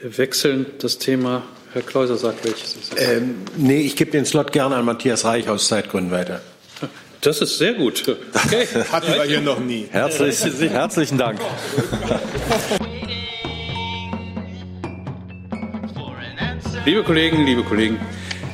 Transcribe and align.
Wir 0.00 0.16
wechseln 0.16 0.66
das 0.78 0.98
Thema. 0.98 1.42
Herr 1.72 1.82
Kleuser 1.82 2.16
sagt, 2.16 2.44
welches 2.44 2.76
ist 2.76 2.94
es? 2.94 3.08
Ähm, 3.16 3.34
nee, 3.56 3.80
ich 3.80 3.96
gebe 3.96 4.12
den 4.12 4.24
Slot 4.24 4.52
gerne 4.52 4.76
an 4.76 4.84
Matthias 4.84 5.24
Reich 5.24 5.48
aus 5.48 5.66
Zeitgründen 5.66 6.12
weiter. 6.12 6.40
Das 7.20 7.40
ist 7.40 7.58
sehr 7.58 7.74
gut. 7.74 8.04
Okay. 8.06 8.64
Hatten 8.92 9.12
wir 9.12 9.24
hier 9.24 9.40
noch 9.40 9.58
nie. 9.58 9.88
Herzlich, 9.90 10.38
herzlichen 10.70 11.18
Dank. 11.18 11.40
Liebe 16.84 17.02
Kolleginnen, 17.02 17.44
liebe 17.44 17.64
Kollegen, 17.64 17.98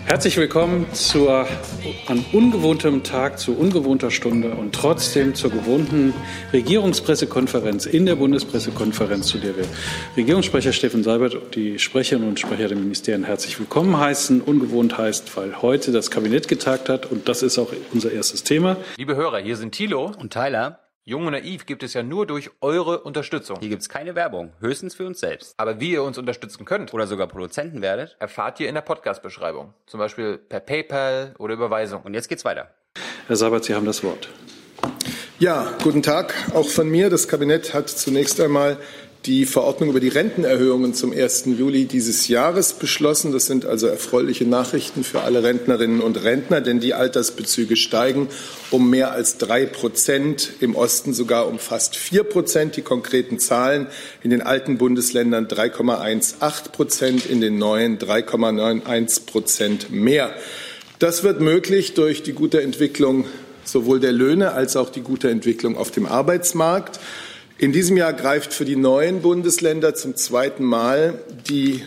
Herzlich 0.07 0.37
willkommen 0.37 0.93
zu 0.93 1.31
an 1.31 2.25
ungewohntem 2.33 3.03
Tag, 3.03 3.39
zu 3.39 3.57
ungewohnter 3.57 4.11
Stunde 4.11 4.51
und 4.51 4.75
trotzdem 4.75 5.35
zur 5.35 5.51
gewohnten 5.51 6.13
Regierungspressekonferenz 6.53 7.87
in 7.87 8.05
der 8.05 8.17
Bundespressekonferenz, 8.17 9.27
zu 9.27 9.39
der 9.39 9.57
wir 9.57 9.65
Regierungssprecher 10.17 10.73
Steffen 10.73 11.03
Seibert 11.03 11.35
und 11.35 11.55
die 11.55 11.79
Sprecherinnen 11.79 12.29
und 12.29 12.39
Sprecher 12.39 12.69
der 12.69 12.77
Ministerien 12.77 13.25
herzlich 13.25 13.59
willkommen 13.59 13.99
heißen. 13.99 14.43
Ungewohnt 14.43 14.99
heißt, 14.99 15.35
weil 15.39 15.63
heute 15.63 15.91
das 15.91 16.11
Kabinett 16.11 16.49
getagt 16.49 16.91
hat 16.91 17.07
und 17.07 17.29
das 17.29 17.43
ist 17.43 17.59
auch 17.59 17.73
unser 17.93 18.13
erstes 18.13 18.45
Thema. 18.45 18.77
Liebe 18.99 19.17
Hörer, 19.17 19.39
hier 19.39 19.57
sind 19.57 19.73
Thilo 19.73 20.13
und 20.19 20.33
Tyler. 20.33 20.84
Jung 21.07 21.27
und 21.27 21.33
Naiv 21.33 21.67
gibt 21.67 21.83
es 21.83 21.93
ja 21.93 22.03
nur 22.03 22.27
durch 22.27 22.51
eure 22.63 23.01
Unterstützung. 23.01 23.59
Hier 23.61 23.69
gibt 23.69 23.83
es 23.83 23.91
keine 23.91 24.15
Werbung, 24.15 24.55
höchstens 24.61 24.95
für 24.95 25.05
uns 25.05 25.21
selbst. 25.21 25.53
Aber 25.59 25.79
wie 25.79 25.91
ihr 25.91 26.03
uns 26.03 26.17
unterstützen 26.17 26.65
könnt 26.65 26.95
oder 26.95 27.07
sogar 27.07 27.27
Produzenten 27.27 27.83
werdet, 27.83 28.17
erfahrt 28.21 28.59
ihr 28.59 28.71
in 28.71 28.75
der 28.75 28.81
Podcast-Beschreibung. 28.81 29.75
Zum 29.85 30.01
Beispiel 30.01 30.39
per 30.39 30.61
PayPal 30.61 31.35
oder 31.39 31.53
Überweisung. 31.53 32.01
Und 32.05 32.15
jetzt 32.15 32.29
geht's 32.31 32.47
weiter. 32.47 32.71
Herr 33.27 33.37
Sabat, 33.37 33.65
Sie 33.65 33.75
haben 33.75 33.85
das 33.85 34.03
Wort. 34.03 34.31
Ja, 35.39 35.75
guten 35.83 36.03
Tag 36.03 36.33
auch 36.55 36.69
von 36.69 36.89
mir. 36.89 37.11
Das 37.11 37.29
Kabinett 37.29 37.75
hat 37.75 37.91
zunächst 37.91 38.41
einmal 38.41 38.79
die 39.27 39.47
Verordnung 39.47 39.89
über 39.89 40.01
die 40.01 40.09
Rentenerhöhungen 40.09 40.93
zum 40.93 41.11
1. 41.11 41.45
Juli 41.59 41.87
dieses 41.87 42.29
Jahres 42.29 42.75
beschlossen. 42.75 43.33
Das 43.33 43.47
sind 43.47 43.65
also 43.65 43.87
erfreuliche 43.87 44.45
Nachrichten 44.45 45.03
für 45.03 45.23
alle 45.23 45.43
Rentnerinnen 45.43 46.03
und 46.03 46.23
Rentner, 46.23 46.61
denn 46.61 46.79
die 46.79 46.93
Altersbezüge 46.93 47.77
steigen 47.77 48.29
um 48.71 48.91
mehr 48.91 49.13
als 49.13 49.39
drei 49.39 49.65
Prozent, 49.65 50.51
im 50.61 50.77
Osten 50.77 51.15
sogar 51.15 51.49
um 51.49 51.59
fast 51.59 51.97
vier 51.97 52.23
Prozent. 52.25 52.77
Die 52.77 52.83
konkreten 52.83 53.39
Zahlen 53.39 53.87
in 54.23 54.29
den 54.29 54.43
alten 54.43 54.77
Bundesländern 54.77 55.47
3,18 55.47 56.71
Prozent, 56.71 57.25
in 57.25 57.41
den 57.41 57.57
neuen 57.57 57.99
3,91 57.99 59.25
Prozent 59.25 59.91
mehr. 59.91 60.35
Das 60.99 61.23
wird 61.23 61.41
möglich 61.41 61.95
durch 61.95 62.23
die 62.23 62.33
gute 62.33 62.61
Entwicklung 62.61 63.25
sowohl 63.65 64.01
der 64.01 64.13
Löhne 64.13 64.53
als 64.53 64.77
auch 64.77 64.91
die 64.91 65.01
gute 65.01 65.31
Entwicklung 65.31 65.79
auf 65.79 65.91
dem 65.91 66.05
Arbeitsmarkt. 66.05 67.01
In 67.65 67.73
diesem 67.73 67.97
Jahr 67.97 68.13
greift 68.13 68.53
für 68.53 68.67
die 68.67 68.77
neuen 68.77 69.23
Bundesländer 69.23 69.95
zum 69.95 70.17
zweiten 70.17 70.65
Mal 70.65 71.19
die 71.49 71.83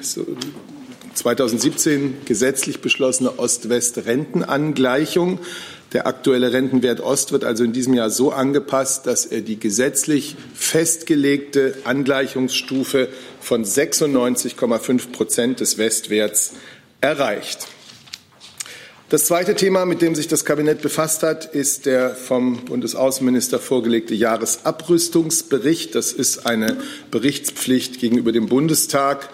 2017 1.14 2.26
gesetzlich 2.26 2.82
beschlossene 2.82 3.38
Ost-West-Rentenangleichung. 3.38 5.38
Der 5.94 6.08
aktuelle 6.08 6.52
Rentenwert 6.52 7.00
Ost 7.00 7.32
wird 7.32 7.44
also 7.44 7.64
in 7.64 7.74
diesem 7.74 7.94
Jahr 7.94 8.10
so 8.10 8.32
angepasst, 8.32 9.06
dass 9.06 9.28
er 9.28 9.42
die 9.42 9.60
gesetzlich 9.60 10.36
festgelegte 10.56 11.76
Angleichungsstufe 11.84 13.10
von 13.40 13.64
96,5 13.64 15.12
Prozent 15.12 15.60
des 15.60 15.78
Westwerts 15.78 16.54
erreicht. 17.02 17.68
Das 19.10 19.24
zweite 19.24 19.56
Thema, 19.56 19.86
mit 19.86 20.02
dem 20.02 20.16
sich 20.16 20.28
das 20.28 20.44
Kabinett 20.44 20.82
befasst 20.82 21.24
hat, 21.24 21.46
ist 21.46 21.86
der 21.86 22.14
vom 22.14 22.66
Bundesaußenminister 22.66 23.58
vorgelegte 23.58 24.14
Jahresabrüstungsbericht. 24.14 25.96
Das 25.96 26.12
ist 26.12 26.46
eine 26.46 26.76
Berichtspflicht 27.10 28.02
gegenüber 28.02 28.34
dem 28.34 28.48
Bundestag, 28.48 29.30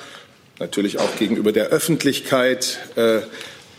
natürlich 0.60 1.00
auch 1.00 1.16
gegenüber 1.16 1.52
der 1.52 1.70
Öffentlichkeit. 1.70 2.78
Äh, 2.96 3.22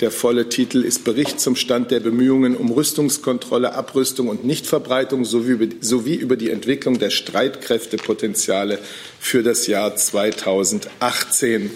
der 0.01 0.11
volle 0.11 0.49
Titel 0.49 0.83
ist 0.83 1.05
Bericht 1.05 1.39
zum 1.39 1.55
Stand 1.55 1.93
der 1.93 2.01
Bemühungen 2.01 2.57
um 2.57 2.73
Rüstungskontrolle, 2.73 3.75
Abrüstung 3.75 4.27
und 4.27 4.45
Nichtverbreitung 4.45 5.25
sowie 5.25 6.15
über 6.17 6.35
die 6.35 6.51
Entwicklung 6.51 6.99
der 6.99 7.11
Streitkräftepotenziale 7.11 8.81
für 9.21 9.45
das 9.45 9.69
Jahr 9.69 9.95
2018. 9.95 11.71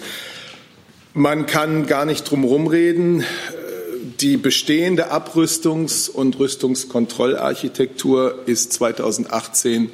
Man 1.13 1.45
kann 1.45 1.87
gar 1.87 2.03
nicht 2.03 2.29
drum 2.29 2.41
herum 2.41 2.67
reden 2.67 3.23
die 4.19 4.37
bestehende 4.37 5.11
Abrüstungs- 5.11 6.09
und 6.09 6.39
Rüstungskontrollarchitektur 6.39 8.43
ist 8.45 8.73
2018 8.73 9.89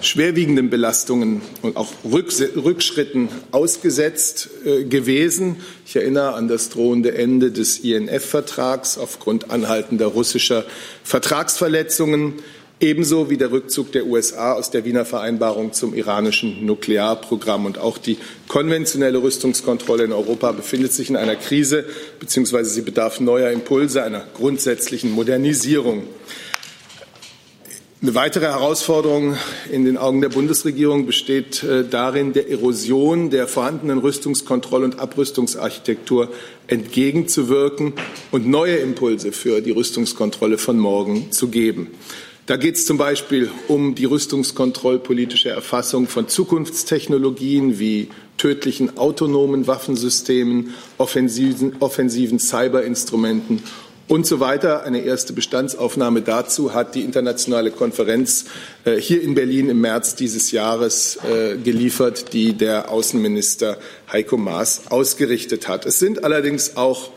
schwerwiegenden 0.00 0.70
Belastungen 0.70 1.42
und 1.60 1.76
auch 1.76 1.92
Rückschritten 2.04 3.28
ausgesetzt 3.50 4.48
äh, 4.64 4.84
gewesen. 4.84 5.56
Ich 5.86 5.96
erinnere 5.96 6.34
an 6.34 6.48
das 6.48 6.70
drohende 6.70 7.14
Ende 7.14 7.52
des 7.52 7.80
INF-Vertrags 7.80 8.96
aufgrund 8.98 9.50
anhaltender 9.50 10.06
russischer 10.06 10.64
Vertragsverletzungen 11.04 12.34
ebenso 12.82 13.30
wie 13.30 13.36
der 13.36 13.52
Rückzug 13.52 13.92
der 13.92 14.06
USA 14.06 14.52
aus 14.54 14.70
der 14.70 14.84
Wiener 14.84 15.04
Vereinbarung 15.04 15.72
zum 15.72 15.94
iranischen 15.94 16.66
Nuklearprogramm. 16.66 17.64
Und 17.64 17.78
auch 17.78 17.96
die 17.96 18.18
konventionelle 18.48 19.22
Rüstungskontrolle 19.22 20.04
in 20.04 20.12
Europa 20.12 20.52
befindet 20.52 20.92
sich 20.92 21.08
in 21.08 21.16
einer 21.16 21.36
Krise, 21.36 21.84
beziehungsweise 22.18 22.70
sie 22.70 22.82
bedarf 22.82 23.20
neuer 23.20 23.50
Impulse, 23.50 24.02
einer 24.02 24.24
grundsätzlichen 24.34 25.12
Modernisierung. 25.12 26.02
Eine 28.02 28.16
weitere 28.16 28.46
Herausforderung 28.46 29.36
in 29.70 29.84
den 29.84 29.96
Augen 29.96 30.20
der 30.20 30.28
Bundesregierung 30.28 31.06
besteht 31.06 31.62
äh, 31.62 31.84
darin, 31.88 32.32
der 32.32 32.50
Erosion 32.50 33.30
der 33.30 33.46
vorhandenen 33.46 34.00
Rüstungskontroll- 34.00 34.82
und 34.82 34.98
Abrüstungsarchitektur 34.98 36.28
entgegenzuwirken 36.66 37.92
und 38.32 38.48
neue 38.48 38.74
Impulse 38.74 39.30
für 39.30 39.60
die 39.60 39.70
Rüstungskontrolle 39.70 40.58
von 40.58 40.80
morgen 40.80 41.30
zu 41.30 41.46
geben. 41.46 41.92
Da 42.46 42.56
geht 42.56 42.74
es 42.74 42.86
zum 42.86 42.98
Beispiel 42.98 43.50
um 43.68 43.94
die 43.94 44.04
rüstungskontrollpolitische 44.04 45.50
Erfassung 45.50 46.08
von 46.08 46.26
Zukunftstechnologien 46.26 47.78
wie 47.78 48.08
tödlichen 48.36 48.98
autonomen 48.98 49.68
Waffensystemen, 49.68 50.74
offensiven, 50.98 51.76
offensiven 51.78 52.40
Cyberinstrumenten 52.40 53.62
und 54.08 54.26
so 54.26 54.40
weiter. 54.40 54.82
Eine 54.82 55.02
erste 55.02 55.32
Bestandsaufnahme 55.32 56.22
dazu 56.22 56.74
hat 56.74 56.96
die 56.96 57.02
internationale 57.02 57.70
Konferenz 57.70 58.46
äh, 58.84 58.96
hier 58.96 59.22
in 59.22 59.36
Berlin 59.36 59.68
im 59.68 59.80
März 59.80 60.16
dieses 60.16 60.50
Jahres 60.50 61.20
äh, 61.24 61.56
geliefert, 61.58 62.32
die 62.32 62.54
der 62.54 62.90
Außenminister 62.90 63.78
Heiko 64.10 64.36
Maas 64.36 64.90
ausgerichtet 64.90 65.68
hat. 65.68 65.86
Es 65.86 66.00
sind 66.00 66.24
allerdings 66.24 66.76
auch 66.76 67.10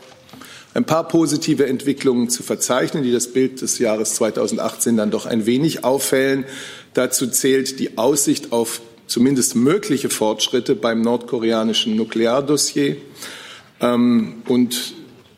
ein 0.76 0.84
paar 0.84 1.08
positive 1.08 1.66
Entwicklungen 1.66 2.28
zu 2.28 2.42
verzeichnen, 2.42 3.02
die 3.02 3.10
das 3.10 3.28
Bild 3.28 3.62
des 3.62 3.78
Jahres 3.78 4.14
2018 4.16 4.96
dann 4.96 5.10
doch 5.10 5.24
ein 5.24 5.46
wenig 5.46 5.84
auffällen. 5.84 6.44
Dazu 6.92 7.26
zählt 7.28 7.80
die 7.80 7.96
Aussicht 7.96 8.52
auf 8.52 8.82
zumindest 9.06 9.56
mögliche 9.56 10.10
Fortschritte 10.10 10.76
beim 10.76 11.00
nordkoreanischen 11.00 11.96
Nukleardossier. 11.96 12.96
Ähm, 13.80 14.42
und 14.46 14.94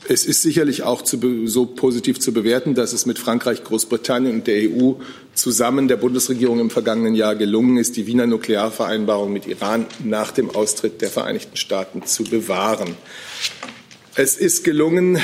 es 0.08 0.24
ist 0.24 0.42
sicherlich 0.42 0.82
auch 0.82 1.02
zu, 1.02 1.46
so 1.46 1.66
positiv 1.66 2.18
zu 2.18 2.32
bewerten, 2.32 2.74
dass 2.74 2.92
es 2.92 3.06
mit 3.06 3.20
Frankreich, 3.20 3.62
Großbritannien 3.62 4.34
und 4.34 4.46
der 4.48 4.68
EU 4.68 4.94
zusammen 5.34 5.86
der 5.86 5.98
Bundesregierung 5.98 6.58
im 6.58 6.70
vergangenen 6.70 7.14
Jahr 7.14 7.36
gelungen 7.36 7.76
ist, 7.76 7.96
die 7.96 8.06
Wiener 8.08 8.26
Nuklearvereinbarung 8.26 9.32
mit 9.32 9.46
Iran 9.46 9.86
nach 10.02 10.32
dem 10.32 10.50
Austritt 10.50 11.00
der 11.00 11.10
Vereinigten 11.10 11.56
Staaten 11.56 12.04
zu 12.06 12.24
bewahren. 12.24 12.96
Es 14.20 14.36
ist 14.36 14.64
gelungen, 14.64 15.20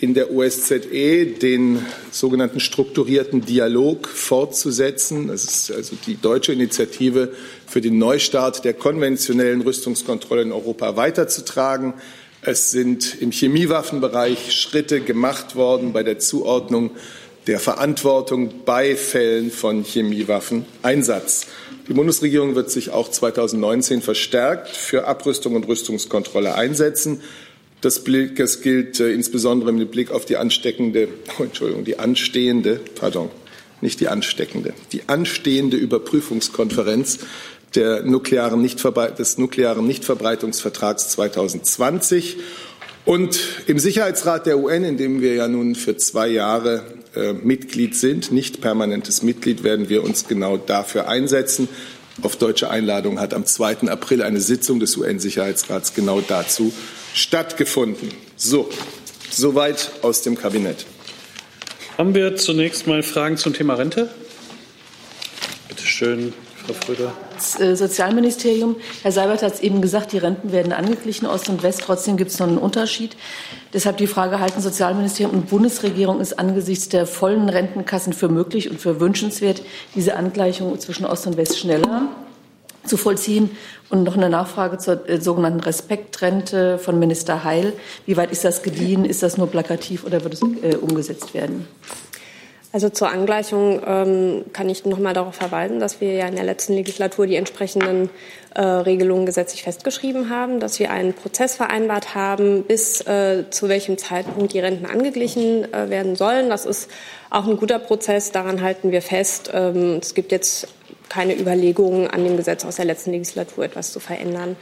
in 0.00 0.14
der 0.14 0.32
OSZE 0.32 1.26
den 1.26 1.86
sogenannten 2.10 2.58
strukturierten 2.58 3.42
Dialog 3.42 4.08
fortzusetzen. 4.08 5.28
Das 5.28 5.44
ist 5.44 5.70
also 5.70 5.94
die 6.08 6.20
deutsche 6.20 6.52
Initiative 6.52 7.32
für 7.68 7.80
den 7.80 7.98
Neustart 7.98 8.64
der 8.64 8.74
konventionellen 8.74 9.60
Rüstungskontrolle 9.60 10.42
in 10.42 10.50
Europa 10.50 10.96
weiterzutragen. 10.96 11.94
Es 12.40 12.72
sind 12.72 13.16
im 13.20 13.30
Chemiewaffenbereich 13.30 14.50
Schritte 14.50 15.02
gemacht 15.02 15.54
worden 15.54 15.92
bei 15.92 16.02
der 16.02 16.18
Zuordnung 16.18 16.90
der 17.46 17.60
Verantwortung 17.60 18.64
bei 18.64 18.96
Fällen 18.96 19.52
von 19.52 19.84
Chemiewaffeneinsatz. 19.84 21.46
Die 21.86 21.92
Bundesregierung 21.92 22.56
wird 22.56 22.72
sich 22.72 22.90
auch 22.90 23.08
2019 23.08 24.02
verstärkt 24.02 24.76
für 24.76 25.06
Abrüstung 25.06 25.54
und 25.54 25.68
Rüstungskontrolle 25.68 26.56
einsetzen. 26.56 27.20
Das, 27.82 28.04
Blick, 28.04 28.36
das 28.36 28.62
gilt 28.62 29.00
äh, 29.00 29.12
insbesondere 29.12 29.72
mit 29.72 29.90
Blick 29.90 30.10
auf 30.10 30.24
die 30.24 30.36
ansteckende, 30.36 31.08
oh, 31.38 31.42
Entschuldigung, 31.42 31.84
die 31.84 31.98
anstehende, 31.98 32.80
pardon, 32.94 33.28
nicht 33.80 34.00
die 34.00 34.08
ansteckende, 34.08 34.72
die 34.92 35.08
anstehende 35.08 35.76
Überprüfungskonferenz 35.76 37.18
der 37.74 38.02
nuklearen 38.02 38.62
des 39.18 39.38
nuklearen 39.38 39.86
Nichtverbreitungsvertrags 39.86 41.08
2020 41.10 42.36
und 43.04 43.40
im 43.66 43.80
Sicherheitsrat 43.80 44.46
der 44.46 44.58
UN, 44.58 44.84
in 44.84 44.96
dem 44.96 45.20
wir 45.20 45.34
ja 45.34 45.48
nun 45.48 45.74
für 45.74 45.96
zwei 45.96 46.28
Jahre 46.28 46.84
äh, 47.16 47.32
Mitglied 47.32 47.96
sind, 47.96 48.30
nicht 48.30 48.60
permanentes 48.60 49.22
Mitglied, 49.24 49.64
werden 49.64 49.88
wir 49.88 50.04
uns 50.04 50.28
genau 50.28 50.56
dafür 50.56 51.08
einsetzen, 51.08 51.68
auf 52.20 52.36
deutsche 52.36 52.70
Einladung 52.70 53.18
hat 53.18 53.32
am 53.32 53.46
2. 53.46 53.88
April 53.88 54.22
eine 54.22 54.40
Sitzung 54.40 54.80
des 54.80 54.96
UN-Sicherheitsrats 54.96 55.94
genau 55.94 56.20
dazu 56.20 56.72
stattgefunden. 57.14 58.10
So, 58.36 58.68
soweit 59.30 59.92
aus 60.02 60.22
dem 60.22 60.36
Kabinett. 60.36 60.84
Haben 61.96 62.14
wir 62.14 62.36
zunächst 62.36 62.86
mal 62.86 63.02
Fragen 63.02 63.36
zum 63.36 63.54
Thema 63.54 63.74
Rente? 63.74 64.10
Bitte 65.68 65.84
schön, 65.84 66.32
Frau 66.66 66.74
Fröder. 66.74 67.12
Das 67.42 67.58
äh, 67.58 67.74
Sozialministerium, 67.74 68.76
Herr 69.02 69.10
Seibert 69.10 69.42
hat 69.42 69.54
es 69.54 69.60
eben 69.60 69.82
gesagt, 69.82 70.12
die 70.12 70.18
Renten 70.18 70.52
werden 70.52 70.72
angeglichen, 70.72 71.26
Ost 71.26 71.48
und 71.48 71.64
West. 71.64 71.82
Trotzdem 71.84 72.16
gibt 72.16 72.30
es 72.30 72.38
noch 72.38 72.46
einen 72.46 72.56
Unterschied. 72.56 73.16
Deshalb 73.74 73.96
die 73.96 74.06
Frage, 74.06 74.38
halten 74.38 74.60
Sozialministerium 74.60 75.34
und 75.34 75.48
Bundesregierung 75.48 76.20
es 76.20 76.38
angesichts 76.38 76.88
der 76.88 77.04
vollen 77.04 77.48
Rentenkassen 77.48 78.12
für 78.12 78.28
möglich 78.28 78.70
und 78.70 78.80
für 78.80 79.00
wünschenswert, 79.00 79.60
diese 79.96 80.14
Angleichung 80.14 80.78
zwischen 80.78 81.04
Ost 81.04 81.26
und 81.26 81.36
West 81.36 81.58
schneller 81.58 82.02
zu 82.84 82.96
vollziehen? 82.96 83.50
Und 83.90 84.04
noch 84.04 84.16
eine 84.16 84.30
Nachfrage 84.30 84.78
zur 84.78 85.08
äh, 85.08 85.20
sogenannten 85.20 85.60
Respektrente 85.60 86.78
von 86.78 86.96
Minister 87.00 87.42
Heil. 87.42 87.72
Wie 88.06 88.16
weit 88.16 88.30
ist 88.30 88.44
das 88.44 88.62
gediehen? 88.62 89.04
Ist 89.04 89.24
das 89.24 89.36
nur 89.36 89.48
plakativ 89.48 90.04
oder 90.04 90.22
wird 90.22 90.34
es 90.34 90.42
äh, 90.62 90.76
umgesetzt 90.76 91.34
werden? 91.34 91.66
Also 92.72 92.88
zur 92.88 93.10
Angleichung 93.10 93.82
ähm, 93.86 94.44
kann 94.54 94.70
ich 94.70 94.86
noch 94.86 94.98
mal 94.98 95.12
darauf 95.12 95.34
verweisen, 95.34 95.78
dass 95.78 96.00
wir 96.00 96.14
ja 96.14 96.26
in 96.26 96.36
der 96.36 96.44
letzten 96.44 96.72
Legislatur 96.72 97.26
die 97.26 97.36
entsprechenden 97.36 98.08
äh, 98.54 98.62
Regelungen 98.62 99.26
gesetzlich 99.26 99.62
festgeschrieben 99.62 100.30
haben, 100.30 100.58
dass 100.58 100.78
wir 100.78 100.90
einen 100.90 101.12
Prozess 101.12 101.54
vereinbart 101.54 102.14
haben, 102.14 102.62
bis 102.62 103.02
äh, 103.02 103.44
zu 103.50 103.68
welchem 103.68 103.98
Zeitpunkt 103.98 104.54
die 104.54 104.60
Renten 104.60 104.86
angeglichen 104.86 105.70
äh, 105.74 105.90
werden 105.90 106.16
sollen. 106.16 106.48
Das 106.48 106.64
ist 106.64 106.90
auch 107.28 107.46
ein 107.46 107.58
guter 107.58 107.78
Prozess, 107.78 108.32
daran 108.32 108.62
halten 108.62 108.90
wir 108.90 109.02
fest. 109.02 109.50
Ähm, 109.52 109.98
es 110.00 110.14
gibt 110.14 110.32
jetzt 110.32 110.68
keine 111.10 111.38
Überlegungen 111.38 112.08
an 112.08 112.24
dem 112.24 112.38
Gesetz 112.38 112.64
aus 112.64 112.76
der 112.76 112.86
letzten 112.86 113.12
Legislatur 113.12 113.64
etwas 113.64 113.92
zu 113.92 114.00
verändern. 114.00 114.56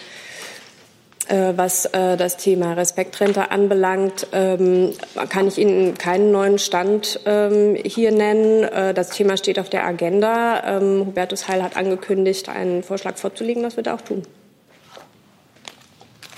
Äh, 1.29 1.53
was 1.57 1.85
äh, 1.87 2.17
das 2.17 2.39
Thema 2.39 2.73
Respektrente 2.73 3.51
anbelangt, 3.51 4.27
ähm, 4.33 4.93
kann 5.29 5.47
ich 5.47 5.59
Ihnen 5.59 5.97
keinen 5.97 6.33
neuen 6.33 6.59
Stand 6.59 7.21
ähm, 7.25 7.77
hier 7.85 8.11
nennen. 8.11 8.65
Äh, 8.65 8.95
das 8.95 9.11
Thema 9.11 9.37
steht 9.37 9.59
auf 9.59 9.71
der 9.71 9.85
Agenda. 9.85 10.79
Ähm, 10.79 11.07
Hubertus 11.07 11.47
Heil 11.47 11.63
hat 11.63 11.77
angekündigt, 11.77 12.49
einen 12.49 12.83
Vorschlag 12.83 13.17
vorzulegen. 13.17 13.63
Das 13.63 13.77
wird 13.77 13.87
er 13.87 13.95
auch 13.95 14.01
tun. 14.01 14.23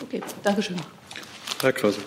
Okay, 0.02 0.20
danke 0.42 0.62
schön. 0.62 0.76
Herr 1.62 1.72
Klause. 1.72 2.00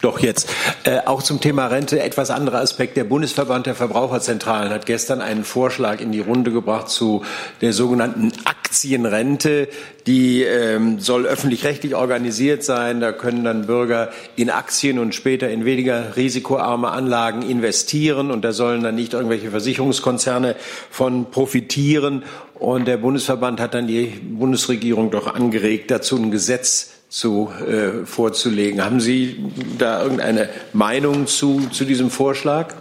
Doch 0.00 0.20
jetzt. 0.20 0.48
Äh, 0.84 1.00
auch 1.06 1.24
zum 1.24 1.40
Thema 1.40 1.66
Rente 1.66 2.00
etwas 2.00 2.30
anderer 2.30 2.60
Aspekt. 2.60 2.96
Der 2.96 3.02
Bundesverband 3.02 3.66
der 3.66 3.74
Verbraucherzentralen 3.74 4.70
hat 4.70 4.86
gestern 4.86 5.20
einen 5.20 5.44
Vorschlag 5.44 6.00
in 6.00 6.12
die 6.12 6.20
Runde 6.20 6.52
gebracht 6.52 6.88
zu 6.88 7.24
der 7.62 7.72
sogenannten 7.72 8.32
Aktienrente. 8.44 9.68
Die 10.06 10.44
ähm, 10.44 11.00
soll 11.00 11.26
öffentlich-rechtlich 11.26 11.96
organisiert 11.96 12.62
sein. 12.62 13.00
Da 13.00 13.10
können 13.10 13.42
dann 13.42 13.66
Bürger 13.66 14.10
in 14.36 14.50
Aktien 14.50 15.00
und 15.00 15.16
später 15.16 15.50
in 15.50 15.64
weniger 15.64 16.16
risikoarme 16.16 16.90
Anlagen 16.90 17.42
investieren. 17.42 18.30
Und 18.30 18.44
da 18.44 18.52
sollen 18.52 18.84
dann 18.84 18.94
nicht 18.94 19.14
irgendwelche 19.14 19.50
Versicherungskonzerne 19.50 20.54
von 20.90 21.32
profitieren. 21.32 22.22
Und 22.54 22.86
der 22.86 22.98
Bundesverband 22.98 23.60
hat 23.60 23.74
dann 23.74 23.88
die 23.88 24.06
Bundesregierung 24.06 25.10
doch 25.10 25.34
angeregt, 25.34 25.90
dazu 25.90 26.16
ein 26.16 26.30
Gesetz 26.30 26.97
zu, 27.08 27.50
äh, 27.66 28.04
vorzulegen. 28.04 28.84
Haben 28.84 29.00
Sie 29.00 29.44
da 29.78 30.02
irgendeine 30.02 30.48
Meinung 30.72 31.26
zu, 31.26 31.68
zu 31.70 31.84
diesem 31.84 32.10
Vorschlag? 32.10 32.74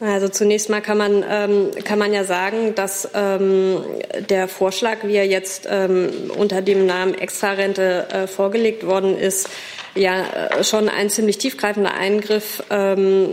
Also 0.00 0.28
zunächst 0.28 0.68
mal 0.68 0.82
kann 0.82 0.98
man, 0.98 1.24
ähm, 1.28 1.70
kann 1.84 1.98
man 1.98 2.12
ja 2.12 2.24
sagen, 2.24 2.74
dass 2.74 3.08
ähm, 3.14 3.78
der 4.28 4.48
Vorschlag, 4.48 4.98
wie 5.04 5.14
er 5.14 5.26
jetzt 5.26 5.66
ähm, 5.70 6.10
unter 6.36 6.62
dem 6.62 6.84
Namen 6.84 7.14
Extrarente 7.14 8.06
äh, 8.10 8.26
vorgelegt 8.26 8.86
worden 8.86 9.16
ist, 9.16 9.48
ja 9.94 10.24
äh, 10.24 10.64
schon 10.64 10.88
ein 10.88 11.10
ziemlich 11.10 11.38
tiefgreifender 11.38 11.94
Eingriff 11.94 12.62
ähm, 12.70 13.30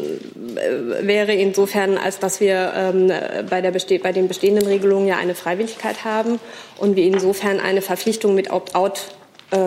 äh, 0.56 1.06
wäre 1.08 1.34
insofern, 1.34 1.98
als 1.98 2.20
dass 2.20 2.40
wir 2.40 2.72
ähm, 2.76 3.12
bei, 3.50 3.62
der 3.62 3.72
bei 3.72 4.12
den 4.12 4.28
bestehenden 4.28 4.68
Regelungen 4.68 5.08
ja 5.08 5.18
eine 5.18 5.36
Freiwilligkeit 5.36 6.06
haben 6.06 6.40
und 6.78 6.96
wir 6.96 7.04
insofern 7.04 7.60
eine 7.60 7.82
Verpflichtung 7.82 8.36
mit 8.36 8.52
Opt-out 8.52 9.08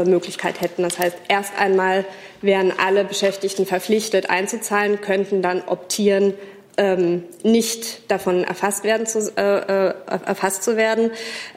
Möglichkeit 0.05 0.61
hätten. 0.61 0.83
Das 0.83 0.99
heißt, 0.99 1.17
erst 1.29 1.59
einmal 1.59 2.05
wären 2.41 2.73
alle 2.79 3.05
Beschäftigten 3.05 3.67
verpflichtet 3.67 4.31
einzuzahlen, 4.31 5.01
könnten 5.01 5.43
dann 5.43 5.63
optieren, 5.67 6.35
ähm, 6.77 7.25
nicht 7.43 8.11
davon 8.11 8.45
erfasst 8.45 8.85
werden 8.85 9.07
zu, 9.07 9.33
äh, 9.37 9.59
äh 9.59 9.95
erfasst 10.09 10.63
zu 10.63 10.77
werden. 10.77 11.11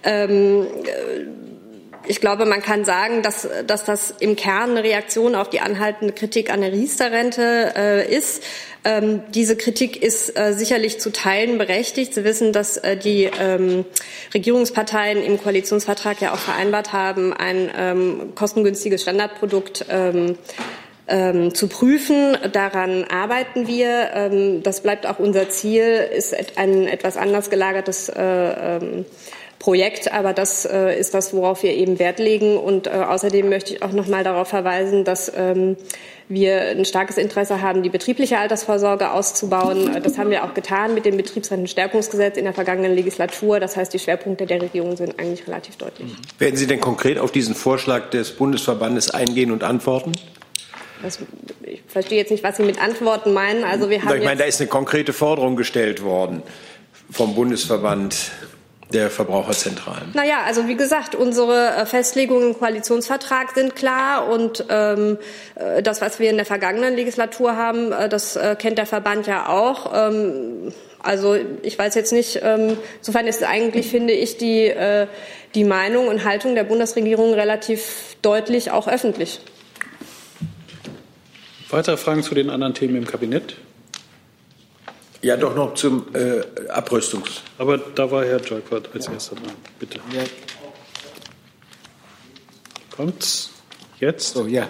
Ähm, 0.04 0.68
äh, 0.86 1.48
ich 2.10 2.22
glaube, 2.22 2.46
man 2.46 2.62
kann 2.62 2.86
sagen, 2.86 3.22
dass, 3.22 3.48
dass 3.66 3.84
das 3.84 4.14
im 4.20 4.36
Kern 4.36 4.72
eine 4.72 4.84
Reaktion 4.84 5.36
auf 5.36 5.50
die 5.50 5.60
anhaltende 5.60 6.14
Kritik 6.14 6.52
an 6.52 6.62
der 6.62 6.72
Riester-Rente 6.72 7.74
äh, 7.76 8.16
ist. 8.16 8.44
Ähm, 8.88 9.22
diese 9.36 9.58
Kritik 9.58 10.02
ist 10.02 10.40
äh, 10.40 10.54
sicherlich 10.54 10.98
zu 10.98 11.12
Teilen 11.12 11.58
berechtigt. 11.58 12.14
Sie 12.14 12.24
wissen, 12.24 12.54
dass 12.54 12.78
äh, 12.78 12.96
die 12.96 13.30
ähm, 13.38 13.84
Regierungsparteien 14.34 15.22
im 15.22 15.38
Koalitionsvertrag 15.44 16.22
ja 16.22 16.34
auch 16.34 16.40
vereinbart 16.40 16.94
haben, 16.94 17.34
ein 17.34 17.70
ähm, 17.78 18.32
kostengünstiges 18.34 19.02
Standardprodukt 19.02 19.88
ähm, 19.90 20.38
ähm, 21.10 21.54
zu 21.54 21.68
prüfen. 21.68 22.38
Daran 22.54 23.04
arbeiten 23.04 23.68
wir. 23.68 24.10
Ähm, 24.14 24.64
das 24.64 24.80
bleibt 24.84 25.06
auch 25.06 25.20
unser 25.20 25.50
Ziel, 25.50 26.08
ist 26.16 26.34
ein 26.58 26.88
etwas 26.88 27.18
anders 27.18 27.50
gelagertes 27.50 28.08
äh, 28.08 29.04
Projekt, 29.60 30.12
aber 30.12 30.34
das 30.34 30.66
äh, 30.66 31.00
ist 31.00 31.14
das, 31.14 31.34
worauf 31.34 31.64
wir 31.64 31.74
eben 31.74 32.00
Wert 32.00 32.20
legen. 32.20 32.58
Und 32.58 32.88
äh, 32.88 32.92
außerdem 32.92 33.50
möchte 33.50 33.74
ich 33.74 33.84
auch 33.84 33.92
noch 33.92 34.08
mal 34.08 34.24
darauf 34.24 34.48
verweisen, 34.48 35.04
dass 35.04 35.32
ähm, 35.36 35.78
wir 36.30 36.62
ein 36.62 36.86
starkes 36.86 37.18
Interesse 37.18 37.62
haben, 37.62 37.84
die 37.84 37.90
betriebliche 37.90 38.38
Altersvorsorge 38.38 39.12
auszubauen. 39.12 40.00
Das 40.04 40.18
haben 40.18 40.30
wir 40.30 40.44
auch 40.44 40.54
getan 40.54 40.94
mit 40.94 41.06
dem 41.06 41.18
Betriebsrentenstärkungsgesetz 41.18 42.38
in 42.38 42.44
der 42.44 42.54
vergangenen 42.54 42.94
Legislatur. 42.94 43.60
Das 43.60 43.78
heißt, 43.78 43.94
die 43.94 44.00
Schwerpunkte 44.00 44.46
der 44.46 44.62
Regierung 44.62 44.96
sind 44.98 45.20
eigentlich 45.20 45.48
relativ 45.48 45.78
deutlich. 45.78 46.12
Werden 46.38 46.58
Sie 46.58 46.68
denn 46.68 46.82
konkret 46.82 47.18
auf 47.18 47.32
diesen 47.32 47.56
Vorschlag 47.56 48.10
des 48.10 48.32
Bundesverbandes 48.32 49.10
eingehen 49.10 49.52
und 49.52 49.64
antworten? 49.64 50.12
Das, 51.02 51.20
ich 51.64 51.82
verstehe 51.88 52.18
jetzt 52.18 52.32
nicht, 52.32 52.44
was 52.44 52.58
Sie 52.58 52.64
mit 52.64 52.82
Antworten 52.82 53.34
meinen. 53.34 53.64
Also 53.64 53.90
wir 53.90 54.04
haben 54.04 54.18
ich 54.18 54.26
meine, 54.26 54.40
da 54.40 54.46
ist 54.46 54.60
eine 54.60 54.70
konkrete 54.70 55.14
Forderung 55.14 55.56
gestellt 55.56 56.04
worden 56.04 56.44
vom 57.10 57.36
Bundesverband 57.36 58.32
der 58.94 59.10
Verbraucherzentralen? 59.10 60.12
Naja, 60.14 60.44
also 60.46 60.68
wie 60.68 60.76
gesagt, 60.76 61.16
unsere 61.16 61.76
äh, 61.76 61.86
Festlegungen 61.86 62.50
im 62.50 62.58
Koalitionsvertrag 62.58 63.52
sind 63.54 63.76
klar 63.76 64.30
und 64.30 64.66
ähm, 64.70 65.18
äh, 65.56 65.84
das, 65.84 66.02
was 66.02 66.20
wir 66.20 66.30
in 66.30 66.38
der 66.38 66.46
vergangenen 66.46 66.96
Legislatur 66.96 67.56
haben, 67.56 67.92
äh, 67.92 68.10
das 68.10 68.36
äh, 68.36 68.56
kennt 68.58 68.78
der 68.78 68.86
Verband 68.86 69.28
ja 69.28 69.50
auch. 69.50 69.92
Ähm, 69.94 70.74
also 71.00 71.38
ich 71.62 71.78
weiß 71.78 71.96
jetzt 71.96 72.12
nicht, 72.12 72.40
ähm, 72.44 72.78
insofern 73.00 73.28
ist 73.28 73.44
eigentlich, 73.44 73.88
finde 73.90 74.14
ich, 74.14 74.38
die, 74.38 74.68
äh, 74.68 75.08
die 75.56 75.64
Meinung 75.64 76.08
und 76.08 76.24
Haltung 76.24 76.56
der 76.56 76.64
Bundesregierung 76.64 77.34
relativ 77.34 78.16
deutlich 78.22 78.72
auch 78.72 78.88
öffentlich. 78.88 79.40
Weitere 81.70 81.98
Fragen 81.98 82.24
zu 82.24 82.34
den 82.34 82.50
anderen 82.50 82.74
Themen 82.74 82.96
im 82.96 83.06
Kabinett? 83.06 83.58
Ja, 85.28 85.36
doch 85.36 85.54
noch 85.54 85.74
zum 85.74 86.06
äh, 86.16 86.40
Abrüstungs. 86.70 87.42
Aber 87.58 87.78
da 87.78 88.10
war 88.10 88.24
Herr 88.24 88.40
Joypert 88.40 88.90
als 88.94 89.10
erster 89.10 89.36
dran. 89.36 89.52
Bitte. 89.78 90.00
Ja. 90.14 90.24
Kommt's 92.96 93.50
jetzt? 94.00 94.36
So, 94.36 94.48
ja. 94.48 94.70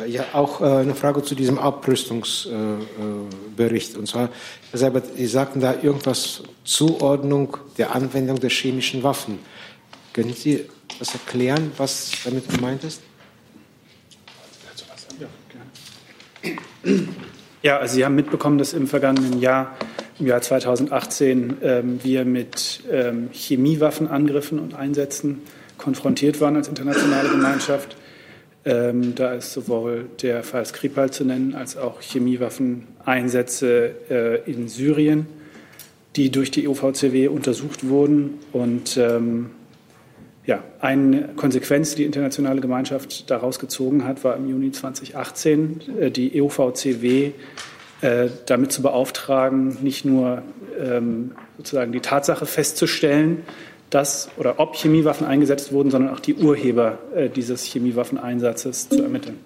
Äh, 0.00 0.08
ja, 0.08 0.24
auch 0.34 0.60
äh, 0.60 0.66
eine 0.66 0.94
Frage 0.94 1.24
zu 1.24 1.34
diesem 1.34 1.58
Abrüstungsbericht. 1.58 3.94
Äh, 3.94 3.98
Und 3.98 4.06
zwar, 4.06 4.28
Herr 4.70 4.78
Seibert, 4.78 5.06
Sie 5.16 5.26
sagten 5.26 5.58
da 5.58 5.74
irgendwas 5.74 6.44
Zuordnung 6.62 7.56
der 7.76 7.92
Anwendung 7.92 8.38
der 8.38 8.50
chemischen 8.50 9.02
Waffen. 9.02 9.40
Können 10.12 10.32
Sie 10.32 10.64
das 11.00 11.12
erklären, 11.12 11.72
was 11.76 12.12
damit 12.22 12.48
gemeint 12.48 12.84
ist? 12.84 13.02
Ja, 15.18 15.26
gerne. 16.84 17.08
Ja, 17.62 17.78
also 17.78 17.96
Sie 17.96 18.04
haben 18.04 18.14
mitbekommen, 18.14 18.56
dass 18.58 18.72
im 18.72 18.86
vergangenen 18.86 19.40
Jahr, 19.40 19.76
im 20.20 20.28
Jahr 20.28 20.40
2018, 20.40 21.56
ähm, 21.60 22.00
wir 22.04 22.24
mit 22.24 22.84
ähm, 22.90 23.30
Chemiewaffenangriffen 23.32 24.60
und 24.60 24.74
Einsätzen 24.74 25.42
konfrontiert 25.76 26.40
waren 26.40 26.54
als 26.54 26.68
internationale 26.68 27.28
Gemeinschaft. 27.30 27.96
Ähm, 28.64 29.16
da 29.16 29.32
ist 29.32 29.52
sowohl 29.52 30.06
der 30.22 30.44
Fall 30.44 30.66
Skripal 30.66 31.10
zu 31.10 31.24
nennen, 31.24 31.56
als 31.56 31.76
auch 31.76 32.00
Chemiewaffeneinsätze 32.00 33.94
äh, 34.08 34.50
in 34.50 34.68
Syrien, 34.68 35.26
die 36.14 36.30
durch 36.30 36.52
die 36.52 36.68
OVCW 36.68 37.26
untersucht 37.26 37.88
wurden 37.88 38.38
und 38.52 38.96
ähm, 38.96 39.50
ja, 40.48 40.64
eine 40.80 41.28
Konsequenz, 41.36 41.90
die 41.90 41.96
die 41.96 42.04
internationale 42.04 42.62
Gemeinschaft 42.62 43.30
daraus 43.30 43.58
gezogen 43.58 44.06
hat, 44.06 44.24
war 44.24 44.34
im 44.34 44.48
Juni 44.48 44.72
2018 44.72 45.82
äh, 46.00 46.10
die 46.10 46.40
EUVCW 46.40 47.32
äh, 48.00 48.28
damit 48.46 48.72
zu 48.72 48.80
beauftragen, 48.80 49.76
nicht 49.82 50.06
nur 50.06 50.42
ähm, 50.80 51.32
sozusagen 51.58 51.92
die 51.92 52.00
Tatsache 52.00 52.46
festzustellen, 52.46 53.42
dass 53.90 54.30
oder 54.38 54.58
ob 54.58 54.74
Chemiewaffen 54.74 55.26
eingesetzt 55.26 55.70
wurden, 55.70 55.90
sondern 55.90 56.14
auch 56.14 56.20
die 56.20 56.34
Urheber 56.34 56.98
äh, 57.14 57.28
dieses 57.28 57.64
Chemiewaffeneinsatzes 57.64 58.88
zu 58.88 59.02
ermitteln. 59.02 59.38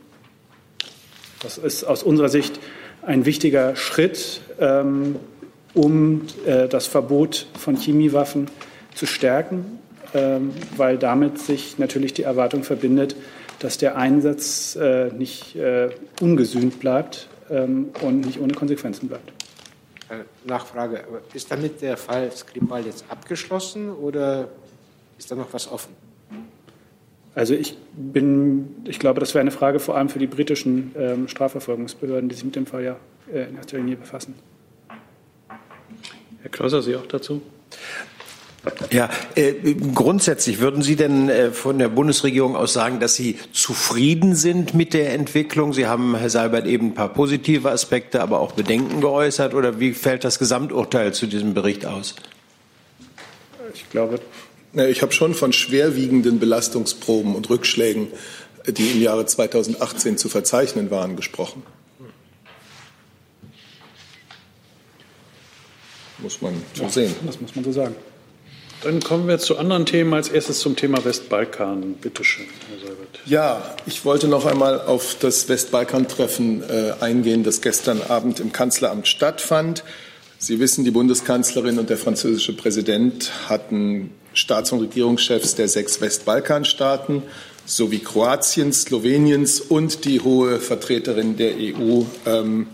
Das 1.42 1.58
ist 1.58 1.82
aus 1.82 2.04
unserer 2.04 2.28
Sicht 2.28 2.60
ein 3.04 3.26
wichtiger 3.26 3.74
Schritt, 3.74 4.40
ähm, 4.60 5.16
um 5.74 6.26
das 6.68 6.86
Verbot 6.86 7.46
von 7.58 7.76
Chemiewaffen 7.76 8.46
zu 8.94 9.06
stärken, 9.06 9.78
weil 10.76 10.98
damit 10.98 11.38
sich 11.38 11.78
natürlich 11.78 12.12
die 12.12 12.22
Erwartung 12.22 12.64
verbindet, 12.64 13.16
dass 13.62 13.78
der 13.78 13.96
Einsatz 13.96 14.76
äh, 14.76 15.10
nicht 15.12 15.54
äh, 15.56 15.90
ungesühnt 16.20 16.80
bleibt 16.80 17.28
ähm, 17.48 17.90
und 18.00 18.22
nicht 18.22 18.40
ohne 18.40 18.54
Konsequenzen 18.54 19.08
bleibt. 19.08 19.32
Äh, 20.08 20.24
Nachfrage, 20.44 21.04
ist 21.32 21.50
damit 21.50 21.80
der 21.80 21.96
Fall 21.96 22.30
Skripal 22.32 22.84
jetzt 22.84 23.04
abgeschlossen 23.08 23.90
oder 23.90 24.48
ist 25.16 25.30
da 25.30 25.36
noch 25.36 25.52
was 25.52 25.70
offen? 25.70 25.94
Also 27.34 27.54
ich 27.54 27.78
bin, 27.96 28.76
ich 28.84 28.98
glaube, 28.98 29.20
das 29.20 29.32
wäre 29.32 29.40
eine 29.40 29.52
Frage 29.52 29.80
vor 29.80 29.96
allem 29.96 30.08
für 30.08 30.18
die 30.18 30.26
britischen 30.26 30.92
ähm, 30.98 31.28
Strafverfolgungsbehörden, 31.28 32.28
die 32.28 32.34
sich 32.34 32.44
mit 32.44 32.56
dem 32.56 32.66
Fall 32.66 32.84
ja 32.84 32.96
äh, 33.32 33.48
in 33.48 33.56
erster 33.56 33.78
Linie 33.78 33.96
befassen. 33.96 34.34
Herr 36.42 36.50
Klauser, 36.50 36.82
Sie 36.82 36.96
auch 36.96 37.06
dazu? 37.06 37.40
Ja, 38.90 39.10
äh, 39.34 39.54
grundsätzlich 39.94 40.60
würden 40.60 40.82
Sie 40.82 40.94
denn 40.94 41.28
äh, 41.28 41.50
von 41.50 41.78
der 41.80 41.88
Bundesregierung 41.88 42.54
aus 42.54 42.72
sagen, 42.72 43.00
dass 43.00 43.16
Sie 43.16 43.38
zufrieden 43.52 44.36
sind 44.36 44.74
mit 44.74 44.94
der 44.94 45.14
Entwicklung? 45.14 45.72
Sie 45.72 45.88
haben, 45.88 46.14
Herr 46.14 46.30
Seibert, 46.30 46.66
eben 46.66 46.88
ein 46.88 46.94
paar 46.94 47.08
positive 47.08 47.70
Aspekte, 47.70 48.22
aber 48.22 48.38
auch 48.38 48.52
Bedenken 48.52 49.00
geäußert. 49.00 49.54
Oder 49.54 49.80
wie 49.80 49.92
fällt 49.92 50.22
das 50.22 50.38
Gesamturteil 50.38 51.12
zu 51.12 51.26
diesem 51.26 51.54
Bericht 51.54 51.86
aus? 51.86 52.14
Ich 53.74 53.88
glaube. 53.90 54.20
Ich 54.74 55.02
habe 55.02 55.12
schon 55.12 55.34
von 55.34 55.52
schwerwiegenden 55.52 56.38
Belastungsproben 56.38 57.34
und 57.34 57.50
Rückschlägen, 57.50 58.08
die 58.66 58.92
im 58.92 59.02
Jahre 59.02 59.26
2018 59.26 60.16
zu 60.16 60.30
verzeichnen 60.30 60.90
waren, 60.90 61.16
gesprochen. 61.16 61.62
Muss 66.18 66.40
man 66.40 66.54
so 66.74 66.84
ja, 66.84 66.88
sehen. 66.88 67.14
Das 67.26 67.40
muss 67.40 67.54
man 67.54 67.64
so 67.64 67.72
sagen. 67.72 67.94
Dann 68.82 69.00
kommen 69.00 69.28
wir 69.28 69.38
zu 69.38 69.58
anderen 69.58 69.86
Themen. 69.86 70.12
Als 70.12 70.28
erstes 70.28 70.58
zum 70.58 70.74
Thema 70.74 71.04
Westbalkan. 71.04 71.94
Bitte 72.00 72.24
schön, 72.24 72.46
Herr 72.68 72.78
Seibert. 72.80 73.20
Ja, 73.26 73.74
ich 73.86 74.04
wollte 74.04 74.26
noch 74.26 74.44
einmal 74.44 74.80
auf 74.80 75.16
das 75.20 75.48
Westbalkan-Treffen 75.48 76.62
äh, 76.68 76.94
eingehen, 77.00 77.44
das 77.44 77.60
gestern 77.60 78.02
Abend 78.02 78.40
im 78.40 78.52
Kanzleramt 78.52 79.06
stattfand. 79.06 79.84
Sie 80.38 80.58
wissen, 80.58 80.84
die 80.84 80.90
Bundeskanzlerin 80.90 81.78
und 81.78 81.90
der 81.90 81.96
französische 81.96 82.56
Präsident 82.56 83.30
hatten 83.48 84.10
Staats- 84.34 84.72
und 84.72 84.80
Regierungschefs 84.80 85.54
der 85.54 85.68
sechs 85.68 86.00
Westbalkanstaaten 86.00 87.22
sowie 87.64 88.00
Kroatiens, 88.00 88.82
Sloweniens 88.82 89.60
und 89.60 90.04
die 90.04 90.20
hohe 90.20 90.58
Vertreterin 90.58 91.36
der 91.36 91.52
EU, 91.56 92.02
ähm, 92.26 92.66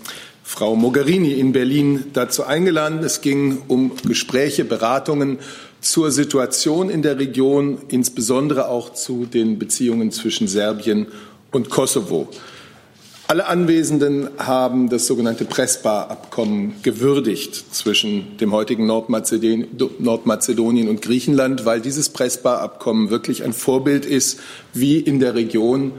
Frau 0.42 0.74
Mogherini, 0.76 1.32
in 1.32 1.52
Berlin 1.52 2.06
dazu 2.14 2.44
eingeladen. 2.44 3.00
Es 3.00 3.20
ging 3.20 3.60
um 3.68 3.92
Gespräche, 4.06 4.64
Beratungen 4.64 5.40
zur 5.88 6.10
Situation 6.10 6.90
in 6.90 7.00
der 7.00 7.18
Region, 7.18 7.78
insbesondere 7.88 8.68
auch 8.68 8.92
zu 8.92 9.24
den 9.24 9.58
Beziehungen 9.58 10.12
zwischen 10.12 10.46
Serbien 10.46 11.06
und 11.50 11.70
Kosovo. 11.70 12.28
Alle 13.26 13.46
Anwesenden 13.46 14.28
haben 14.36 14.90
das 14.90 15.06
sogenannte 15.06 15.46
Prespa-Abkommen 15.46 16.74
gewürdigt 16.82 17.74
zwischen 17.74 18.36
dem 18.36 18.52
heutigen 18.52 18.86
Nordmazedonien 18.86 20.88
und 20.90 21.00
Griechenland, 21.00 21.64
weil 21.64 21.80
dieses 21.80 22.10
Prespa-Abkommen 22.10 23.08
wirklich 23.08 23.42
ein 23.42 23.54
Vorbild 23.54 24.04
ist, 24.04 24.40
wie 24.74 24.98
in 24.98 25.20
der 25.20 25.34
Region 25.34 25.92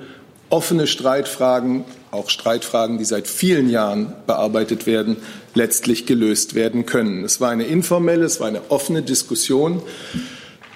offene 0.50 0.86
Streitfragen, 0.86 1.84
auch 2.12 2.30
Streitfragen, 2.30 3.00
die 3.00 3.06
seit 3.06 3.28
vielen 3.28 3.70
Jahren 3.70 4.14
bearbeitet 4.28 4.86
werden, 4.86 5.18
letztlich 5.54 6.06
gelöst 6.06 6.56
werden 6.56 6.86
können. 6.86 7.24
Es 7.24 7.42
war 7.42 7.50
eine 7.50 7.66
informelle, 7.66 8.26
es 8.26 8.40
war 8.40 8.48
eine 8.48 8.70
offene 8.70 9.02
Diskussion 9.02 9.82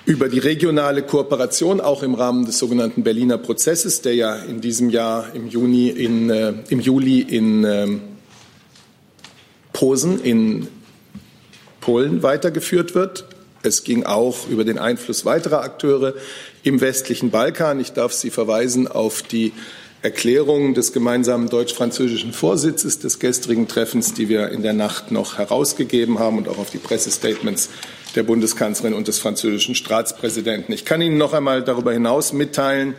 über 0.05 0.27
die 0.27 0.39
regionale 0.39 1.01
Kooperation, 1.01 1.79
auch 1.79 2.03
im 2.03 2.13
Rahmen 2.13 2.45
des 2.45 2.59
sogenannten 2.59 3.03
Berliner 3.03 3.37
Prozesses, 3.37 4.01
der 4.01 4.15
ja 4.15 4.35
in 4.35 4.59
diesem 4.59 4.89
Jahr 4.89 5.33
im, 5.33 5.47
Juni 5.47 5.89
in, 5.89 6.29
äh, 6.29 6.53
im 6.69 6.79
Juli 6.81 7.21
in 7.21 7.63
äh, 7.63 7.87
Posen 9.71 10.21
in 10.21 10.67
Polen 11.79 12.21
weitergeführt 12.21 12.95
wird. 12.95 13.25
Es 13.61 13.85
ging 13.85 14.03
auch 14.03 14.47
über 14.49 14.65
den 14.65 14.77
Einfluss 14.77 15.23
weiterer 15.25 15.61
Akteure 15.61 16.13
im 16.63 16.81
westlichen 16.81 17.31
Balkan. 17.31 17.79
Ich 17.79 17.93
darf 17.93 18.11
Sie 18.11 18.29
verweisen 18.29 18.89
auf 18.89 19.21
die 19.21 19.53
Erklärung 20.03 20.73
des 20.73 20.91
gemeinsamen 20.91 21.47
deutsch-französischen 21.47 22.33
Vorsitzes 22.33 22.99
des 22.99 23.19
gestrigen 23.19 23.69
Treffens, 23.69 24.13
die 24.13 24.27
wir 24.27 24.49
in 24.49 24.61
der 24.61 24.73
Nacht 24.73 25.11
noch 25.11 25.37
herausgegeben 25.37 26.19
haben 26.19 26.37
und 26.37 26.49
auch 26.49 26.57
auf 26.57 26.69
die 26.69 26.77
Pressestatements 26.77 27.69
der 28.13 28.23
Bundeskanzlerin 28.23 28.95
und 28.95 29.07
des 29.07 29.19
französischen 29.19 29.75
Staatspräsidenten. 29.75 30.73
Ich 30.73 30.83
kann 30.83 31.01
Ihnen 31.01 31.17
noch 31.17 31.31
einmal 31.31 31.63
darüber 31.63 31.93
hinaus 31.93 32.33
mitteilen, 32.33 32.95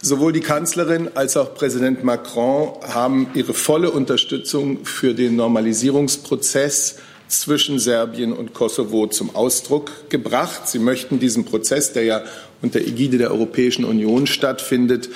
sowohl 0.00 0.32
die 0.32 0.40
Kanzlerin 0.40 1.10
als 1.14 1.36
auch 1.36 1.52
Präsident 1.54 2.04
Macron 2.04 2.74
haben 2.82 3.30
ihre 3.34 3.52
volle 3.52 3.90
Unterstützung 3.90 4.84
für 4.84 5.14
den 5.14 5.34
Normalisierungsprozess 5.34 6.98
zwischen 7.26 7.80
Serbien 7.80 8.32
und 8.32 8.54
Kosovo 8.54 9.08
zum 9.08 9.34
Ausdruck 9.34 10.08
gebracht. 10.10 10.68
Sie 10.68 10.78
möchten 10.78 11.18
diesen 11.18 11.44
Prozess, 11.44 11.92
der 11.92 12.04
ja 12.04 12.22
unter 12.62 12.80
Ägide 12.80 13.18
der 13.18 13.32
Europäischen 13.32 13.84
Union 13.84 14.28
stattfindet, 14.28 15.08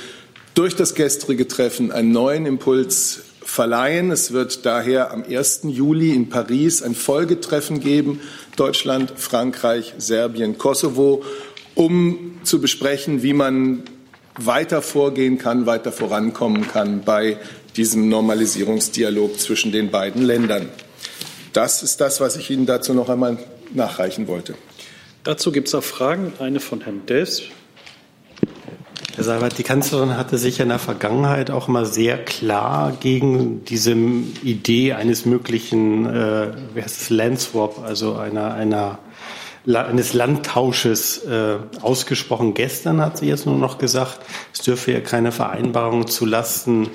durch 0.55 0.77
das 0.77 0.95
gestrige 0.95 1.49
Treffen 1.49 1.93
einen 1.93 2.13
neuen 2.13 2.47
Impuls 2.47 3.23
verleihen. 3.43 4.11
Es 4.11 4.33
wird 4.33 4.65
daher 4.65 5.13
am 5.13 5.25
1. 5.25 5.63
Juli 5.65 6.15
in 6.15 6.29
Paris 6.29 6.83
ein 6.83 6.95
Folgetreffen 6.95 7.81
geben, 7.81 8.21
Deutschland, 8.57 9.13
Frankreich, 9.17 9.95
Serbien, 9.99 10.57
Kosovo, 10.57 11.25
um 11.75 12.39
zu 12.45 12.61
besprechen, 12.61 13.23
wie 13.23 13.33
man 13.33 13.83
weiter 14.37 14.83
vorgehen 14.83 15.39
kann, 15.39 15.67
weiter 15.67 15.93
vorankommen 15.93 16.69
kann 16.69 17.03
bei 17.03 17.39
diesem 17.77 18.09
Normalisierungsdialog 18.09 19.39
zwischen 19.39 19.73
den 19.73 19.91
beiden 19.91 20.23
Ländern. 20.23 20.69
Das 21.53 21.83
ist 21.83 22.01
das, 22.01 22.21
was 22.21 22.37
ich 22.37 22.51
Ihnen 22.51 22.67
dazu 22.67 22.95
noch 22.95 23.09
einmal 23.09 23.39
nachreichen 23.73 24.27
wollte. 24.29 24.55
Dazu 25.25 25.53
gibt 25.53 25.69
es 25.69 25.75
auch 25.75 25.85
Fragen. 25.85 26.33
Eine 26.39 26.61
von 26.61 26.81
Herrn 26.81 27.07
Delfs. 27.07 27.43
Herr 29.17 29.23
Seibert, 29.23 29.59
die 29.59 29.63
Kanzlerin 29.63 30.17
hatte 30.17 30.39
sich 30.39 30.59
in 30.59 30.71
der 30.71 30.81
Vergangenheit 30.81 31.53
auch 31.53 31.69
mal 31.69 31.87
sehr 31.87 32.19
klar 32.19 32.93
gegen 32.99 33.65
diese 33.65 33.93
Idee 33.93 34.95
eines 34.95 35.25
möglichen, 35.25 36.05
äh, 36.05 36.51
wie 36.75 36.83
heißt 36.83 37.03
es, 37.03 37.11
Landswap, 37.11 37.79
also 37.85 38.17
einer, 38.17 38.55
einer, 38.55 38.99
eines 39.67 40.15
Landtausches 40.15 41.19
äh, 41.27 41.59
ausgesprochen. 41.81 42.55
Gestern 42.55 43.01
hat 43.01 43.19
sie 43.19 43.29
jetzt 43.29 43.47
nur 43.47 43.57
noch 43.57 43.79
gesagt, 43.79 44.19
es 44.53 44.63
dürfe 44.63 44.91
ja 44.91 45.01
keine 45.01 45.31
Vereinbarung 45.31 46.09
zu 46.09 46.27
Lasten, 46.27 46.89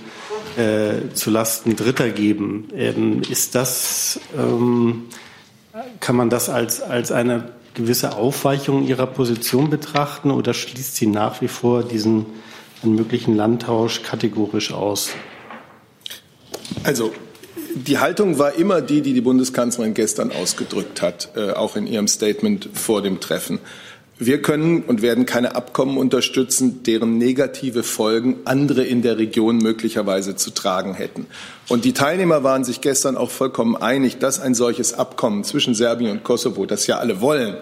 äh, 0.58 1.14
zu 1.14 1.30
Lasten 1.30 1.78
Dritter 1.78 2.10
geben. 2.10 2.68
Ähm, 2.76 3.22
ist 3.30 3.56
das, 3.56 4.20
ähm, 4.38 5.06
kann 6.02 6.18
man 6.18 6.30
das 6.30 6.50
als, 6.50 6.82
als 6.82 7.14
eine 7.14 7.59
gewisse 7.74 8.16
Aufweichungen 8.16 8.88
ihrer 8.88 9.08
Position 9.08 9.70
betrachten 9.70 10.32
oder 10.32 10.54
schließt 10.54 10.96
sie 10.96 11.08
nach 11.08 11.42
wie 11.42 11.48
vor 11.48 11.84
diesen 11.84 12.26
möglichen 12.84 13.36
Landtausch 13.36 14.04
kategorisch 14.04 14.72
aus? 14.72 15.12
Also 16.84 17.12
die 17.76 18.00
Haltung 18.00 18.40
war 18.40 18.54
immer 18.54 18.82
die, 18.82 19.02
die 19.02 19.14
die 19.14 19.22
Bundeskanzlerin 19.22 19.94
gestern 19.94 20.32
ausgedrückt 20.32 21.02
hat, 21.02 21.30
äh, 21.36 21.52
auch 21.52 21.76
in 21.76 21.88
ihrem 21.88 22.08
Statement 22.08 22.70
vor 22.74 23.02
dem 23.02 23.20
Treffen. 23.20 23.60
Wir 24.22 24.42
können 24.42 24.84
und 24.84 25.02
werden 25.02 25.26
keine 25.26 25.56
Abkommen 25.56 25.98
unterstützen, 25.98 26.84
deren 26.84 27.18
negative 27.18 27.84
Folgen 27.84 28.36
andere 28.44 28.84
in 28.84 29.02
der 29.02 29.18
Region 29.18 29.60
möglicherweise 29.60 30.36
zu 30.36 30.52
tragen 30.52 30.94
hätten. 30.94 31.26
Und 31.70 31.86
die 31.86 31.94
Teilnehmer 31.94 32.44
waren 32.44 32.66
sich 32.66 32.82
gestern 32.82 33.16
auch 33.16 33.32
vollkommen 33.32 33.78
einig, 33.78 34.18
dass 34.18 34.42
ein 34.42 34.56
solches 34.56 34.94
Abkommen 34.94 35.46
zwischen 35.46 35.74
Serbien 35.74 36.12
und 36.12 36.26
Kosovo, 36.26 36.66
das 36.66 36.86
ja 36.86 36.98
alle 36.98 37.22
wollen, 37.22 37.56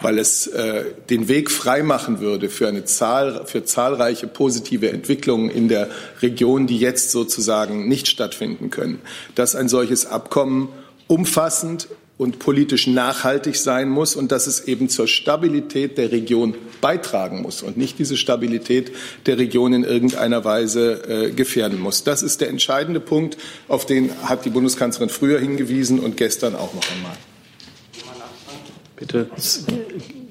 weil 0.00 0.20
es 0.20 0.46
äh, 0.46 0.84
den 1.10 1.26
Weg 1.26 1.50
freimachen 1.50 2.20
würde 2.20 2.48
für 2.48 2.68
eine 2.68 2.84
Zahl, 2.84 3.44
für 3.46 3.64
zahlreiche 3.64 4.28
positive 4.28 4.90
Entwicklungen 4.90 5.50
in 5.50 5.66
der 5.66 5.88
Region, 6.22 6.68
die 6.68 6.78
jetzt 6.78 7.10
sozusagen 7.10 7.88
nicht 7.88 8.06
stattfinden 8.06 8.70
können, 8.70 9.00
dass 9.34 9.56
ein 9.56 9.68
solches 9.68 10.06
Abkommen 10.06 10.68
umfassend 11.08 11.88
und 12.18 12.40
politisch 12.40 12.88
nachhaltig 12.88 13.56
sein 13.56 13.88
muss 13.88 14.16
und 14.16 14.32
dass 14.32 14.48
es 14.48 14.66
eben 14.66 14.88
zur 14.88 15.06
Stabilität 15.06 15.96
der 15.96 16.10
Region 16.10 16.54
beitragen 16.80 17.42
muss 17.42 17.62
und 17.62 17.76
nicht 17.76 17.98
diese 17.98 18.16
Stabilität 18.16 18.92
der 19.26 19.38
Region 19.38 19.72
in 19.72 19.84
irgendeiner 19.84 20.44
Weise 20.44 21.08
äh, 21.08 21.30
gefährden 21.30 21.80
muss. 21.80 22.02
Das 22.02 22.22
ist 22.22 22.40
der 22.40 22.48
entscheidende 22.48 23.00
Punkt, 23.00 23.38
auf 23.68 23.86
den 23.86 24.10
hat 24.24 24.44
die 24.44 24.50
Bundeskanzlerin 24.50 25.08
früher 25.08 25.38
hingewiesen 25.38 26.00
und 26.00 26.16
gestern 26.16 26.56
auch 26.56 26.74
noch 26.74 26.82
einmal. 26.94 27.16
Bitte. 28.96 29.30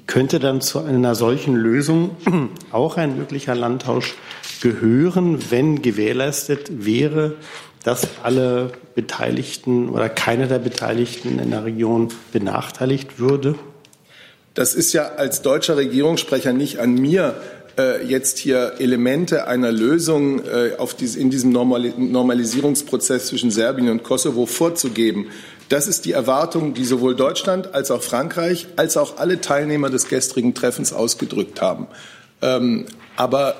Könnte 0.06 0.40
dann 0.40 0.60
zu 0.60 0.80
einer 0.80 1.14
solchen 1.14 1.54
Lösung 1.54 2.10
auch 2.70 2.98
ein 2.98 3.16
möglicher 3.16 3.54
Landtausch 3.54 4.14
gehören, 4.60 5.38
wenn 5.50 5.80
gewährleistet 5.82 6.84
wäre, 6.84 7.36
dass 7.88 8.06
alle 8.22 8.72
Beteiligten 8.94 9.88
oder 9.88 10.10
keiner 10.10 10.46
der 10.46 10.58
Beteiligten 10.58 11.38
in 11.38 11.52
der 11.52 11.64
Region 11.64 12.08
benachteiligt 12.32 13.18
würde? 13.18 13.54
Das 14.52 14.74
ist 14.74 14.92
ja 14.92 15.12
als 15.16 15.40
deutscher 15.40 15.78
Regierungssprecher 15.78 16.52
nicht 16.52 16.80
an 16.80 16.96
mir, 16.96 17.40
äh, 17.78 18.04
jetzt 18.04 18.36
hier 18.36 18.74
Elemente 18.78 19.46
einer 19.46 19.72
Lösung 19.72 20.44
äh, 20.44 20.72
in 21.16 21.30
diesem 21.30 21.50
Normalisierungsprozess 21.50 23.28
zwischen 23.28 23.50
Serbien 23.50 23.88
und 23.88 24.02
Kosovo 24.02 24.44
vorzugeben. 24.44 25.28
Das 25.70 25.88
ist 25.88 26.04
die 26.04 26.12
Erwartung, 26.12 26.74
die 26.74 26.84
sowohl 26.84 27.16
Deutschland 27.16 27.72
als 27.72 27.90
auch 27.90 28.02
Frankreich 28.02 28.66
als 28.76 28.98
auch 28.98 29.16
alle 29.16 29.40
Teilnehmer 29.40 29.88
des 29.88 30.08
gestrigen 30.08 30.52
Treffens 30.52 30.92
ausgedrückt 30.92 31.62
haben. 31.62 31.86
Ähm, 32.42 32.84
aber 33.16 33.56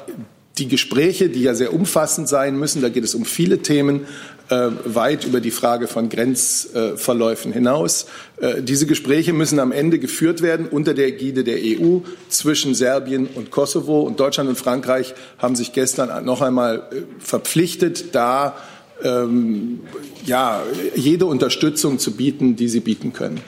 die 0.58 0.68
Gespräche, 0.68 1.28
die 1.28 1.42
ja 1.42 1.54
sehr 1.54 1.72
umfassend 1.72 2.28
sein 2.28 2.58
müssen, 2.58 2.82
da 2.82 2.88
geht 2.88 3.04
es 3.04 3.14
um 3.14 3.24
viele 3.24 3.58
Themen, 3.58 4.06
äh, 4.48 4.70
weit 4.84 5.24
über 5.24 5.40
die 5.40 5.50
Frage 5.50 5.88
von 5.88 6.08
Grenzverläufen 6.08 7.52
hinaus. 7.52 8.06
Äh, 8.40 8.62
diese 8.62 8.86
Gespräche 8.86 9.32
müssen 9.32 9.58
am 9.58 9.72
Ende 9.72 9.98
geführt 9.98 10.42
werden 10.42 10.66
unter 10.66 10.94
der 10.94 11.08
Ägide 11.08 11.44
der 11.44 11.58
EU 11.58 12.00
zwischen 12.28 12.74
Serbien 12.74 13.28
und 13.34 13.50
Kosovo. 13.50 14.00
Und 14.00 14.20
Deutschland 14.20 14.48
und 14.48 14.56
Frankreich 14.56 15.14
haben 15.38 15.54
sich 15.54 15.72
gestern 15.72 16.24
noch 16.24 16.40
einmal 16.40 16.78
äh, 16.90 17.02
verpflichtet, 17.18 18.14
da 18.14 18.56
ähm, 19.02 19.80
ja, 20.24 20.62
jede 20.94 21.26
Unterstützung 21.26 21.98
zu 21.98 22.16
bieten, 22.16 22.56
die 22.56 22.68
sie 22.68 22.80
bieten 22.80 23.12
können. 23.12 23.40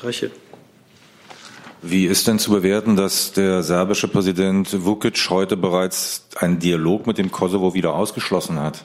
Reiche. 0.00 0.30
Wie 1.82 2.06
ist 2.06 2.26
denn 2.26 2.38
zu 2.38 2.50
bewerten, 2.50 2.96
dass 2.96 3.32
der 3.32 3.62
serbische 3.62 4.08
Präsident 4.08 4.84
Vukic 4.84 5.30
heute 5.30 5.56
bereits 5.56 6.26
einen 6.36 6.58
Dialog 6.58 7.06
mit 7.06 7.18
dem 7.18 7.30
Kosovo 7.30 7.72
wieder 7.74 7.94
ausgeschlossen 7.94 8.58
hat? 8.58 8.84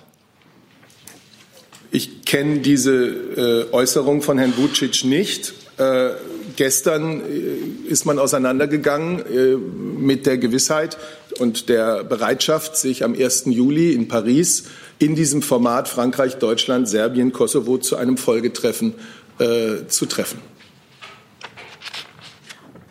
Ich 1.89 2.23
kenne 2.25 2.59
diese 2.59 2.93
äh, 2.93 3.73
Äußerung 3.73 4.21
von 4.21 4.38
Herrn 4.38 4.53
Vucic 4.57 5.05
nicht. 5.05 5.53
Äh, 5.77 6.12
gestern 6.55 7.21
äh, 7.21 7.89
ist 7.89 8.05
man 8.05 8.19
auseinandergegangen 8.19 9.19
äh, 9.25 9.55
mit 9.55 10.25
der 10.27 10.38
Gewissheit 10.38 10.97
und 11.39 11.69
der 11.69 12.03
Bereitschaft, 12.03 12.77
sich 12.77 13.03
am 13.03 13.13
1. 13.13 13.45
Juli 13.47 13.93
in 13.93 14.07
Paris 14.07 14.65
in 15.00 15.15
diesem 15.15 15.41
Format 15.41 15.88
Frankreich, 15.88 16.35
Deutschland, 16.35 16.88
Serbien, 16.88 17.31
Kosovo 17.31 17.79
zu 17.79 17.95
einem 17.95 18.17
Folgetreffen 18.17 18.93
äh, 19.39 19.88
zu 19.88 20.05
treffen. 20.05 20.39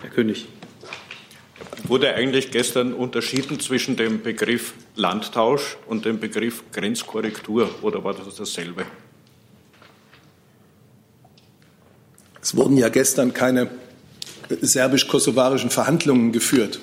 Herr 0.03 0.11
König. 0.11 0.49
Wurde 1.85 2.13
eigentlich 2.15 2.51
gestern 2.51 2.93
unterschieden 2.93 3.61
zwischen 3.61 3.97
dem 3.97 4.21
Begriff 4.21 4.75
Landtausch 4.97 5.77
und 5.87 6.05
dem 6.05 6.19
Begriff 6.19 6.65
Grenzkorrektur 6.73 7.71
oder 7.83 8.03
war 8.03 8.13
das 8.13 8.35
dasselbe? 8.35 8.85
Es 12.41 12.57
wurden 12.57 12.77
ja 12.77 12.89
gestern 12.89 13.33
keine 13.33 13.71
serbisch-kosovarischen 14.61 15.71
Verhandlungen 15.71 16.33
geführt. 16.33 16.81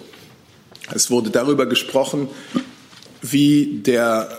Es 0.93 1.11
wurde 1.11 1.29
darüber 1.29 1.65
gesprochen, 1.65 2.29
wie 3.21 3.81
der 3.85 4.29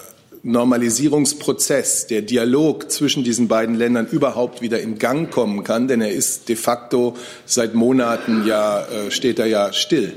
Normalisierungsprozess, 0.43 2.07
der 2.07 2.23
Dialog 2.23 2.91
zwischen 2.91 3.25
diesen 3.25 3.49
beiden 3.49 3.75
Ländern 3.75 4.07
überhaupt 4.07 4.63
wieder 4.63 4.81
in 4.81 4.99
Gang 4.99 5.31
kommen 5.31 5.65
kann, 5.65 5.87
denn 5.87 6.01
er 6.01 6.13
ist 6.13 6.49
de 6.49 6.57
facto 6.57 7.17
seit 7.45 7.75
Monaten 7.75 8.47
ja, 8.47 8.81
äh, 8.81 9.11
steht 9.11 9.39
er 9.39 9.47
ja 9.47 9.73
still. 9.73 10.15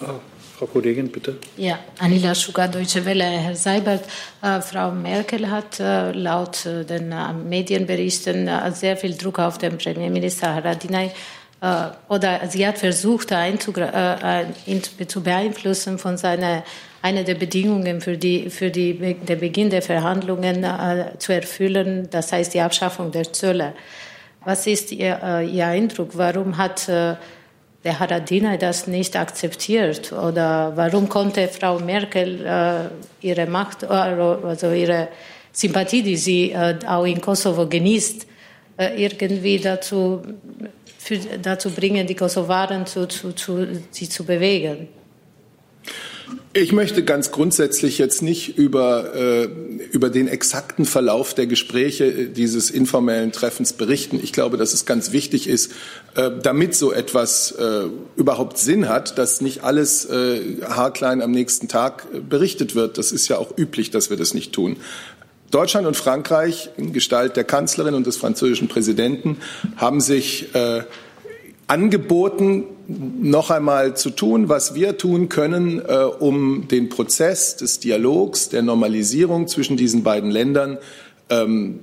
Oh, 0.00 0.20
Frau 0.58 0.66
Kollegin, 0.66 1.08
bitte. 1.08 1.36
Ja, 1.56 1.80
Anila 1.98 2.34
Schuka, 2.34 2.68
Deutsche 2.68 3.04
Welle. 3.04 3.24
Herr 3.24 3.56
Seibert, 3.56 4.04
äh, 4.40 4.60
Frau 4.60 4.92
Merkel 4.92 5.50
hat 5.50 5.80
äh, 5.80 6.12
laut 6.12 6.64
äh, 6.66 6.84
den 6.84 7.10
äh, 7.10 7.32
Medienberichten 7.32 8.46
äh, 8.46 8.70
sehr 8.72 8.96
viel 8.96 9.16
Druck 9.16 9.40
auf 9.40 9.58
den 9.58 9.76
Premierminister 9.78 10.54
Haradinaj 10.54 11.10
äh, 11.60 11.86
oder 12.08 12.40
sie 12.48 12.64
hat 12.64 12.78
versucht, 12.78 13.32
ihn 13.32 13.58
zu 15.08 15.22
beeinflussen 15.22 15.98
von 15.98 16.16
seiner 16.16 16.62
eine 17.04 17.22
der 17.22 17.34
Bedingungen 17.34 18.00
für, 18.00 18.16
die, 18.16 18.48
für 18.48 18.70
die, 18.70 18.94
den 18.94 19.38
Beginn 19.38 19.68
der 19.68 19.82
Verhandlungen 19.82 20.64
äh, 20.64 21.18
zu 21.18 21.34
erfüllen, 21.34 22.08
das 22.10 22.32
heißt 22.32 22.54
die 22.54 22.62
Abschaffung 22.62 23.12
der 23.12 23.30
Zölle. 23.30 23.74
Was 24.42 24.66
ist 24.66 24.90
Ihr, 24.90 25.20
äh, 25.22 25.46
Ihr 25.46 25.66
Eindruck? 25.66 26.12
Warum 26.14 26.56
hat 26.56 26.88
äh, 26.88 27.16
der 27.84 28.00
Haradinaj 28.00 28.56
das 28.56 28.86
nicht 28.86 29.16
akzeptiert? 29.16 30.12
Oder 30.12 30.72
warum 30.76 31.10
konnte 31.10 31.46
Frau 31.48 31.78
Merkel 31.78 32.40
äh, 32.42 33.26
ihre 33.26 33.46
Macht, 33.48 33.82
äh, 33.82 33.86
also 33.86 34.72
ihre 34.72 35.08
Sympathie, 35.52 36.02
die 36.02 36.16
sie 36.16 36.52
äh, 36.52 36.78
auch 36.86 37.04
in 37.04 37.20
Kosovo 37.20 37.66
genießt, 37.66 38.26
irgendwie 38.76 39.60
dazu, 39.60 40.20
für, 40.98 41.18
dazu 41.40 41.70
bringen, 41.70 42.08
die 42.08 42.16
Kosovaren 42.16 42.86
zu, 42.86 43.06
zu, 43.06 43.32
zu, 43.32 43.68
sie 43.92 44.08
zu 44.08 44.24
bewegen? 44.24 44.88
Ich 46.52 46.72
möchte 46.72 47.04
ganz 47.04 47.32
grundsätzlich 47.32 47.98
jetzt 47.98 48.22
nicht 48.22 48.56
über, 48.56 49.14
äh, 49.14 49.48
über 49.90 50.08
den 50.08 50.28
exakten 50.28 50.84
Verlauf 50.84 51.34
der 51.34 51.46
Gespräche 51.46 52.04
äh, 52.04 52.28
dieses 52.28 52.70
informellen 52.70 53.32
Treffens 53.32 53.72
berichten. 53.72 54.20
Ich 54.22 54.32
glaube, 54.32 54.56
dass 54.56 54.72
es 54.72 54.86
ganz 54.86 55.12
wichtig 55.12 55.48
ist, 55.48 55.72
äh, 56.14 56.30
damit 56.42 56.74
so 56.74 56.92
etwas 56.92 57.52
äh, 57.52 57.88
überhaupt 58.16 58.58
Sinn 58.58 58.88
hat, 58.88 59.18
dass 59.18 59.40
nicht 59.40 59.64
alles 59.64 60.04
äh, 60.04 60.62
haarklein 60.62 61.22
am 61.22 61.32
nächsten 61.32 61.68
Tag 61.68 62.06
äh, 62.14 62.20
berichtet 62.20 62.74
wird. 62.74 62.98
Das 62.98 63.10
ist 63.10 63.28
ja 63.28 63.38
auch 63.38 63.56
üblich, 63.58 63.90
dass 63.90 64.10
wir 64.10 64.16
das 64.16 64.32
nicht 64.32 64.52
tun. 64.52 64.76
Deutschland 65.50 65.86
und 65.86 65.96
Frankreich 65.96 66.70
in 66.76 66.92
Gestalt 66.92 67.36
der 67.36 67.44
Kanzlerin 67.44 67.94
und 67.94 68.06
des 68.06 68.16
französischen 68.16 68.66
Präsidenten 68.66 69.36
haben 69.76 70.00
sich 70.00 70.48
angeboten, 71.66 72.64
noch 72.86 73.50
einmal 73.50 73.96
zu 73.96 74.10
tun, 74.10 74.48
was 74.48 74.74
wir 74.74 74.98
tun 74.98 75.28
können, 75.28 75.80
äh, 75.80 76.04
um 76.04 76.68
den 76.68 76.88
Prozess 76.88 77.56
des 77.56 77.80
Dialogs, 77.80 78.50
der 78.50 78.62
Normalisierung 78.62 79.48
zwischen 79.48 79.76
diesen 79.76 80.02
beiden 80.02 80.30
Ländern 80.30 80.78
ähm, 81.30 81.80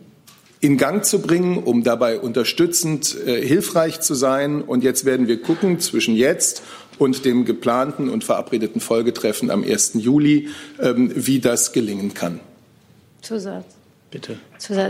in 0.59 0.77
Gang 0.77 1.03
zu 1.03 1.21
bringen, 1.21 1.57
um 1.57 1.83
dabei 1.83 2.19
unterstützend 2.19 3.17
äh, 3.25 3.45
hilfreich 3.45 3.99
zu 3.99 4.13
sein. 4.13 4.61
Und 4.61 4.83
jetzt 4.83 5.05
werden 5.05 5.27
wir 5.27 5.41
gucken 5.41 5.79
zwischen 5.79 6.15
jetzt 6.15 6.61
und 6.99 7.25
dem 7.25 7.45
geplanten 7.45 8.09
und 8.09 8.23
verabredeten 8.23 8.79
Folgetreffen 8.79 9.49
am 9.49 9.63
1. 9.63 9.93
Juli, 9.95 10.49
ähm, 10.79 11.11
wie 11.15 11.39
das 11.39 11.73
gelingen 11.73 12.13
kann. 12.13 12.39
Zusatz. 13.23 13.80
Bitte. 14.11 14.37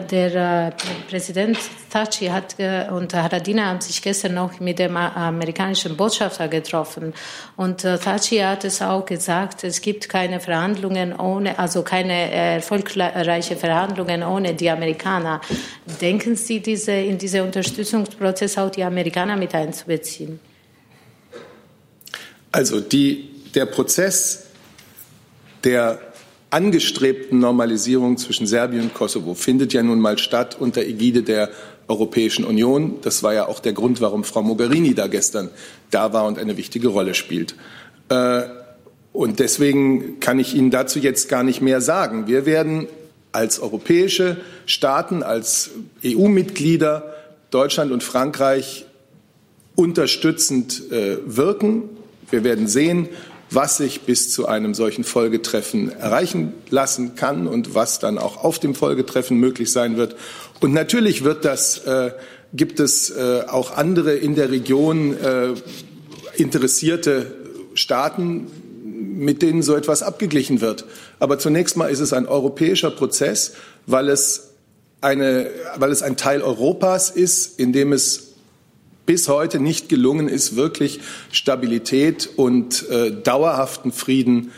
Der 0.09 0.67
äh, 0.67 0.71
Präsident 1.07 1.55
Taci 1.91 2.25
hat 2.25 2.55
äh, 2.57 2.87
und 2.89 3.13
Haradina 3.13 3.67
haben 3.67 3.79
sich 3.79 4.01
gestern 4.01 4.33
noch 4.33 4.59
mit 4.59 4.79
dem 4.79 4.95
äh, 4.95 4.99
amerikanischen 4.99 5.95
Botschafter 5.95 6.47
getroffen. 6.47 7.13
Und 7.55 7.85
äh, 7.85 7.99
Taci 7.99 8.39
hat 8.39 8.65
es 8.65 8.81
auch 8.81 9.05
gesagt, 9.05 9.63
es 9.63 9.79
gibt 9.81 10.09
keine 10.09 10.39
Verhandlungen 10.39 11.13
ohne, 11.13 11.59
also 11.59 11.83
keine 11.83 12.31
erfolgreiche 12.31 13.55
Verhandlungen 13.55 14.23
ohne 14.23 14.55
die 14.55 14.71
Amerikaner. 14.71 15.39
Denken 16.01 16.35
Sie, 16.35 16.59
diese, 16.59 16.93
in 16.93 17.19
diesen 17.19 17.41
Unterstützungsprozess 17.41 18.57
auch 18.57 18.71
die 18.71 18.83
Amerikaner 18.83 19.37
mit 19.37 19.53
einzubeziehen? 19.53 20.39
Also 22.51 22.81
die, 22.81 23.29
der 23.53 23.67
Prozess 23.67 24.47
der 25.63 26.10
angestrebten 26.51 27.39
Normalisierung 27.39 28.17
zwischen 28.17 28.45
Serbien 28.45 28.83
und 28.83 28.93
Kosovo 28.93 29.33
findet 29.33 29.73
ja 29.73 29.81
nun 29.81 29.99
mal 29.99 30.17
statt 30.17 30.57
unter 30.59 30.81
Ägide 30.81 31.23
der 31.23 31.49
Europäischen 31.87 32.45
Union. 32.45 32.95
Das 33.01 33.23
war 33.23 33.33
ja 33.33 33.47
auch 33.47 33.59
der 33.59 33.73
Grund, 33.73 34.01
warum 34.01 34.23
Frau 34.23 34.43
Mogherini 34.43 34.93
da 34.93 35.07
gestern 35.07 35.49
da 35.89 36.13
war 36.13 36.25
und 36.25 36.37
eine 36.37 36.57
wichtige 36.57 36.89
Rolle 36.89 37.13
spielt. 37.13 37.55
Äh, 38.09 38.43
und 39.13 39.39
deswegen 39.39 40.19
kann 40.19 40.39
ich 40.39 40.53
Ihnen 40.53 40.71
dazu 40.71 40.99
jetzt 40.99 41.29
gar 41.29 41.43
nicht 41.43 41.61
mehr 41.61 41.81
sagen. 41.81 42.27
Wir 42.27 42.45
werden 42.45 42.87
als 43.31 43.59
europäische 43.59 44.37
Staaten, 44.65 45.23
als 45.23 45.71
EU-Mitglieder 46.05 47.13
Deutschland 47.49 47.91
und 47.91 48.03
Frankreich 48.03 48.85
unterstützend 49.75 50.91
äh, 50.91 51.17
wirken. 51.25 51.89
Wir 52.29 52.43
werden 52.43 52.67
sehen, 52.67 53.09
was 53.51 53.77
sich 53.77 54.01
bis 54.01 54.31
zu 54.31 54.47
einem 54.47 54.73
solchen 54.73 55.03
Folgetreffen 55.03 55.91
erreichen 55.91 56.53
lassen 56.69 57.15
kann 57.15 57.47
und 57.47 57.75
was 57.75 57.99
dann 57.99 58.17
auch 58.17 58.43
auf 58.43 58.59
dem 58.59 58.73
Folgetreffen 58.73 59.37
möglich 59.37 59.71
sein 59.71 59.97
wird. 59.97 60.15
Und 60.61 60.73
natürlich 60.73 61.25
wird 61.25 61.43
das, 61.43 61.79
äh, 61.79 62.11
gibt 62.53 62.79
es 62.79 63.09
äh, 63.09 63.43
auch 63.47 63.75
andere 63.75 64.15
in 64.15 64.35
der 64.35 64.51
Region 64.51 65.17
äh, 65.17 65.53
interessierte 66.35 67.35
Staaten, 67.73 68.47
mit 69.21 69.41
denen 69.41 69.63
so 69.63 69.75
etwas 69.75 70.01
abgeglichen 70.01 70.61
wird. 70.61 70.85
Aber 71.19 71.37
zunächst 71.37 71.75
mal 71.75 71.87
ist 71.91 71.99
es 71.99 72.13
ein 72.13 72.27
europäischer 72.27 72.89
Prozess, 72.89 73.53
weil 73.85 74.07
es, 74.07 74.53
eine, 75.01 75.47
weil 75.75 75.91
es 75.91 76.03
ein 76.03 76.15
Teil 76.15 76.41
Europas 76.41 77.09
ist, 77.09 77.59
in 77.59 77.73
dem 77.73 77.91
es 77.91 78.30
bis 79.11 79.27
heute 79.27 79.59
nicht 79.59 79.89
gelungen 79.89 80.29
ist, 80.29 80.55
wirklich 80.55 81.01
Stabilität 81.33 82.29
und 82.37 82.89
äh, 82.89 83.11
dauerhaften 83.11 83.91
Frieden 83.91 84.53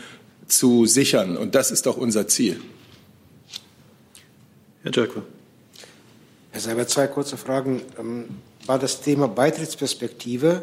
zu 0.46 0.86
sichern. 0.86 1.36
Und 1.36 1.56
das 1.56 1.72
ist 1.72 1.86
doch 1.86 1.96
unser 1.96 2.28
Ziel. 2.28 2.60
Herr 4.84 4.92
Dürker. 4.92 5.22
Herr 6.52 6.60
Seibert, 6.60 6.88
zwei 6.88 7.08
kurze 7.08 7.36
Fragen. 7.36 7.82
Ähm, 7.98 8.26
war 8.64 8.78
das 8.78 9.00
Thema 9.00 9.26
Beitrittsperspektive, 9.26 10.62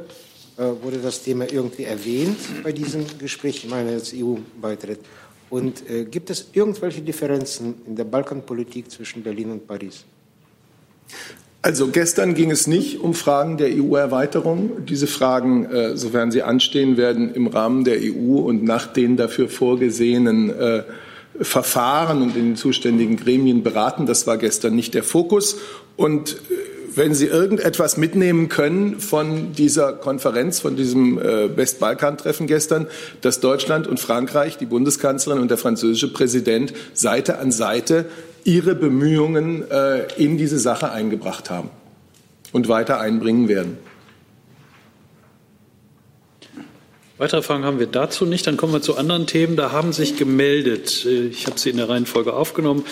äh, 0.55 0.63
wurde 0.81 0.99
das 0.99 1.21
Thema 1.21 1.51
irgendwie 1.51 1.83
erwähnt 1.83 2.39
bei 2.63 2.71
diesem 2.71 3.05
Gespräch? 3.17 3.65
Ich 3.65 3.69
meine 3.69 3.91
jetzt 3.91 4.13
EU-Beitritt. 4.15 5.01
Und 5.49 5.89
äh, 5.89 6.05
gibt 6.05 6.29
es 6.29 6.47
irgendwelche 6.53 7.01
Differenzen 7.01 7.81
in 7.85 7.97
der 7.97 8.05
Balkanpolitik 8.05 8.89
zwischen 8.89 9.21
Berlin 9.21 9.51
und 9.51 9.67
Paris? 9.67 10.05
Also 11.63 11.89
gestern 11.89 12.33
ging 12.33 12.49
es 12.49 12.65
nicht 12.65 12.99
um 13.01 13.13
Fragen 13.13 13.57
der 13.57 13.69
EU-Erweiterung. 13.69 14.85
Diese 14.87 15.05
Fragen, 15.05 15.65
äh, 15.65 15.95
sofern 15.95 16.31
sie 16.31 16.41
anstehen 16.41 16.97
werden, 16.97 17.33
im 17.35 17.45
Rahmen 17.45 17.83
der 17.83 17.99
EU 18.01 18.39
und 18.39 18.63
nach 18.63 18.87
den 18.87 19.15
dafür 19.15 19.47
vorgesehenen 19.47 20.49
äh, 20.49 20.83
Verfahren 21.39 22.23
und 22.23 22.35
in 22.35 22.45
den 22.45 22.55
zuständigen 22.55 23.15
Gremien 23.15 23.61
beraten. 23.61 24.07
Das 24.07 24.25
war 24.25 24.37
gestern 24.37 24.75
nicht 24.75 24.95
der 24.95 25.03
Fokus. 25.03 25.57
Und 25.97 26.31
äh, 26.31 26.80
wenn 26.95 27.13
Sie 27.13 27.27
irgendetwas 27.27 27.97
mitnehmen 27.97 28.49
können 28.49 28.99
von 28.99 29.53
dieser 29.53 29.93
Konferenz, 29.93 30.59
von 30.59 30.75
diesem 30.75 31.19
äh, 31.19 31.55
Westbalkan-Treffen 31.55 32.47
gestern, 32.47 32.87
dass 33.21 33.39
Deutschland 33.39 33.87
und 33.87 33.99
Frankreich, 33.99 34.57
die 34.57 34.65
Bundeskanzlerin 34.65 35.41
und 35.41 35.49
der 35.49 35.57
französische 35.57 36.11
Präsident 36.11 36.73
Seite 36.93 37.39
an 37.39 37.51
Seite 37.51 38.05
ihre 38.43 38.75
Bemühungen 38.75 39.69
äh, 39.69 40.13
in 40.15 40.37
diese 40.37 40.59
Sache 40.59 40.91
eingebracht 40.91 41.49
haben 41.49 41.69
und 42.51 42.67
weiter 42.67 42.99
einbringen 42.99 43.47
werden. 43.47 43.77
Weitere 47.21 47.43
Fragen 47.43 47.65
haben 47.65 47.77
wir 47.77 47.85
dazu 47.85 48.25
nicht. 48.25 48.47
Dann 48.47 48.57
kommen 48.57 48.73
wir 48.73 48.81
zu 48.81 48.97
anderen 48.97 49.27
Themen. 49.27 49.55
Da 49.55 49.71
haben 49.71 49.93
sich 49.93 50.17
gemeldet, 50.17 51.05
äh, 51.05 51.27
ich 51.27 51.45
habe 51.45 51.59
sie 51.59 51.69
in 51.69 51.77
der 51.77 51.87
Reihenfolge 51.87 52.33
aufgenommen, 52.33 52.83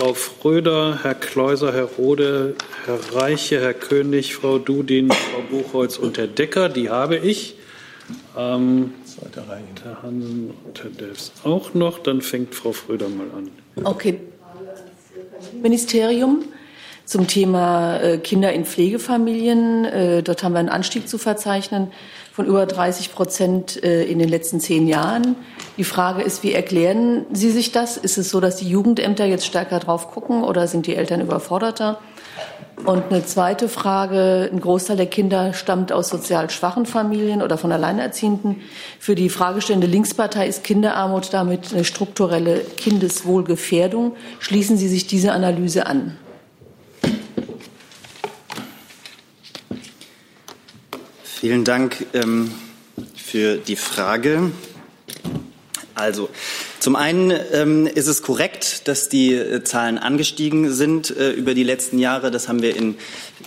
Frau 0.00 0.14
Fröder, 0.14 1.00
Herr 1.02 1.14
Kleuser, 1.14 1.74
Herr 1.74 1.84
Rode, 1.84 2.54
Herr 2.86 2.98
Reiche, 3.14 3.60
Herr 3.60 3.74
König, 3.74 4.34
Frau 4.34 4.58
Dudin, 4.58 5.10
Frau 5.10 5.42
Buchholz 5.50 5.98
und 5.98 6.16
Herr 6.16 6.26
Decker. 6.26 6.70
Die 6.70 6.88
habe 6.88 7.18
ich. 7.18 7.56
Ähm, 8.34 8.94
Zweite 9.04 9.46
Reihe. 9.46 9.62
Herr 9.82 10.02
Hansen 10.02 10.52
und 10.64 10.82
Herr 10.82 10.88
Delfs 10.88 11.32
auch 11.44 11.74
noch. 11.74 11.98
Dann 11.98 12.22
fängt 12.22 12.54
Frau 12.54 12.72
Fröder 12.72 13.10
mal 13.10 13.26
an. 13.36 13.50
Okay. 13.84 14.18
Ministerium 15.62 16.44
zum 17.10 17.26
Thema 17.26 17.96
äh, 17.96 18.18
Kinder 18.18 18.52
in 18.52 18.64
Pflegefamilien. 18.64 19.84
Äh, 19.84 20.22
dort 20.22 20.44
haben 20.44 20.52
wir 20.52 20.60
einen 20.60 20.68
Anstieg 20.68 21.08
zu 21.08 21.18
verzeichnen 21.18 21.90
von 22.32 22.46
über 22.46 22.66
30 22.66 23.12
Prozent 23.12 23.82
äh, 23.82 24.04
in 24.04 24.20
den 24.20 24.28
letzten 24.28 24.60
zehn 24.60 24.86
Jahren. 24.86 25.34
Die 25.76 25.82
Frage 25.82 26.22
ist, 26.22 26.44
wie 26.44 26.52
erklären 26.52 27.26
Sie 27.32 27.50
sich 27.50 27.72
das? 27.72 27.96
Ist 27.96 28.16
es 28.16 28.30
so, 28.30 28.38
dass 28.38 28.56
die 28.56 28.68
Jugendämter 28.68 29.24
jetzt 29.24 29.44
stärker 29.44 29.80
drauf 29.80 30.12
gucken 30.12 30.44
oder 30.44 30.68
sind 30.68 30.86
die 30.86 30.94
Eltern 30.94 31.20
überforderter? 31.20 31.98
Und 32.84 33.02
eine 33.10 33.26
zweite 33.26 33.68
Frage, 33.68 34.48
ein 34.52 34.60
Großteil 34.60 34.96
der 34.96 35.06
Kinder 35.06 35.52
stammt 35.52 35.90
aus 35.90 36.10
sozial 36.10 36.48
schwachen 36.48 36.86
Familien 36.86 37.42
oder 37.42 37.58
von 37.58 37.72
Alleinerziehenden. 37.72 38.60
Für 39.00 39.16
die 39.16 39.30
fragestellende 39.30 39.88
Linkspartei 39.88 40.46
ist 40.46 40.62
Kinderarmut 40.62 41.30
damit 41.32 41.74
eine 41.74 41.82
strukturelle 41.82 42.60
Kindeswohlgefährdung. 42.60 44.14
Schließen 44.38 44.76
Sie 44.76 44.86
sich 44.86 45.08
diese 45.08 45.32
Analyse 45.32 45.86
an? 45.86 46.16
Vielen 51.40 51.64
Dank 51.64 52.04
ähm, 52.12 52.52
für 53.16 53.56
die 53.56 53.76
Frage. 53.76 54.52
Also, 55.94 56.28
zum 56.80 56.96
einen 56.96 57.32
ähm, 57.54 57.86
ist 57.86 58.08
es 58.08 58.20
korrekt, 58.20 58.86
dass 58.88 59.08
die 59.08 59.32
äh, 59.32 59.64
Zahlen 59.64 59.96
angestiegen 59.96 60.70
sind 60.70 61.16
äh, 61.16 61.30
über 61.30 61.54
die 61.54 61.64
letzten 61.64 61.98
Jahre. 61.98 62.30
Das 62.30 62.46
haben 62.50 62.60
wir 62.60 62.76
in 62.76 62.96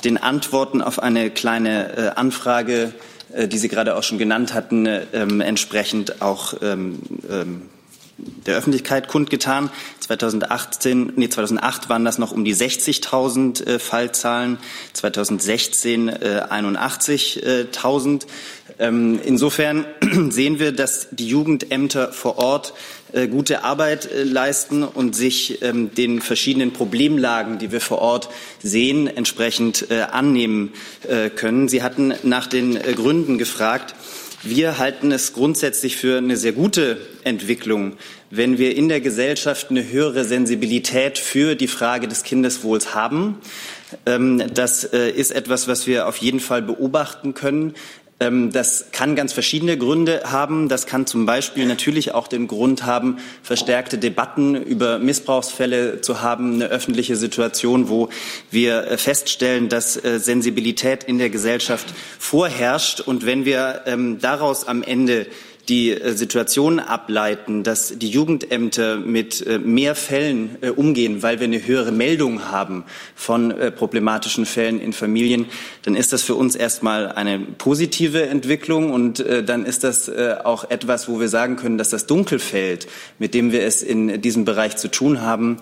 den 0.03 0.17
Antworten 0.17 0.81
auf 0.81 0.97
eine 0.97 1.29
kleine 1.29 1.95
äh, 1.95 2.09
Anfrage, 2.15 2.95
äh, 3.31 3.47
die 3.47 3.59
Sie 3.59 3.67
gerade 3.67 3.95
auch 3.95 4.01
schon 4.01 4.17
genannt 4.17 4.55
hatten, 4.55 4.89
ähm, 5.13 5.39
entsprechend 5.39 6.19
auch 6.23 6.55
ähm, 6.63 6.97
ähm, 7.29 7.61
der 8.17 8.57
Öffentlichkeit 8.57 9.07
kundgetan. 9.07 9.69
2018, 9.99 11.13
nee, 11.15 11.29
2008 11.29 11.89
waren 11.89 12.05
das 12.05 12.17
noch 12.17 12.31
um 12.31 12.45
die 12.45 12.55
60.000 12.55 13.65
äh, 13.65 13.79
Fallzahlen, 13.79 14.57
2016 14.93 16.09
äh, 16.09 16.45
81.000. 16.49 18.25
Ähm, 18.79 19.19
insofern 19.23 19.85
sehen 20.29 20.59
wir, 20.59 20.71
dass 20.71 21.07
die 21.11 21.27
Jugendämter 21.27 22.11
vor 22.11 22.37
Ort 22.37 22.73
äh, 23.13 23.27
gute 23.27 23.63
Arbeit 23.63 24.11
äh, 24.11 24.23
leisten 24.23 24.83
und 24.83 25.15
sich 25.15 25.61
ähm, 25.61 25.93
den 25.93 26.21
verschiedenen 26.21 26.73
Problemlagen, 26.73 27.59
die 27.59 27.71
wir 27.71 27.81
vor 27.81 27.99
Ort 27.99 28.29
sehen, 28.61 29.07
entsprechend 29.07 29.91
äh, 29.91 30.01
annehmen 30.01 30.73
äh, 31.07 31.29
können. 31.29 31.67
Sie 31.67 31.83
hatten 31.83 32.13
nach 32.23 32.47
den 32.47 32.73
Gründen 32.95 33.37
gefragt. 33.37 33.93
Wir 34.45 34.77
halten 34.77 35.13
es 35.13 35.31
grundsätzlich 35.31 35.95
für 35.95 36.17
eine 36.17 36.35
sehr 36.35 36.51
gute 36.51 36.97
Entwicklung, 37.23 37.93
wenn 38.29 38.57
wir 38.57 38.75
in 38.75 38.89
der 38.89 38.99
Gesellschaft 38.99 39.69
eine 39.69 39.89
höhere 39.89 40.25
Sensibilität 40.25 41.17
für 41.17 41.55
die 41.55 41.69
Frage 41.69 42.09
des 42.09 42.23
Kindeswohls 42.23 42.93
haben. 42.93 43.37
Ähm, 44.05 44.43
das 44.53 44.83
äh, 44.83 45.09
ist 45.11 45.31
etwas, 45.31 45.69
was 45.69 45.87
wir 45.87 46.09
auf 46.09 46.17
jeden 46.17 46.41
Fall 46.41 46.61
beobachten 46.61 47.33
können. 47.33 47.73
Ähm, 48.19 48.51
das 48.51 48.85
kann 48.91 49.15
ganz 49.15 49.33
verschiedene 49.33 49.77
Gründe 49.77 50.21
haben. 50.25 50.69
Das 50.69 50.85
kann 50.85 51.05
zum 51.05 51.25
Beispiel 51.25 51.65
natürlich 51.65 52.13
auch 52.13 52.27
den 52.27 52.47
Grund 52.47 52.85
haben, 52.85 53.17
verstärkte 53.41 53.97
Debatten 53.97 54.55
über 54.55 54.99
Missbrauchsfälle 54.99 56.01
zu 56.01 56.21
haben, 56.21 56.55
eine 56.55 56.67
öffentliche 56.67 57.15
Situation, 57.15 57.89
wo 57.89 58.09
wir 58.51 58.87
äh, 58.87 58.97
feststellen, 58.97 59.69
dass 59.69 60.03
äh, 60.03 60.19
Sensibilität 60.19 61.03
in 61.03 61.17
der 61.17 61.29
Gesellschaft 61.29 61.93
vorherrscht. 62.19 63.01
Und 63.01 63.25
wenn 63.25 63.45
wir 63.45 63.81
ähm, 63.85 64.19
daraus 64.19 64.67
am 64.67 64.83
Ende 64.83 65.27
die 65.69 65.91
äh, 65.91 66.13
Situation 66.13 66.79
ableiten, 66.79 67.63
dass 67.63 67.97
die 67.97 68.09
Jugendämter 68.09 68.97
mit 68.97 69.45
äh, 69.45 69.59
mehr 69.59 69.95
Fällen 69.95 70.57
äh, 70.61 70.69
umgehen, 70.69 71.23
weil 71.23 71.39
wir 71.39 71.45
eine 71.45 71.65
höhere 71.65 71.91
Meldung 71.91 72.51
haben 72.51 72.83
von 73.15 73.53
problematischen 73.75 74.45
Fällen 74.45 74.79
in 74.79 74.93
Familien, 74.93 75.45
dann 75.83 75.95
ist 75.95 76.13
das 76.13 76.21
für 76.21 76.35
uns 76.35 76.55
erstmal 76.55 77.11
eine 77.11 77.39
positive 77.39 78.27
Entwicklung 78.27 78.91
und 78.91 79.23
dann 79.45 79.65
ist 79.65 79.83
das 79.83 80.09
auch 80.43 80.69
etwas, 80.69 81.07
wo 81.07 81.19
wir 81.19 81.29
sagen 81.29 81.55
können, 81.55 81.77
dass 81.77 81.89
das 81.89 82.05
Dunkelfeld, 82.05 82.87
mit 83.19 83.33
dem 83.33 83.51
wir 83.51 83.63
es 83.63 83.83
in 83.83 84.21
diesem 84.21 84.45
Bereich 84.45 84.75
zu 84.77 84.89
tun 84.89 85.21
haben, 85.21 85.59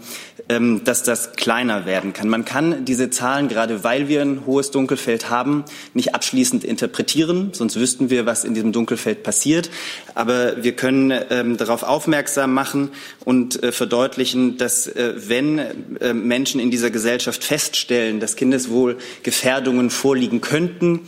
ähm, 0.49 0.81
dass 0.83 1.03
das 1.03 1.33
kleiner 1.33 1.85
werden 1.85 2.13
kann. 2.13 2.27
Man 2.27 2.45
kann 2.45 2.83
diese 2.85 3.09
Zahlen, 3.09 3.47
gerade 3.47 3.83
weil 3.83 4.07
wir 4.07 4.21
ein 4.21 4.45
hohes 4.45 4.71
Dunkelfeld 4.71 5.29
haben, 5.29 5.63
nicht 5.93 6.15
abschließend 6.15 6.63
interpretieren, 6.63 7.51
sonst 7.53 7.79
wüssten 7.79 8.09
wir, 8.09 8.25
was 8.25 8.43
in 8.43 8.53
diesem 8.53 8.71
Dunkelfeld 8.71 9.23
passiert. 9.23 9.69
Aber 10.13 10.63
wir 10.63 10.73
können 10.73 11.13
ähm, 11.29 11.57
darauf 11.57 11.83
aufmerksam 11.83 12.53
machen 12.53 12.89
und 13.25 13.61
äh, 13.63 13.71
verdeutlichen, 13.71 14.57
dass 14.57 14.87
äh, 14.87 15.13
wenn 15.15 15.59
äh, 15.99 16.13
Menschen 16.13 16.59
in 16.59 16.71
dieser 16.71 16.91
Gesellschaft 16.91 17.43
feststellen, 17.43 18.19
dass 18.19 18.35
Kindeswohlgefährdungen 18.35 19.89
vorliegen 19.89 20.41
könnten, 20.41 21.01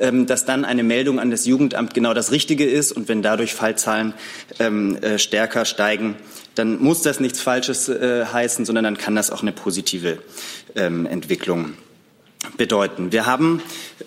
ähm, 0.00 0.26
dass 0.26 0.44
dann 0.44 0.64
eine 0.64 0.82
Meldung 0.82 1.18
an 1.18 1.30
das 1.30 1.46
Jugendamt 1.46 1.94
genau 1.94 2.14
das 2.14 2.32
Richtige 2.32 2.64
ist 2.64 2.92
und 2.92 3.08
wenn 3.08 3.22
dadurch 3.22 3.54
Fallzahlen 3.54 4.14
ähm, 4.58 4.96
äh, 4.96 5.18
stärker 5.18 5.64
steigen, 5.64 6.16
dann 6.54 6.80
muss 6.80 7.02
das 7.02 7.20
nichts 7.20 7.40
Falsches 7.40 7.88
äh, 7.88 8.26
heißen, 8.26 8.64
sondern 8.64 8.84
dann 8.84 8.98
kann 8.98 9.16
das 9.16 9.30
auch 9.30 9.42
eine 9.42 9.52
positive 9.52 10.18
ähm, 10.76 11.06
Entwicklung 11.06 11.74
bedeuten. 12.56 13.12
Wir 13.12 13.26
haben, 13.26 13.62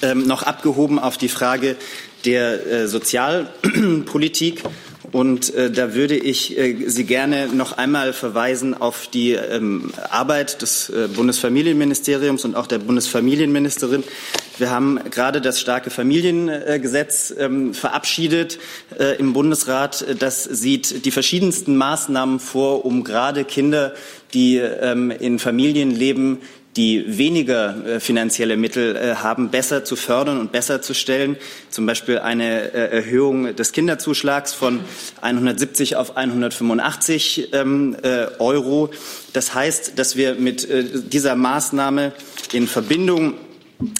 ähm, 0.00 0.26
noch 0.28 0.44
abgehoben 0.44 1.00
auf 1.00 1.18
die 1.18 1.28
Frage 1.28 1.76
der 2.24 2.66
äh, 2.66 2.86
Sozialpolitik. 2.86 4.62
Und 5.14 5.54
äh, 5.54 5.70
da 5.70 5.94
würde 5.94 6.16
ich 6.16 6.58
äh, 6.58 6.88
Sie 6.88 7.04
gerne 7.04 7.46
noch 7.46 7.78
einmal 7.78 8.12
verweisen 8.12 8.74
auf 8.74 9.06
die 9.06 9.34
ähm, 9.34 9.92
Arbeit 10.10 10.60
des 10.60 10.90
äh, 10.90 11.06
Bundesfamilienministeriums 11.06 12.44
und 12.44 12.56
auch 12.56 12.66
der 12.66 12.80
Bundesfamilienministerin. 12.80 14.02
Wir 14.58 14.70
haben 14.70 14.98
gerade 15.10 15.40
das 15.40 15.60
starke 15.60 15.90
Familiengesetz 15.90 17.32
ähm, 17.38 17.74
verabschiedet 17.74 18.58
äh, 18.98 19.16
im 19.18 19.34
Bundesrat. 19.34 20.04
Das 20.18 20.42
sieht 20.42 21.04
die 21.04 21.12
verschiedensten 21.12 21.76
Maßnahmen 21.76 22.40
vor, 22.40 22.84
um 22.84 23.04
gerade 23.04 23.44
Kinder, 23.44 23.94
die 24.32 24.56
ähm, 24.56 25.12
in 25.12 25.38
Familien 25.38 25.92
leben, 25.92 26.40
die 26.76 27.18
weniger 27.18 27.86
äh, 27.86 28.00
finanzielle 28.00 28.56
Mittel 28.56 28.96
äh, 28.96 29.14
haben, 29.16 29.50
besser 29.50 29.84
zu 29.84 29.94
fördern 29.96 30.40
und 30.40 30.50
besser 30.50 30.82
zu 30.82 30.94
stellen. 30.94 31.36
Zum 31.70 31.86
Beispiel 31.86 32.18
eine 32.18 32.72
äh, 32.72 32.96
Erhöhung 32.96 33.54
des 33.54 33.72
Kinderzuschlags 33.72 34.52
von 34.52 34.80
170 35.20 35.96
auf 35.96 36.16
185 36.16 37.52
ähm, 37.52 37.96
äh, 38.02 38.26
Euro. 38.38 38.90
Das 39.32 39.54
heißt, 39.54 39.98
dass 39.98 40.16
wir 40.16 40.34
mit 40.34 40.68
dieser 41.12 41.34
Maßnahme 41.34 42.12
in 42.52 42.68
Verbindung 42.68 43.34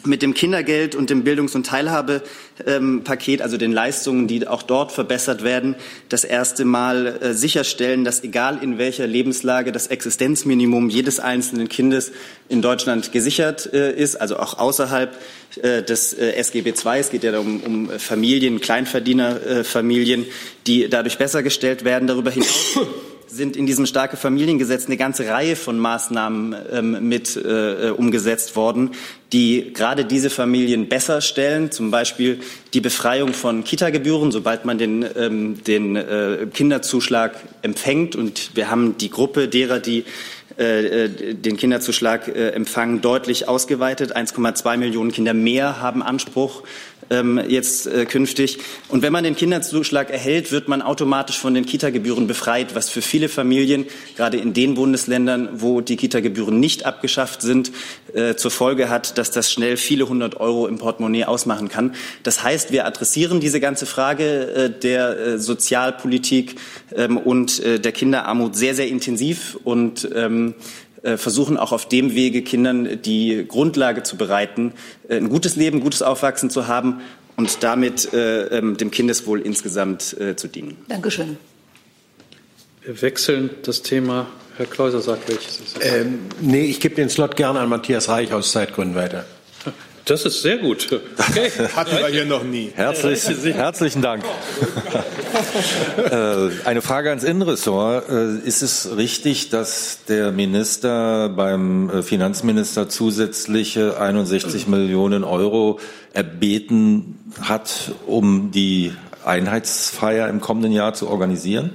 mit 0.04 0.22
dem 0.22 0.34
Kindergeld 0.34 0.94
und 0.94 1.10
dem 1.10 1.24
Bildungs- 1.24 1.54
und 1.54 1.66
Teilhabepaket, 1.66 3.42
also 3.42 3.56
den 3.56 3.72
Leistungen, 3.72 4.28
die 4.28 4.46
auch 4.46 4.62
dort 4.62 4.92
verbessert 4.92 5.42
werden, 5.42 5.74
das 6.08 6.24
erste 6.24 6.64
Mal 6.64 7.06
äh, 7.06 7.34
sicherstellen, 7.34 8.04
dass 8.04 8.22
egal 8.22 8.62
in 8.62 8.78
welcher 8.78 9.06
Lebenslage 9.06 9.72
das 9.72 9.88
Existenzminimum 9.88 10.90
jedes 10.90 11.18
einzelnen 11.18 11.68
Kindes 11.68 12.12
in 12.48 12.62
Deutschland 12.62 13.12
gesichert 13.12 13.72
äh, 13.72 13.92
ist, 13.92 14.16
also 14.16 14.36
auch 14.38 14.58
außerhalb 14.58 15.16
äh, 15.62 15.82
des 15.82 16.12
SGB 16.12 16.70
II. 16.70 17.00
Es 17.00 17.10
geht 17.10 17.24
ja 17.24 17.38
um, 17.38 17.60
um 17.60 17.90
Familien, 17.98 18.60
Kleinverdienerfamilien, 18.60 20.26
die 20.66 20.88
dadurch 20.88 21.18
besser 21.18 21.42
gestellt 21.42 21.84
werden. 21.84 22.06
Darüber 22.06 22.30
hinaus 22.30 22.78
sind 23.34 23.56
in 23.56 23.66
diesem 23.66 23.86
starke 23.86 24.16
Familiengesetz 24.16 24.86
eine 24.86 24.96
ganze 24.96 25.28
Reihe 25.28 25.56
von 25.56 25.78
Maßnahmen 25.78 26.54
ähm, 26.72 27.08
mit 27.08 27.36
äh, 27.36 27.90
umgesetzt 27.90 28.54
worden, 28.54 28.92
die 29.32 29.72
gerade 29.74 30.04
diese 30.04 30.30
Familien 30.30 30.88
besser 30.88 31.20
stellen, 31.20 31.72
zum 31.72 31.90
Beispiel 31.90 32.40
die 32.72 32.80
Befreiung 32.80 33.32
von 33.32 33.64
Kita-Gebühren, 33.64 34.30
sobald 34.30 34.64
man 34.64 34.78
den, 34.78 35.04
ähm, 35.16 35.64
den 35.64 35.96
äh, 35.96 36.46
Kinderzuschlag 36.52 37.34
empfängt. 37.62 38.14
Und 38.14 38.52
wir 38.54 38.70
haben 38.70 38.96
die 38.98 39.10
Gruppe 39.10 39.48
derer, 39.48 39.80
die 39.80 40.04
äh, 40.58 41.04
äh 41.04 41.34
den 41.34 41.56
Kinderzuschlag 41.56 42.28
äh, 42.28 42.50
empfangen, 42.50 43.00
deutlich 43.00 43.48
ausgeweitet. 43.48 44.16
1,2 44.16 44.76
Millionen 44.76 45.10
Kinder 45.10 45.34
mehr 45.34 45.80
haben 45.80 46.02
Anspruch 46.02 46.62
ähm, 47.10 47.40
jetzt 47.48 47.86
äh, 47.86 48.04
künftig. 48.06 48.58
Und 48.88 49.02
wenn 49.02 49.12
man 49.12 49.24
den 49.24 49.36
Kinderzuschlag 49.36 50.10
erhält, 50.10 50.52
wird 50.52 50.68
man 50.68 50.82
automatisch 50.82 51.38
von 51.38 51.54
den 51.54 51.66
Kita-Gebühren 51.66 52.26
befreit, 52.26 52.74
was 52.74 52.90
für 52.90 53.02
viele 53.02 53.28
Familien, 53.28 53.86
gerade 54.16 54.36
in 54.36 54.52
den 54.52 54.74
Bundesländern, 54.74 55.48
wo 55.54 55.80
die 55.80 55.96
Kita-Gebühren 55.96 56.60
nicht 56.60 56.86
abgeschafft 56.86 57.42
sind, 57.42 57.72
äh, 58.14 58.34
zur 58.34 58.50
Folge 58.50 58.88
hat, 58.88 59.18
dass 59.18 59.30
das 59.30 59.52
schnell 59.52 59.76
viele 59.76 60.08
hundert 60.08 60.40
Euro 60.40 60.66
im 60.66 60.78
Portemonnaie 60.78 61.24
ausmachen 61.24 61.68
kann. 61.68 61.94
Das 62.22 62.42
heißt, 62.42 62.72
wir 62.72 62.86
adressieren 62.86 63.40
diese 63.40 63.60
ganze 63.60 63.86
Frage 63.86 64.24
äh, 64.24 64.70
der 64.70 65.18
äh, 65.18 65.38
Sozialpolitik 65.38 66.56
ähm, 66.94 67.16
und 67.16 67.60
äh, 67.60 67.80
der 67.80 67.92
Kinderarmut 67.92 68.56
sehr, 68.56 68.74
sehr 68.74 68.88
intensiv 68.88 69.58
und 69.64 70.08
ähm, 70.14 70.54
äh, 70.54 70.83
versuchen 71.16 71.56
auch 71.56 71.72
auf 71.72 71.88
dem 71.88 72.14
Wege 72.14 72.42
Kindern 72.42 73.00
die 73.02 73.44
Grundlage 73.46 74.02
zu 74.02 74.16
bereiten, 74.16 74.72
äh, 75.08 75.16
ein 75.16 75.28
gutes 75.28 75.56
Leben, 75.56 75.80
gutes 75.80 76.02
Aufwachsen 76.02 76.50
zu 76.50 76.66
haben 76.66 77.00
und 77.36 77.62
damit 77.62 78.12
äh, 78.12 78.58
ähm, 78.58 78.76
dem 78.76 78.90
Kindeswohl 78.90 79.40
insgesamt 79.40 80.16
zu 80.36 80.48
dienen. 80.48 80.76
Dankeschön. 80.88 81.36
Wir 82.82 83.00
wechseln 83.00 83.50
das 83.62 83.82
Thema. 83.82 84.26
Herr 84.56 84.66
Kleuser 84.66 85.00
sagt, 85.00 85.28
welches 85.28 85.60
ist 85.60 85.78
es? 85.78 85.94
Ähm, 85.94 86.20
nee, 86.40 86.66
ich 86.66 86.80
gebe 86.80 86.94
den 86.94 87.08
Slot 87.08 87.34
gerne 87.34 87.60
an 87.60 87.68
Matthias 87.68 88.08
Reich 88.08 88.32
aus 88.32 88.52
Zeitgründen 88.52 88.94
weiter. 88.94 89.24
Das 90.04 90.26
ist 90.26 90.42
sehr 90.42 90.58
gut. 90.58 90.88
Okay. 90.92 91.50
Hatten 91.76 91.96
wir 91.96 92.08
hier 92.08 92.26
noch 92.26 92.44
nie. 92.44 92.70
Herzlich, 92.74 93.24
herzlichen 93.54 94.02
Dank. 94.02 94.22
Äh, 95.96 96.50
eine 96.64 96.82
Frage 96.82 97.08
ans 97.08 97.24
Innenressort. 97.24 98.08
Äh, 98.10 98.38
ist 98.46 98.62
es 98.62 98.96
richtig, 98.96 99.48
dass 99.48 100.00
der 100.06 100.30
Minister 100.30 101.30
beim 101.30 101.88
äh, 101.88 102.02
Finanzminister 102.02 102.88
zusätzliche 102.88 103.98
61 103.98 104.66
Millionen 104.66 105.24
Euro 105.24 105.80
erbeten 106.12 107.18
hat, 107.40 107.92
um 108.06 108.50
die 108.50 108.92
Einheitsfeier 109.24 110.28
im 110.28 110.40
kommenden 110.40 110.72
Jahr 110.72 110.92
zu 110.92 111.08
organisieren? 111.08 111.70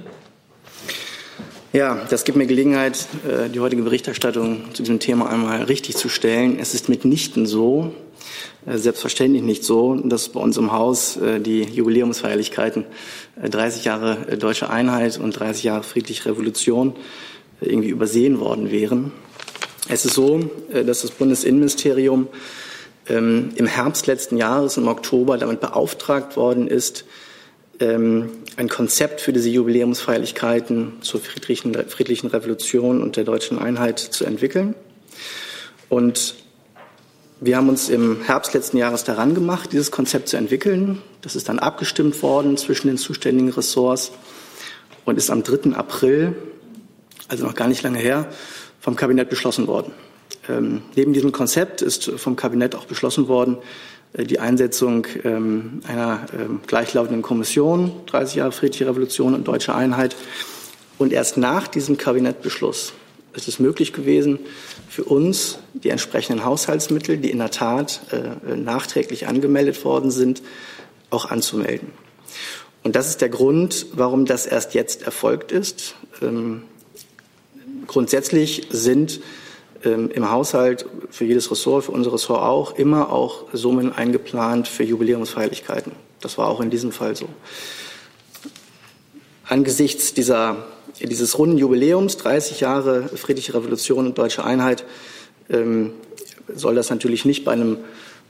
Ja, 1.72 2.00
das 2.10 2.24
gibt 2.24 2.36
mir 2.36 2.46
Gelegenheit, 2.46 3.06
die 3.54 3.60
heutige 3.60 3.82
Berichterstattung 3.82 4.74
zu 4.74 4.82
diesem 4.82 4.98
Thema 4.98 5.30
einmal 5.30 5.62
richtig 5.62 5.96
zu 5.96 6.08
stellen. 6.08 6.58
Es 6.58 6.74
ist 6.74 6.88
mitnichten 6.88 7.46
so, 7.46 7.94
selbstverständlich 8.66 9.42
nicht 9.42 9.64
so, 9.64 9.94
dass 9.94 10.28
bei 10.28 10.40
uns 10.40 10.56
im 10.56 10.72
Haus 10.72 11.16
äh, 11.16 11.40
die 11.40 11.62
Jubiläumsfeierlichkeiten 11.62 12.84
30 13.42 13.82
äh, 13.82 13.86
Jahre 13.86 14.36
deutsche 14.36 14.68
Einheit 14.70 15.18
und 15.18 15.32
30 15.38 15.64
Jahre 15.64 15.82
friedliche 15.82 16.30
Revolution 16.30 16.94
irgendwie 17.60 17.88
übersehen 17.88 18.40
worden 18.40 18.70
wären. 18.70 19.12
Es 19.88 20.04
ist 20.04 20.14
so, 20.14 20.40
dass 20.72 21.02
das 21.02 21.10
Bundesinnenministerium 21.10 22.28
ähm, 23.08 23.50
im 23.56 23.66
Herbst 23.66 24.06
letzten 24.06 24.36
Jahres, 24.36 24.76
im 24.76 24.88
Oktober, 24.88 25.36
damit 25.36 25.60
beauftragt 25.60 26.36
worden 26.36 26.68
ist, 26.68 27.04
ähm, 27.80 28.30
ein 28.56 28.68
Konzept 28.68 29.20
für 29.20 29.32
diese 29.32 29.48
Jubiläumsfeierlichkeiten 29.50 30.98
zur 31.00 31.20
friedlichen 31.20 31.74
Revolution 32.26 33.02
und 33.02 33.16
der 33.16 33.24
deutschen 33.24 33.58
Einheit 33.58 33.98
zu 33.98 34.24
entwickeln. 34.24 34.74
Und 35.88 36.34
wir 37.42 37.56
haben 37.56 37.70
uns 37.70 37.88
im 37.88 38.20
Herbst 38.20 38.52
letzten 38.52 38.76
Jahres 38.76 39.04
daran 39.04 39.34
gemacht, 39.34 39.72
dieses 39.72 39.90
Konzept 39.90 40.28
zu 40.28 40.36
entwickeln. 40.36 41.00
Das 41.22 41.36
ist 41.36 41.48
dann 41.48 41.58
abgestimmt 41.58 42.22
worden 42.22 42.58
zwischen 42.58 42.88
den 42.88 42.98
zuständigen 42.98 43.50
Ressorts 43.50 44.12
und 45.06 45.16
ist 45.16 45.30
am 45.30 45.42
3. 45.42 45.74
April, 45.74 46.36
also 47.28 47.46
noch 47.46 47.54
gar 47.54 47.66
nicht 47.66 47.82
lange 47.82 47.98
her, 47.98 48.28
vom 48.78 48.94
Kabinett 48.94 49.30
beschlossen 49.30 49.66
worden. 49.66 49.92
Ähm, 50.50 50.82
neben 50.96 51.14
diesem 51.14 51.32
Konzept 51.32 51.80
ist 51.80 52.10
vom 52.16 52.36
Kabinett 52.36 52.74
auch 52.74 52.84
beschlossen 52.84 53.26
worden, 53.26 53.56
äh, 54.12 54.24
die 54.24 54.38
Einsetzung 54.38 55.06
ähm, 55.24 55.80
einer 55.88 56.26
ähm, 56.38 56.60
gleichlautenden 56.66 57.22
Kommission, 57.22 57.92
30 58.06 58.36
Jahre 58.36 58.52
friedliche 58.52 58.86
Revolution 58.86 59.34
und 59.34 59.48
deutsche 59.48 59.74
Einheit. 59.74 60.14
Und 60.98 61.14
erst 61.14 61.38
nach 61.38 61.68
diesem 61.68 61.96
Kabinettbeschluss 61.96 62.92
ist 63.34 63.48
es 63.48 63.58
möglich 63.58 63.92
gewesen, 63.92 64.38
für 64.88 65.04
uns 65.04 65.58
die 65.72 65.90
entsprechenden 65.90 66.44
Haushaltsmittel, 66.44 67.16
die 67.16 67.30
in 67.30 67.38
der 67.38 67.50
Tat 67.50 68.00
äh, 68.10 68.56
nachträglich 68.56 69.26
angemeldet 69.26 69.84
worden 69.84 70.10
sind, 70.10 70.42
auch 71.10 71.30
anzumelden. 71.30 71.88
Und 72.82 72.96
das 72.96 73.08
ist 73.08 73.20
der 73.20 73.28
Grund, 73.28 73.86
warum 73.92 74.24
das 74.24 74.46
erst 74.46 74.74
jetzt 74.74 75.02
erfolgt 75.02 75.52
ist. 75.52 75.94
Ähm, 76.22 76.62
grundsätzlich 77.86 78.68
sind 78.70 79.20
ähm, 79.84 80.10
im 80.10 80.30
Haushalt 80.30 80.86
für 81.10 81.24
jedes 81.24 81.50
Ressort, 81.50 81.84
für 81.84 81.92
unser 81.92 82.12
Ressort 82.12 82.42
auch, 82.42 82.76
immer 82.76 83.12
auch 83.12 83.46
Summen 83.52 83.92
eingeplant 83.92 84.66
für 84.68 84.84
Jubiläumsfeierlichkeiten. 84.84 85.92
Das 86.20 86.38
war 86.38 86.48
auch 86.48 86.60
in 86.60 86.70
diesem 86.70 86.92
Fall 86.92 87.16
so. 87.16 87.28
Angesichts 89.44 90.14
dieser 90.14 90.66
dieses 91.08 91.38
runden 91.38 91.58
Jubiläums, 91.58 92.16
30 92.18 92.60
Jahre 92.60 93.08
friedliche 93.08 93.54
Revolution 93.54 94.06
und 94.06 94.18
deutsche 94.18 94.44
Einheit, 94.44 94.84
ähm, 95.48 95.92
soll 96.54 96.74
das 96.74 96.90
natürlich 96.90 97.24
nicht 97.24 97.44
bei 97.44 97.52
einem 97.52 97.78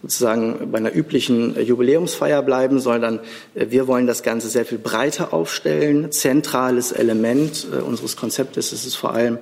sozusagen 0.02 0.70
bei 0.70 0.78
einer 0.78 0.94
üblichen 0.94 1.62
Jubiläumsfeier 1.62 2.42
bleiben, 2.42 2.78
sondern 2.80 3.20
äh, 3.54 3.66
wir 3.70 3.86
wollen 3.86 4.06
das 4.06 4.22
Ganze 4.22 4.48
sehr 4.48 4.64
viel 4.64 4.78
breiter 4.78 5.34
aufstellen. 5.34 6.10
Zentrales 6.10 6.92
Element 6.92 7.66
äh, 7.72 7.82
unseres 7.82 8.16
Konzeptes 8.16 8.72
ist 8.72 8.86
es 8.86 8.94
vor 8.94 9.12
allem 9.12 9.38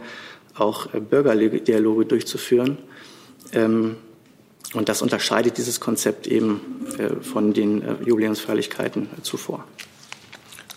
auch 0.57 0.87
Bürgerdialoge 0.89 2.07
durchzuführen. 2.07 2.79
Ähm, 3.53 3.97
und 4.75 4.89
das 4.89 5.01
unterscheidet 5.01 5.57
dieses 5.57 5.81
Konzept 5.81 6.27
eben 6.27 6.61
von 7.23 7.55
den 7.55 7.83
Jubiläumsfeierlichkeiten 8.05 9.09
zuvor. 9.23 9.65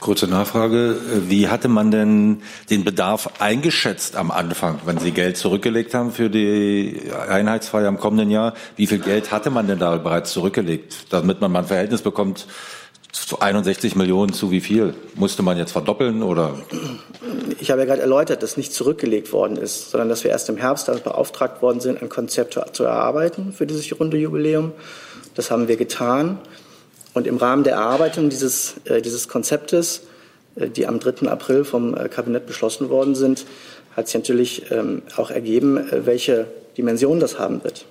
Kurze 0.01 0.27
Nachfrage. 0.27 0.97
Wie 1.29 1.47
hatte 1.47 1.67
man 1.67 1.91
denn 1.91 2.41
den 2.71 2.83
Bedarf 2.83 3.29
eingeschätzt 3.37 4.15
am 4.15 4.31
Anfang, 4.31 4.79
wenn 4.83 4.97
Sie 4.97 5.11
Geld 5.11 5.37
zurückgelegt 5.37 5.93
haben 5.93 6.11
für 6.11 6.31
die 6.31 7.03
Einheitsfeier 7.29 7.87
im 7.87 7.99
kommenden 7.99 8.31
Jahr? 8.31 8.55
Wie 8.75 8.87
viel 8.87 8.97
Geld 8.97 9.31
hatte 9.31 9.51
man 9.51 9.67
denn 9.67 9.77
da 9.77 9.95
bereits 9.97 10.31
zurückgelegt, 10.31 11.05
damit 11.11 11.39
man 11.39 11.51
mal 11.51 11.59
ein 11.59 11.65
Verhältnis 11.65 12.01
bekommt? 12.01 12.47
Zu 13.11 13.41
61 13.41 13.95
Millionen 13.95 14.33
zu 14.33 14.49
wie 14.49 14.61
viel? 14.61 14.95
Musste 15.13 15.43
man 15.43 15.59
jetzt 15.59 15.71
verdoppeln 15.71 16.23
oder? 16.23 16.55
Ich 17.59 17.69
habe 17.69 17.81
ja 17.81 17.85
gerade 17.85 18.01
erläutert, 18.01 18.41
dass 18.41 18.57
nicht 18.57 18.73
zurückgelegt 18.73 19.31
worden 19.31 19.55
ist, 19.55 19.91
sondern 19.91 20.09
dass 20.09 20.23
wir 20.23 20.31
erst 20.31 20.49
im 20.49 20.57
Herbst 20.57 20.87
damit 20.87 21.03
beauftragt 21.03 21.61
worden 21.61 21.79
sind, 21.79 22.01
ein 22.01 22.09
Konzept 22.09 22.59
zu 22.73 22.83
erarbeiten 22.83 23.53
für 23.53 23.67
dieses 23.67 23.99
runde 23.99 24.17
Jubiläum. 24.17 24.71
Das 25.35 25.51
haben 25.51 25.67
wir 25.67 25.77
getan. 25.77 26.39
Und 27.13 27.27
im 27.27 27.37
Rahmen 27.37 27.63
der 27.63 27.73
Erarbeitung 27.73 28.29
dieses, 28.29 28.75
äh, 28.85 29.01
dieses 29.01 29.27
Konzeptes, 29.27 30.03
äh, 30.55 30.69
die 30.69 30.87
am 30.87 30.99
3. 30.99 31.27
April 31.29 31.63
vom 31.63 31.95
äh, 31.95 32.07
Kabinett 32.09 32.47
beschlossen 32.47 32.89
worden 32.89 33.15
sind, 33.15 33.45
hat 33.95 34.07
sich 34.07 34.15
natürlich 34.15 34.71
ähm, 34.71 35.01
auch 35.17 35.31
ergeben, 35.31 35.85
welche 35.91 36.47
Dimension 36.77 37.19
das 37.19 37.37
haben 37.37 37.63
wird. 37.63 37.85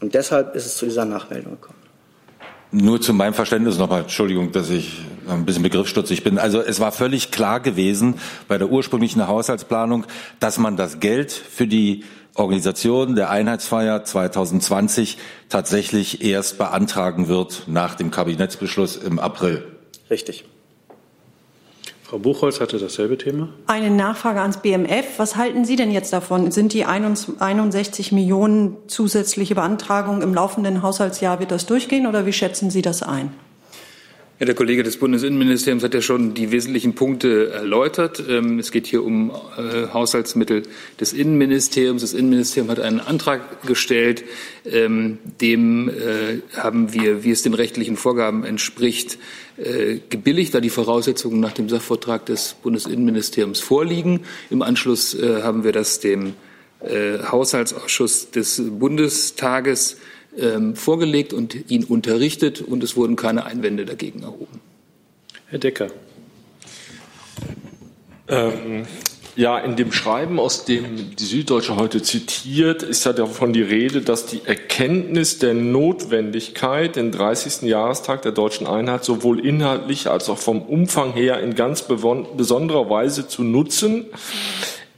Und 0.00 0.14
deshalb 0.14 0.54
ist 0.54 0.66
es 0.66 0.76
zu 0.76 0.84
dieser 0.84 1.06
Nachmeldung 1.06 1.52
gekommen. 1.52 1.78
Nur 2.72 3.00
zu 3.00 3.12
meinem 3.12 3.34
Verständnis 3.34 3.78
nochmal, 3.78 4.02
Entschuldigung, 4.02 4.52
dass 4.52 4.70
ich 4.70 5.00
ein 5.28 5.44
bisschen 5.44 5.62
begriffsstutzig 5.62 6.22
bin. 6.22 6.38
Also 6.38 6.60
es 6.60 6.78
war 6.78 6.92
völlig 6.92 7.30
klar 7.30 7.60
gewesen 7.60 8.14
bei 8.46 8.58
der 8.58 8.70
ursprünglichen 8.70 9.26
Haushaltsplanung, 9.26 10.06
dass 10.38 10.58
man 10.58 10.76
das 10.76 11.00
Geld 11.00 11.32
für 11.32 11.66
die 11.66 12.04
Organisation 12.34 13.16
der 13.16 13.30
Einheitsfeier 13.30 14.04
2020 14.04 15.18
tatsächlich 15.48 16.24
erst 16.24 16.58
beantragen 16.58 17.28
wird 17.28 17.64
nach 17.66 17.94
dem 17.94 18.10
Kabinettsbeschluss 18.10 18.96
im 18.96 19.18
April. 19.18 19.64
Richtig. 20.10 20.44
Frau 22.10 22.18
Buchholz 22.18 22.60
hatte 22.60 22.78
dasselbe 22.78 23.16
Thema. 23.18 23.50
Eine 23.68 23.88
Nachfrage 23.88 24.40
ans 24.40 24.56
BMF. 24.56 25.18
Was 25.18 25.36
halten 25.36 25.64
Sie 25.64 25.76
denn 25.76 25.92
jetzt 25.92 26.12
davon? 26.12 26.50
Sind 26.50 26.72
die 26.72 26.84
61 26.84 28.10
Millionen 28.10 28.76
zusätzliche 28.88 29.54
Beantragungen 29.54 30.20
im 30.20 30.34
laufenden 30.34 30.82
Haushaltsjahr, 30.82 31.38
wird 31.38 31.52
das 31.52 31.66
durchgehen 31.66 32.08
oder 32.08 32.26
wie 32.26 32.32
schätzen 32.32 32.68
Sie 32.68 32.82
das 32.82 33.04
ein? 33.04 33.32
Ja, 34.40 34.46
der 34.46 34.54
Kollege 34.54 34.82
des 34.82 34.96
Bundesinnenministeriums 34.96 35.84
hat 35.84 35.92
ja 35.92 36.00
schon 36.00 36.32
die 36.32 36.50
wesentlichen 36.50 36.94
Punkte 36.94 37.50
erläutert. 37.50 38.24
Ähm, 38.26 38.58
es 38.58 38.70
geht 38.70 38.86
hier 38.86 39.04
um 39.04 39.30
äh, 39.30 39.88
Haushaltsmittel 39.92 40.62
des 40.98 41.12
Innenministeriums. 41.12 42.00
Das 42.00 42.14
Innenministerium 42.14 42.70
hat 42.70 42.80
einen 42.80 43.00
Antrag 43.00 43.66
gestellt, 43.66 44.24
ähm, 44.64 45.18
dem 45.42 45.90
äh, 45.90 46.40
haben 46.56 46.94
wir, 46.94 47.22
wie 47.22 47.32
es 47.32 47.42
den 47.42 47.52
rechtlichen 47.52 47.98
Vorgaben 47.98 48.44
entspricht, 48.44 49.18
äh, 49.58 49.98
gebilligt, 50.08 50.54
da 50.54 50.60
die 50.60 50.70
Voraussetzungen 50.70 51.38
nach 51.38 51.52
dem 51.52 51.68
Sachvortrag 51.68 52.24
des 52.24 52.56
Bundesinnenministeriums 52.62 53.60
vorliegen. 53.60 54.20
Im 54.48 54.62
Anschluss 54.62 55.14
haben 55.20 55.64
wir 55.64 55.72
das 55.72 56.00
dem 56.00 56.32
Haushaltsausschuss 56.82 58.30
des 58.30 58.62
Bundestages 58.70 59.98
ähm, 60.38 60.76
vorgelegt 60.76 61.32
und 61.32 61.70
ihn 61.70 61.84
unterrichtet, 61.84 62.60
und 62.60 62.82
es 62.82 62.96
wurden 62.96 63.16
keine 63.16 63.44
Einwände 63.44 63.84
dagegen 63.84 64.22
erhoben. 64.22 64.60
Herr 65.46 65.58
Decker. 65.58 65.88
Ähm, 68.28 68.86
ja, 69.36 69.58
in 69.58 69.76
dem 69.76 69.92
Schreiben, 69.92 70.38
aus 70.38 70.64
dem 70.64 71.16
die 71.16 71.24
Süddeutsche 71.24 71.76
heute 71.76 72.02
zitiert, 72.02 72.82
ist 72.82 73.04
ja 73.06 73.12
davon 73.12 73.52
die 73.52 73.62
Rede, 73.62 74.00
dass 74.00 74.26
die 74.26 74.42
Erkenntnis 74.44 75.38
der 75.38 75.54
Notwendigkeit, 75.54 76.96
den 76.96 77.10
30. 77.10 77.62
Jahrestag 77.62 78.22
der 78.22 78.32
deutschen 78.32 78.66
Einheit 78.66 79.04
sowohl 79.04 79.44
inhaltlich 79.44 80.10
als 80.10 80.28
auch 80.28 80.38
vom 80.38 80.62
Umfang 80.62 81.12
her 81.12 81.40
in 81.40 81.54
ganz 81.54 81.82
besonderer 81.82 82.90
Weise 82.90 83.28
zu 83.28 83.42
nutzen, 83.42 84.06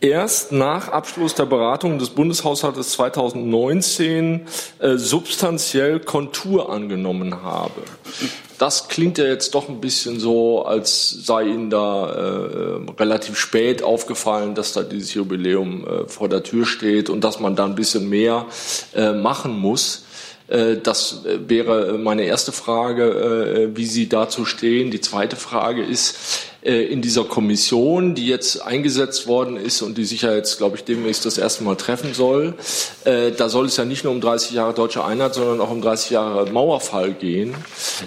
erst 0.02 0.52
nach 0.52 0.88
Abschluss 0.88 1.34
der 1.34 1.46
Beratung 1.46 1.98
des 1.98 2.10
Bundeshaushaltes 2.10 2.90
2019 2.90 4.46
äh, 4.80 4.96
substanziell 4.96 6.00
Kontur 6.00 6.70
angenommen 6.70 7.42
habe. 7.42 7.82
Das 8.58 8.88
klingt 8.88 9.18
ja 9.18 9.24
jetzt 9.24 9.54
doch 9.54 9.68
ein 9.68 9.80
bisschen 9.80 10.20
so, 10.20 10.64
als 10.64 11.10
sei 11.10 11.44
Ihnen 11.44 11.70
da 11.70 12.10
äh, 12.10 12.90
relativ 12.98 13.38
spät 13.38 13.82
aufgefallen, 13.82 14.54
dass 14.54 14.72
da 14.72 14.82
dieses 14.82 15.14
Jubiläum 15.14 15.86
äh, 15.86 16.08
vor 16.08 16.28
der 16.28 16.42
Tür 16.42 16.66
steht 16.66 17.08
und 17.08 17.22
dass 17.22 17.40
man 17.40 17.56
da 17.56 17.64
ein 17.64 17.74
bisschen 17.74 18.08
mehr 18.08 18.46
äh, 18.94 19.12
machen 19.12 19.58
muss. 19.58 20.04
Äh, 20.48 20.76
das 20.82 21.24
äh, 21.24 21.48
wäre 21.48 21.98
meine 21.98 22.24
erste 22.24 22.52
Frage, 22.52 23.70
wie 23.74 23.86
Sie 23.86 24.08
dazu 24.08 24.44
stehen. 24.44 24.90
Die 24.90 25.00
zweite 25.00 25.36
Frage 25.36 25.82
ist, 25.82 26.16
äh, 26.16 26.51
in 26.62 27.02
dieser 27.02 27.24
Kommission, 27.24 28.14
die 28.14 28.28
jetzt 28.28 28.62
eingesetzt 28.62 29.26
worden 29.26 29.56
ist 29.56 29.82
und 29.82 29.98
die 29.98 30.04
sich 30.04 30.22
ja 30.22 30.32
jetzt, 30.32 30.58
glaube 30.58 30.76
ich, 30.76 30.84
demnächst 30.84 31.26
das 31.26 31.36
erste 31.36 31.64
Mal 31.64 31.74
treffen 31.74 32.14
soll. 32.14 32.54
Äh, 33.04 33.32
da 33.32 33.48
soll 33.48 33.66
es 33.66 33.76
ja 33.76 33.84
nicht 33.84 34.04
nur 34.04 34.12
um 34.12 34.20
30 34.20 34.52
Jahre 34.52 34.72
deutsche 34.72 35.04
Einheit, 35.04 35.34
sondern 35.34 35.60
auch 35.60 35.72
um 35.72 35.82
30 35.82 36.10
Jahre 36.10 36.48
Mauerfall 36.52 37.14
gehen. 37.14 37.56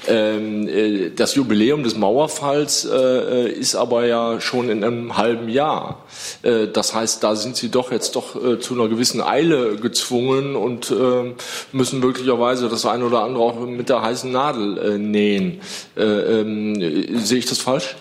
Ähm, 0.08 0.70
äh, 0.70 1.10
das 1.10 1.36
Jubiläum 1.36 1.84
des 1.84 1.98
Mauerfalls 1.98 2.86
ist 2.86 3.76
aber 3.76 4.06
ja 4.06 4.40
schon 4.40 4.70
in 4.70 4.84
einem 4.84 5.18
halben 5.18 5.50
Jahr. 5.50 6.04
Das 6.42 6.94
heißt, 6.94 7.24
da 7.24 7.36
sind 7.36 7.56
Sie 7.56 7.70
doch 7.70 7.92
jetzt 7.92 8.16
doch 8.16 8.60
zu 8.60 8.74
einer 8.74 8.88
gewissen 8.88 9.22
Eile 9.22 9.76
gezwungen 9.76 10.56
und 10.56 10.94
müssen 11.72 12.00
möglicherweise 12.00 12.70
das 12.70 12.86
eine 12.86 13.06
oder 13.06 13.24
andere 13.24 13.44
auch 13.44 13.60
mit 13.60 13.90
der 13.90 14.02
heißen 14.02 14.32
Nadel 14.32 14.98
nähen. 14.98 15.62
Ähm, 15.98 16.76
sehe 17.20 17.40
ich 17.40 17.46
das 17.46 17.60
falsch? 17.60 17.96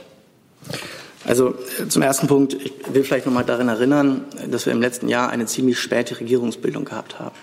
Also 1.24 1.54
äh, 1.80 1.88
zum 1.88 2.02
ersten 2.02 2.26
Punkt, 2.26 2.54
ich 2.54 2.72
will 2.92 3.04
vielleicht 3.04 3.26
noch 3.26 3.32
mal 3.32 3.44
daran 3.44 3.68
erinnern, 3.68 4.24
dass 4.48 4.66
wir 4.66 4.72
im 4.72 4.80
letzten 4.80 5.08
Jahr 5.08 5.30
eine 5.30 5.46
ziemlich 5.46 5.78
späte 5.78 6.20
Regierungsbildung 6.20 6.84
gehabt 6.84 7.18
haben. 7.18 7.36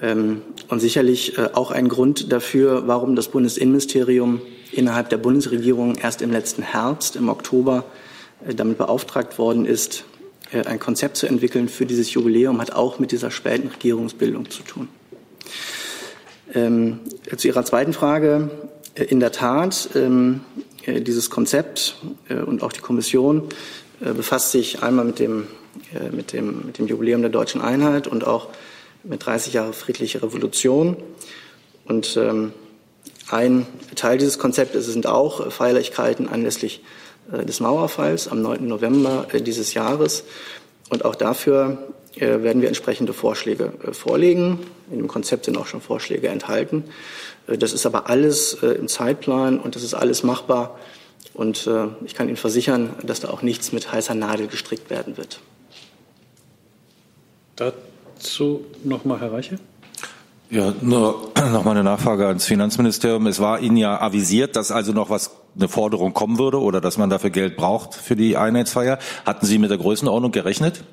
Ähm, 0.00 0.42
und 0.68 0.80
sicherlich 0.80 1.38
äh, 1.38 1.50
auch 1.52 1.70
ein 1.70 1.88
Grund 1.88 2.32
dafür, 2.32 2.86
warum 2.86 3.16
das 3.16 3.28
Bundesinnenministerium 3.28 4.40
innerhalb 4.72 5.08
der 5.08 5.18
Bundesregierung 5.18 5.94
erst 5.96 6.22
im 6.22 6.32
letzten 6.32 6.62
Herbst, 6.62 7.16
im 7.16 7.28
Oktober, 7.28 7.84
äh, 8.46 8.54
damit 8.54 8.78
beauftragt 8.78 9.38
worden 9.38 9.66
ist, 9.66 10.04
ein 10.66 10.78
Konzept 10.78 11.16
zu 11.16 11.26
entwickeln 11.26 11.68
für 11.68 11.84
dieses 11.84 12.12
Jubiläum, 12.12 12.60
hat 12.60 12.70
auch 12.70 13.00
mit 13.00 13.10
dieser 13.10 13.32
späten 13.32 13.68
Regierungsbildung 13.68 14.50
zu 14.50 14.62
tun. 14.62 14.88
Ähm, 16.54 17.00
zu 17.36 17.48
Ihrer 17.48 17.64
zweiten 17.64 17.92
Frage. 17.92 18.50
In 18.94 19.18
der 19.18 19.32
Tat 19.32 19.88
ähm, 19.96 20.42
äh, 20.56 20.63
dieses 20.86 21.30
Konzept 21.30 21.96
äh, 22.28 22.36
und 22.36 22.62
auch 22.62 22.72
die 22.72 22.80
Kommission 22.80 23.48
äh, 24.00 24.12
befasst 24.12 24.52
sich 24.52 24.82
einmal 24.82 25.04
mit 25.04 25.18
dem, 25.18 25.46
mit, 26.12 26.32
dem, 26.32 26.66
mit 26.66 26.78
dem 26.78 26.86
Jubiläum 26.86 27.22
der 27.22 27.32
deutschen 27.32 27.60
Einheit 27.60 28.06
und 28.06 28.24
auch 28.24 28.48
mit 29.02 29.26
30 29.26 29.54
Jahre 29.54 29.72
friedliche 29.72 30.22
Revolution. 30.22 30.96
Und 31.84 32.16
ähm, 32.16 32.52
ein 33.28 33.66
Teil 33.96 34.18
dieses 34.18 34.38
Konzeptes 34.38 34.86
sind 34.86 35.08
auch 35.08 35.50
Feierlichkeiten 35.50 36.28
anlässlich 36.28 36.84
des 37.26 37.58
Mauerfalls 37.58 38.28
am 38.28 38.40
9. 38.40 38.68
November 38.68 39.26
dieses 39.32 39.74
Jahres. 39.74 40.22
Und 40.90 41.04
auch 41.04 41.16
dafür 41.16 41.94
werden 42.16 42.62
wir 42.62 42.68
entsprechende 42.68 43.12
Vorschläge 43.12 43.72
vorlegen. 43.92 44.60
In 44.90 44.98
dem 44.98 45.08
Konzept 45.08 45.46
sind 45.46 45.56
auch 45.56 45.66
schon 45.66 45.80
Vorschläge 45.80 46.28
enthalten. 46.28 46.84
Äh, 47.46 47.58
das 47.58 47.72
ist 47.72 47.86
aber 47.86 48.08
alles 48.08 48.54
äh, 48.62 48.66
im 48.68 48.88
Zeitplan 48.88 49.58
und 49.58 49.76
das 49.76 49.82
ist 49.82 49.94
alles 49.94 50.22
machbar. 50.22 50.78
Und 51.32 51.66
äh, 51.66 51.86
ich 52.04 52.14
kann 52.14 52.28
Ihnen 52.28 52.36
versichern, 52.36 52.94
dass 53.02 53.20
da 53.20 53.30
auch 53.30 53.42
nichts 53.42 53.72
mit 53.72 53.92
heißer 53.92 54.14
Nadel 54.14 54.46
gestrickt 54.46 54.90
werden 54.90 55.16
wird. 55.16 55.40
Dazu 57.56 58.64
noch 58.84 59.04
mal 59.04 59.20
Herr 59.20 59.32
Reiche. 59.32 59.58
Ja, 60.50 60.72
nur 60.80 61.32
noch 61.52 61.64
mal 61.64 61.72
eine 61.72 61.82
Nachfrage 61.82 62.28
ans 62.28 62.46
Finanzministerium. 62.46 63.26
Es 63.26 63.40
war 63.40 63.60
Ihnen 63.60 63.76
ja 63.76 64.00
avisiert, 64.00 64.54
dass 64.54 64.70
also 64.70 64.92
noch 64.92 65.10
was 65.10 65.32
eine 65.56 65.68
Forderung 65.68 66.14
kommen 66.14 66.38
würde 66.38 66.60
oder 66.60 66.80
dass 66.80 66.98
man 66.98 67.10
dafür 67.10 67.30
Geld 67.30 67.56
braucht 67.56 67.94
für 67.94 68.16
die 68.16 68.36
Einheitsfeier. 68.36 68.98
Hatten 69.24 69.46
Sie 69.46 69.58
mit 69.58 69.70
der 69.70 69.78
Größenordnung 69.78 70.30
gerechnet? 70.30 70.84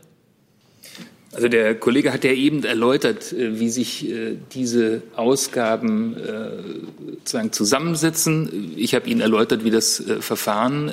Also 1.34 1.48
der 1.48 1.76
Kollege 1.76 2.12
hat 2.12 2.26
ja 2.26 2.32
eben 2.32 2.66
erläutert, 2.66 3.32
äh, 3.32 3.58
wie 3.58 3.70
sich 3.70 4.10
äh, 4.10 4.36
diese 4.54 5.02
Ausgaben 5.16 6.18
äh, 6.18 6.50
sozusagen 7.20 7.54
zusammensetzen. 7.54 8.74
Ich 8.76 8.94
habe 8.96 9.10
Ihnen 9.10 9.22
erläutert, 9.22 9.64
wie 9.64 9.70
das 9.70 10.04
Verfahren 10.20 10.92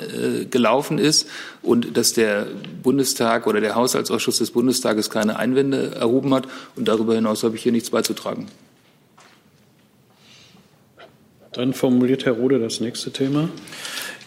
gelaufen 0.49 0.97
ist 0.99 1.27
und 1.61 1.97
dass 1.97 2.13
der 2.13 2.47
Bundestag 2.83 3.47
oder 3.47 3.59
der 3.59 3.75
Haushaltsausschuss 3.75 4.37
des 4.37 4.51
Bundestages 4.51 5.09
keine 5.09 5.37
Einwände 5.37 5.95
erhoben 5.95 6.33
hat. 6.33 6.47
Und 6.75 6.87
darüber 6.87 7.15
hinaus 7.15 7.43
habe 7.43 7.55
ich 7.55 7.63
hier 7.63 7.71
nichts 7.71 7.89
beizutragen. 7.89 8.47
Dann 11.51 11.73
formuliert 11.73 12.25
Herr 12.25 12.33
Rode 12.33 12.59
das 12.59 12.79
nächste 12.79 13.11
Thema. 13.11 13.49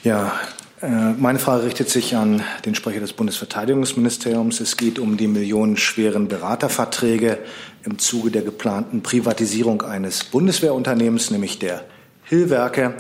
Ja, 0.03 0.41
meine 0.83 1.39
Frage 1.39 1.63
richtet 1.63 1.91
sich 1.91 2.17
an 2.17 2.43
den 2.65 2.75
Sprecher 2.75 2.99
des 2.99 3.13
Bundesverteidigungsministeriums. 3.13 4.61
Es 4.61 4.77
geht 4.77 4.99
um 4.99 5.17
die 5.17 5.29
millionenschweren 5.29 6.27
Beraterverträge 6.27 7.39
im 7.85 8.01
Zuge 8.01 8.33
der 8.33 8.43
geplanten 8.43 9.01
Privatisierung 9.01 9.83
eines 9.83 10.25
Bundeswehrunternehmens, 10.25 11.31
nämlich 11.31 11.61
der 11.61 11.85
Hillwerke. 12.25 12.95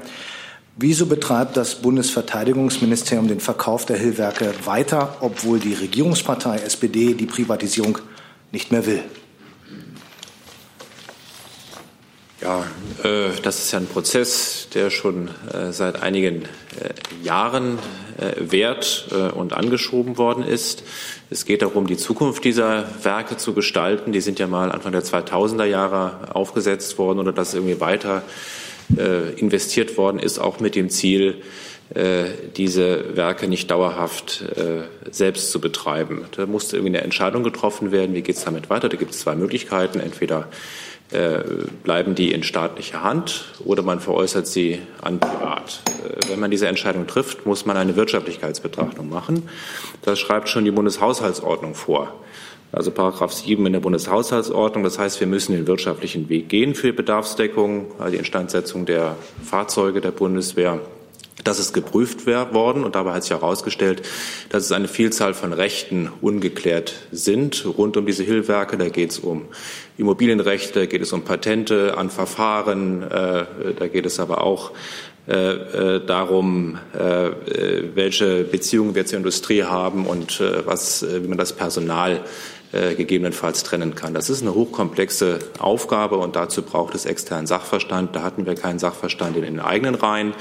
Wieso 0.76 1.06
betreibt 1.06 1.56
das 1.56 1.74
Bundesverteidigungsministerium 1.74 3.26
den 3.26 3.40
Verkauf 3.40 3.84
der 3.84 3.98
Hillwerke 3.98 4.54
weiter, 4.64 5.16
obwohl 5.20 5.58
die 5.58 5.74
Regierungspartei 5.74 6.58
SPD 6.58 7.14
die 7.14 7.26
Privatisierung 7.26 7.98
nicht 8.52 8.70
mehr 8.70 8.86
will? 8.86 9.02
Ja, 12.42 12.66
äh, 13.04 13.30
das 13.42 13.60
ist 13.60 13.72
ja 13.72 13.78
ein 13.78 13.86
Prozess, 13.86 14.66
der 14.74 14.90
schon 14.90 15.28
äh, 15.52 15.70
seit 15.70 16.02
einigen 16.02 16.42
äh, 16.42 17.24
Jahren 17.24 17.78
währt 18.36 19.08
und 19.34 19.54
angeschoben 19.54 20.18
worden 20.18 20.44
ist. 20.44 20.84
Es 21.30 21.46
geht 21.46 21.62
darum, 21.62 21.86
die 21.86 21.96
Zukunft 21.96 22.44
dieser 22.44 22.84
Werke 23.02 23.38
zu 23.38 23.54
gestalten. 23.54 24.12
Die 24.12 24.20
sind 24.20 24.38
ja 24.38 24.46
mal 24.46 24.70
Anfang 24.70 24.92
der 24.92 25.02
2000er 25.02 25.64
Jahre 25.64 26.34
aufgesetzt 26.34 26.98
worden 26.98 27.20
oder 27.20 27.32
dass 27.32 27.54
irgendwie 27.54 27.80
weiter 27.80 28.22
investiert 29.36 29.96
worden 29.96 30.18
ist, 30.18 30.38
auch 30.38 30.60
mit 30.60 30.74
dem 30.74 30.90
Ziel, 30.90 31.42
diese 32.56 33.16
Werke 33.16 33.48
nicht 33.48 33.70
dauerhaft 33.70 34.44
selbst 35.10 35.50
zu 35.50 35.58
betreiben. 35.58 36.26
Da 36.36 36.44
musste 36.44 36.76
irgendwie 36.76 36.96
eine 36.96 37.04
Entscheidung 37.04 37.42
getroffen 37.42 37.92
werden. 37.92 38.14
Wie 38.14 38.22
geht 38.22 38.36
es 38.36 38.44
damit 38.44 38.68
weiter? 38.68 38.90
Da 38.90 38.98
gibt 38.98 39.12
es 39.12 39.20
zwei 39.20 39.34
Möglichkeiten. 39.34 40.00
Entweder 40.00 40.40
äh, 40.40 40.91
bleiben 41.82 42.14
die 42.14 42.32
in 42.32 42.42
staatlicher 42.42 43.02
Hand 43.02 43.44
oder 43.64 43.82
man 43.82 44.00
veräußert 44.00 44.46
sie 44.46 44.80
an 45.00 45.20
Privat. 45.20 45.82
Äh, 45.86 46.30
wenn 46.30 46.40
man 46.40 46.50
diese 46.50 46.66
Entscheidung 46.66 47.06
trifft, 47.06 47.46
muss 47.46 47.66
man 47.66 47.76
eine 47.76 47.96
Wirtschaftlichkeitsbetrachtung 47.96 49.08
machen. 49.08 49.48
Das 50.02 50.18
schreibt 50.18 50.48
schon 50.48 50.64
die 50.64 50.70
Bundeshaushaltsordnung 50.70 51.74
vor. 51.74 52.12
Also 52.72 52.90
Paragraph 52.90 53.34
7 53.34 53.66
in 53.66 53.74
der 53.74 53.80
Bundeshaushaltsordnung. 53.80 54.82
Das 54.82 54.98
heißt, 54.98 55.20
wir 55.20 55.26
müssen 55.26 55.52
den 55.52 55.66
wirtschaftlichen 55.66 56.30
Weg 56.30 56.48
gehen 56.48 56.74
für 56.74 56.94
Bedarfsdeckung, 56.94 57.92
die 58.10 58.16
Instandsetzung 58.16 58.86
der 58.86 59.16
Fahrzeuge 59.44 60.00
der 60.00 60.10
Bundeswehr, 60.10 60.80
das 61.44 61.58
ist 61.58 61.72
geprüft 61.72 62.26
worden 62.26 62.84
und 62.84 62.94
dabei 62.94 63.14
hat 63.14 63.24
sich 63.24 63.32
herausgestellt, 63.32 64.02
dass 64.50 64.64
es 64.64 64.72
eine 64.72 64.86
Vielzahl 64.86 65.34
von 65.34 65.52
Rechten 65.52 66.10
ungeklärt 66.20 66.94
sind 67.10 67.66
rund 67.66 67.96
um 67.96 68.06
diese 68.06 68.22
Hillwerke. 68.22 68.76
Da 68.76 68.88
geht 68.88 69.10
es 69.10 69.18
um 69.18 69.46
Immobilienrechte, 69.98 70.86
geht 70.86 71.02
es 71.02 71.12
um 71.12 71.22
Patente 71.22 71.96
an 71.98 72.10
Verfahren, 72.10 73.02
äh, 73.02 73.44
da 73.78 73.86
geht 73.88 74.06
es 74.06 74.18
aber 74.20 74.42
auch 74.42 74.72
äh, 75.28 75.34
äh, 75.34 76.04
darum, 76.04 76.78
äh, 76.94 77.30
welche 77.94 78.42
Beziehungen 78.44 78.94
wir 78.94 79.06
zur 79.06 79.18
Industrie 79.18 79.62
haben 79.62 80.06
und 80.06 80.40
äh, 80.40 80.66
was, 80.66 81.06
wie 81.06 81.28
man 81.28 81.38
das 81.38 81.52
Personal 81.52 82.22
äh, 82.72 82.94
gegebenenfalls 82.94 83.64
trennen 83.64 83.94
kann. 83.94 84.14
Das 84.14 84.30
ist 84.30 84.40
eine 84.40 84.54
hochkomplexe 84.54 85.40
Aufgabe 85.58 86.16
und 86.16 86.36
dazu 86.36 86.62
braucht 86.62 86.94
es 86.94 87.04
externen 87.04 87.46
Sachverstand. 87.46 88.16
Da 88.16 88.22
hatten 88.22 88.46
wir 88.46 88.54
keinen 88.54 88.78
Sachverstand 88.78 89.36
in 89.36 89.42
den 89.42 89.60
eigenen 89.60 89.94
Reihen. 89.94 90.32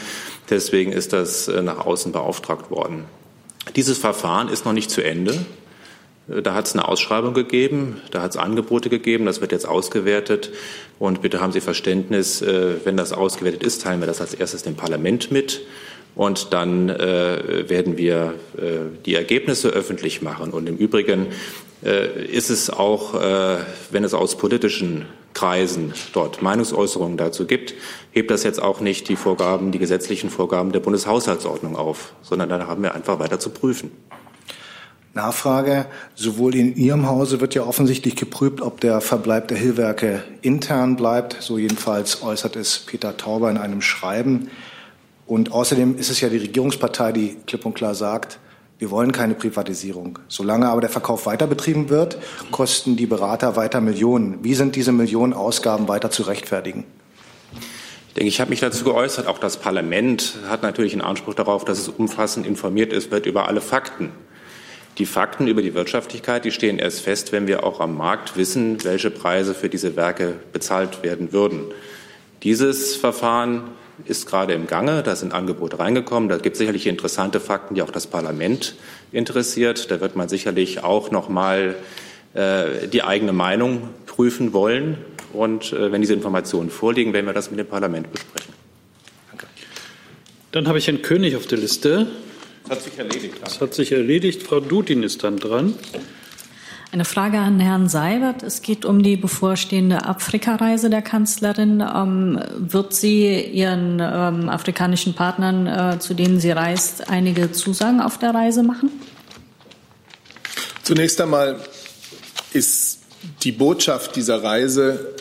Deswegen 0.49 0.93
ist 0.93 1.11
das 1.11 1.49
äh, 1.49 1.61
nach 1.61 1.85
außen 1.85 2.13
beauftragt 2.13 2.71
worden. 2.71 3.03
Dieses 3.75 3.97
Verfahren 3.97 4.47
ist 4.47 4.65
noch 4.65 4.71
nicht 4.71 4.89
zu 4.89 5.03
Ende. 5.03 5.45
Äh, 6.29 6.41
da 6.41 6.53
hat 6.53 6.67
es 6.67 6.73
eine 6.73 6.87
Ausschreibung 6.87 7.33
gegeben, 7.33 8.01
da 8.11 8.21
hat 8.21 8.31
es 8.31 8.37
Angebote 8.37 8.89
gegeben, 8.89 9.25
das 9.25 9.41
wird 9.41 9.51
jetzt 9.51 9.67
ausgewertet. 9.67 10.51
Und 10.99 11.21
bitte 11.21 11.41
haben 11.41 11.51
Sie 11.51 11.61
Verständnis, 11.61 12.41
wenn 12.41 12.95
das 12.95 13.11
ausgewertet 13.11 13.63
ist, 13.63 13.81
teilen 13.81 14.01
wir 14.01 14.05
das 14.05 14.21
als 14.21 14.35
erstes 14.35 14.61
dem 14.61 14.75
Parlament 14.75 15.31
mit. 15.31 15.61
Und 16.15 16.53
dann 16.53 16.89
äh, 16.89 17.69
werden 17.69 17.97
wir 17.97 18.33
äh, 18.57 18.61
die 19.05 19.15
Ergebnisse 19.15 19.69
öffentlich 19.69 20.21
machen. 20.21 20.51
Und 20.51 20.67
im 20.67 20.75
Übrigen 20.75 21.27
äh, 21.83 22.25
ist 22.25 22.49
es 22.49 22.69
auch, 22.69 23.15
äh, 23.15 23.57
wenn 23.91 24.03
es 24.03 24.13
aus 24.13 24.37
politischen 24.37 25.05
Kreisen 25.33 25.93
dort 26.11 26.41
Meinungsäußerungen 26.41 27.15
dazu 27.15 27.45
gibt, 27.45 27.73
hebt 28.11 28.29
das 28.29 28.43
jetzt 28.43 28.61
auch 28.61 28.81
nicht 28.81 29.07
die 29.07 29.15
Vorgaben, 29.15 29.71
die 29.71 29.79
gesetzlichen 29.79 30.29
Vorgaben 30.29 30.73
der 30.73 30.81
Bundeshaushaltsordnung 30.81 31.77
auf, 31.77 32.13
sondern 32.21 32.49
da 32.49 32.67
haben 32.67 32.83
wir 32.83 32.93
einfach 32.93 33.19
weiter 33.19 33.39
zu 33.39 33.49
prüfen. 33.49 33.91
Nachfrage. 35.13 35.85
Sowohl 36.15 36.55
in 36.55 36.75
Ihrem 36.75 37.07
Hause 37.07 37.41
wird 37.41 37.55
ja 37.55 37.63
offensichtlich 37.63 38.15
geprüft, 38.15 38.61
ob 38.61 38.79
der 38.81 39.01
Verbleib 39.01 39.47
der 39.49 39.57
Hillwerke 39.57 40.23
intern 40.41 40.95
bleibt. 40.95 41.37
So 41.39 41.57
jedenfalls 41.57 42.23
äußert 42.23 42.55
es 42.55 42.79
Peter 42.79 43.17
Tauber 43.17 43.49
in 43.49 43.57
einem 43.57 43.81
Schreiben. 43.81 44.49
Und 45.27 45.51
außerdem 45.51 45.97
ist 45.97 46.09
es 46.09 46.21
ja 46.21 46.29
die 46.29 46.37
Regierungspartei, 46.37 47.11
die 47.11 47.37
klipp 47.45 47.65
und 47.65 47.73
klar 47.73 47.95
sagt, 47.95 48.39
wir 48.79 48.89
wollen 48.89 49.11
keine 49.11 49.35
Privatisierung. 49.35 50.17
Solange 50.27 50.67
aber 50.67 50.81
der 50.81 50.89
Verkauf 50.89 51.27
weiter 51.27 51.45
betrieben 51.45 51.89
wird, 51.89 52.17
kosten 52.49 52.95
die 52.95 53.05
Berater 53.05 53.55
weiter 53.55 53.79
Millionen. 53.79 54.43
Wie 54.43 54.55
sind 54.55 54.75
diese 54.75 54.91
Millionen 54.91 55.33
Ausgaben 55.33 55.87
weiter 55.87 56.09
zu 56.09 56.23
rechtfertigen? 56.23 56.83
Ich 58.07 58.15
denke, 58.15 58.27
ich 58.27 58.41
habe 58.41 58.49
mich 58.49 58.59
dazu 58.59 58.83
geäußert. 58.83 59.27
Auch 59.27 59.37
das 59.37 59.57
Parlament 59.57 60.39
hat 60.49 60.63
natürlich 60.63 60.93
einen 60.93 61.03
Anspruch 61.03 61.35
darauf, 61.35 61.63
dass 61.63 61.79
es 61.79 61.89
umfassend 61.89 62.47
informiert 62.47 62.91
ist, 62.91 63.11
wird 63.11 63.25
über 63.25 63.47
alle 63.47 63.61
Fakten. 63.61 64.11
Die 64.97 65.05
Fakten 65.05 65.47
über 65.47 65.61
die 65.61 65.73
Wirtschaftlichkeit, 65.73 66.45
die 66.45 66.51
stehen 66.51 66.77
erst 66.77 67.01
fest, 67.01 67.31
wenn 67.31 67.47
wir 67.47 67.63
auch 67.63 67.79
am 67.79 67.95
Markt 67.95 68.35
wissen, 68.35 68.83
welche 68.83 69.09
Preise 69.09 69.53
für 69.53 69.69
diese 69.69 69.95
Werke 69.95 70.35
bezahlt 70.51 71.03
werden 71.03 71.31
würden. 71.31 71.63
Dieses 72.43 72.95
Verfahren 72.95 73.63
ist 74.05 74.25
gerade 74.25 74.53
im 74.53 74.67
Gange. 74.67 75.03
Da 75.03 75.15
sind 75.15 75.33
Angebote 75.33 75.79
reingekommen. 75.79 76.29
Da 76.29 76.37
gibt 76.37 76.55
es 76.55 76.59
sicherlich 76.59 76.87
interessante 76.87 77.39
Fakten, 77.39 77.75
die 77.75 77.81
auch 77.81 77.91
das 77.91 78.07
Parlament 78.07 78.75
interessiert. 79.11 79.91
Da 79.91 80.01
wird 80.01 80.15
man 80.15 80.29
sicherlich 80.29 80.83
auch 80.83 81.11
noch 81.11 81.29
mal 81.29 81.75
äh, 82.33 82.87
die 82.87 83.03
eigene 83.03 83.33
Meinung 83.33 83.89
prüfen 84.05 84.53
wollen. 84.53 84.97
Und 85.33 85.71
äh, 85.73 85.91
wenn 85.91 86.01
diese 86.01 86.13
Informationen 86.13 86.69
vorliegen, 86.69 87.13
werden 87.13 87.25
wir 87.25 87.33
das 87.33 87.49
mit 87.49 87.59
dem 87.59 87.67
Parlament 87.67 88.11
besprechen. 88.11 88.53
Danke. 89.29 89.47
Dann 90.51 90.67
habe 90.67 90.77
ich 90.77 90.87
Herrn 90.87 91.01
König 91.01 91.35
auf 91.35 91.47
der 91.47 91.57
Liste. 91.57 92.07
Das 92.67 92.77
hat 92.77 92.83
sich 92.83 92.97
erledigt. 92.97 93.35
Das 93.43 93.61
hat 93.61 93.73
sich 93.73 93.91
erledigt. 93.91 94.43
Frau 94.43 94.59
Dutin 94.59 95.03
ist 95.03 95.23
dann 95.23 95.37
dran. 95.37 95.75
Eine 96.93 97.05
Frage 97.05 97.39
an 97.39 97.61
Herrn 97.61 97.87
Seibert. 97.87 98.43
Es 98.43 98.61
geht 98.61 98.83
um 98.83 99.01
die 99.01 99.15
bevorstehende 99.15 100.05
Afrikareise 100.05 100.89
der 100.89 101.01
Kanzlerin. 101.01 101.81
Ähm, 101.81 102.37
wird 102.57 102.93
sie 102.93 103.39
ihren 103.39 104.01
ähm, 104.01 104.49
afrikanischen 104.49 105.13
Partnern, 105.13 105.67
äh, 105.67 105.99
zu 105.99 106.13
denen 106.13 106.41
sie 106.41 106.51
reist, 106.51 107.09
einige 107.09 107.53
Zusagen 107.53 108.01
auf 108.01 108.17
der 108.17 108.33
Reise 108.33 108.61
machen? 108.63 108.91
Zunächst 110.83 111.21
einmal 111.21 111.61
ist 112.51 112.99
die 113.43 113.53
Botschaft 113.53 114.17
dieser 114.17 114.43
Reise 114.43 115.15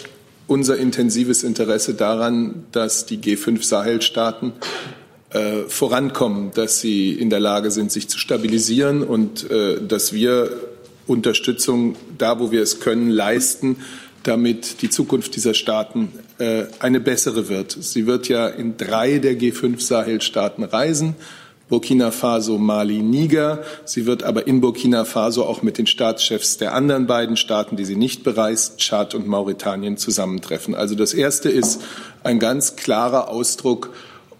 unser 0.48 0.76
intensives 0.76 1.44
Interesse 1.44 1.94
daran, 1.94 2.64
dass 2.72 3.06
die 3.06 3.18
G5 3.18 3.62
Sahelstaaten 3.62 4.54
äh, 5.30 5.62
vorankommen, 5.68 6.50
dass 6.54 6.80
sie 6.80 7.12
in 7.12 7.30
der 7.30 7.40
Lage 7.40 7.70
sind, 7.70 7.92
sich 7.92 8.08
zu 8.08 8.18
stabilisieren 8.18 9.02
und 9.02 9.50
äh, 9.50 9.80
dass 9.80 10.12
wir 10.12 10.50
Unterstützung 11.06 11.96
da, 12.18 12.40
wo 12.40 12.50
wir 12.50 12.62
es 12.62 12.80
können, 12.80 13.10
leisten, 13.10 13.76
damit 14.22 14.82
die 14.82 14.90
Zukunft 14.90 15.34
dieser 15.34 15.54
Staaten 15.54 16.12
äh, 16.38 16.64
eine 16.78 17.00
bessere 17.00 17.48
wird. 17.48 17.76
Sie 17.80 18.06
wird 18.06 18.28
ja 18.28 18.48
in 18.48 18.76
drei 18.76 19.18
der 19.18 19.34
G5 19.38 19.80
Sahel-Staaten 19.80 20.64
reisen. 20.64 21.14
Burkina 21.68 22.10
Faso, 22.10 22.58
Mali, 22.58 23.00
Niger. 23.00 23.62
Sie 23.84 24.04
wird 24.04 24.24
aber 24.24 24.48
in 24.48 24.60
Burkina 24.60 25.04
Faso 25.04 25.44
auch 25.44 25.62
mit 25.62 25.78
den 25.78 25.86
Staatschefs 25.86 26.58
der 26.58 26.74
anderen 26.74 27.06
beiden 27.06 27.36
Staaten, 27.36 27.76
die 27.76 27.84
sie 27.84 27.94
nicht 27.94 28.24
bereist, 28.24 28.78
Tschad 28.78 29.14
und 29.14 29.28
Mauretanien, 29.28 29.96
zusammentreffen. 29.96 30.74
Also 30.74 30.96
das 30.96 31.14
Erste 31.14 31.48
ist 31.48 31.80
ein 32.24 32.40
ganz 32.40 32.74
klarer 32.74 33.28
Ausdruck 33.28 33.90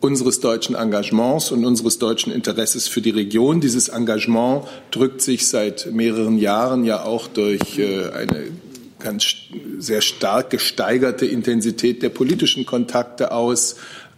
unseres 0.01 0.40
deutschen 0.40 0.74
Engagements 0.74 1.53
und 1.53 1.64
unseres 1.64 1.98
deutschen 1.98 2.32
Interesses 2.32 2.88
für 2.88 3.03
die 3.03 3.11
Region. 3.11 3.61
Dieses 3.61 3.88
Engagement 3.88 4.64
drückt 4.90 5.20
sich 5.20 5.46
seit 5.46 5.92
mehreren 5.92 6.38
Jahren 6.38 6.84
ja 6.84 7.05
auch 7.05 7.28
durch 7.28 7.78
äh, 7.78 8.09
eine 8.11 8.48
ganz 8.98 9.24
sehr 9.78 10.01
stark 10.01 10.51
gesteigerte 10.51 11.26
Intensität 11.26 12.03
der 12.03 12.11
politischen 12.11 12.66
Kontakte 12.66 13.32
aus, 13.32 13.76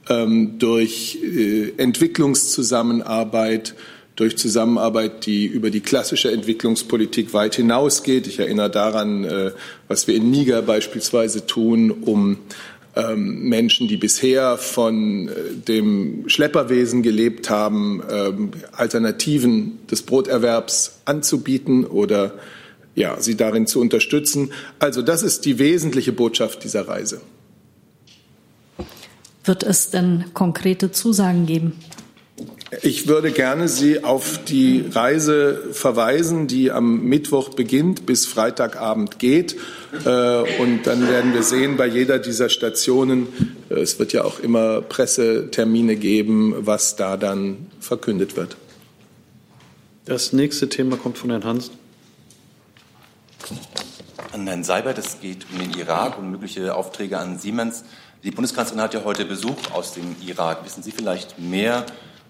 ähm, 0.09 0.59
durch 0.59 1.19
äh, 1.23 1.73
Entwicklungszusammenarbeit, 1.77 3.75
durch 4.17 4.37
Zusammenarbeit, 4.37 5.25
die 5.27 5.47
über 5.47 5.71
die 5.71 5.81
klassische 5.81 6.31
Entwicklungspolitik 6.31 7.33
weit 7.33 7.55
hinausgeht. 7.55 8.27
Ich 8.27 8.39
erinnere 8.39 8.71
daran, 8.71 9.25
äh, 9.25 9.53
was 9.89 10.07
wir 10.07 10.15
in 10.15 10.31
Niger 10.31 10.63
beispielsweise 10.63 11.47
tun, 11.47 11.91
um 11.91 12.39
ähm, 12.95 13.49
Menschen, 13.49 13.89
die 13.89 13.97
bisher 13.97 14.59
von 14.59 15.29
äh, 15.29 15.33
dem 15.67 16.29
Schlepperwesen 16.29 17.03
gelebt 17.03 17.49
haben, 17.49 18.03
ähm, 18.11 18.51
Alternativen 18.73 19.79
des 19.91 20.03
Broterwerbs 20.03 21.01
anzubieten 21.05 21.85
oder 21.85 22.35
ja, 22.95 23.19
sie 23.19 23.37
darin 23.37 23.67
zu 23.67 23.81
unterstützen. 23.81 24.53
Also 24.79 25.01
das 25.01 25.23
ist 25.23 25.47
die 25.47 25.59
wesentliche 25.59 26.13
Botschaft 26.13 26.65
dieser 26.65 26.87
Reise. 26.87 27.23
Wird 29.45 29.63
es 29.63 29.91
denn 29.91 30.27
konkrete 30.35 30.93
Zusagen 30.93 31.47
geben? 31.47 31.73
Ich 32.81 33.07
würde 33.07 33.33
gerne 33.33 33.69
Sie 33.69 34.03
auf 34.03 34.43
die 34.45 34.87
Reise 34.91 35.63
verweisen, 35.73 36.47
die 36.47 36.71
am 36.71 37.03
Mittwoch 37.03 37.51
beginnt, 37.51 38.07
bis 38.07 38.25
Freitagabend 38.25 39.19
geht. 39.19 39.57
Äh, 40.07 40.59
und 40.59 40.85
dann 40.85 41.07
werden 41.07 41.35
wir 41.35 41.43
sehen, 41.43 41.77
bei 41.77 41.87
jeder 41.87 42.19
dieser 42.19 42.49
Stationen, 42.49 43.29
äh, 43.69 43.75
es 43.75 43.99
wird 43.99 44.15
ja 44.15 44.25
auch 44.25 44.41
immer 44.41 44.81
Pressetermine 44.81 45.97
geben, 45.97 46.55
was 46.61 46.97
da 46.97 47.19
dann 47.19 47.67
verkündet 47.79 48.37
wird. 48.37 48.57
Das 50.07 50.33
nächste 50.33 50.71
Thema 50.71 50.97
kommt 50.97 51.19
von 51.19 51.29
Herrn 51.29 51.45
Hansen. 51.45 51.75
An 54.33 54.47
Herrn 54.47 54.65
Seibert, 54.65 54.97
es 54.97 55.21
geht 55.21 55.45
um 55.53 55.59
den 55.59 55.79
Irak 55.79 56.19
und 56.19 56.31
mögliche 56.31 56.75
Aufträge 56.75 57.19
an 57.19 57.39
Siemens. 57.39 57.85
Die 58.25 58.31
Bundeskanzlerin 58.31 58.83
hat 58.83 58.95
ja 58.95 59.05
heute 59.05 59.27
Besuch 59.27 59.73
aus 59.75 59.93
dem 59.93 60.17
Irak. 60.27 60.65
Wissen 60.65 60.83
Sie 60.83 60.91
vielleicht 60.91 61.39
mehr 61.39 61.85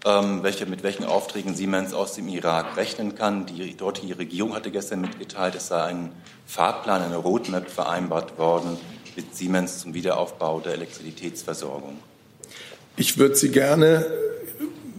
welche, 0.04 0.66
mit 0.66 0.82
welchen 0.82 1.04
Aufträgen 1.04 1.54
Siemens 1.54 1.94
aus 1.94 2.14
dem 2.14 2.28
Irak 2.28 2.76
rechnen 2.76 3.14
kann. 3.14 3.46
Die 3.46 3.76
dortige 3.76 4.18
Regierung 4.18 4.54
hatte 4.54 4.70
gestern 4.70 5.00
mitgeteilt, 5.00 5.54
es 5.54 5.68
sei 5.68 5.82
ein 5.82 6.10
Fahrplan, 6.46 7.02
eine 7.02 7.16
Roadmap 7.16 7.70
vereinbart 7.70 8.38
worden 8.38 8.76
mit 9.16 9.34
Siemens 9.36 9.78
zum 9.80 9.94
Wiederaufbau 9.94 10.60
der 10.60 10.74
Elektrizitätsversorgung. 10.74 11.98
Ich 12.96 13.18
würde 13.18 13.36
Sie 13.36 13.50
gerne 13.50 14.06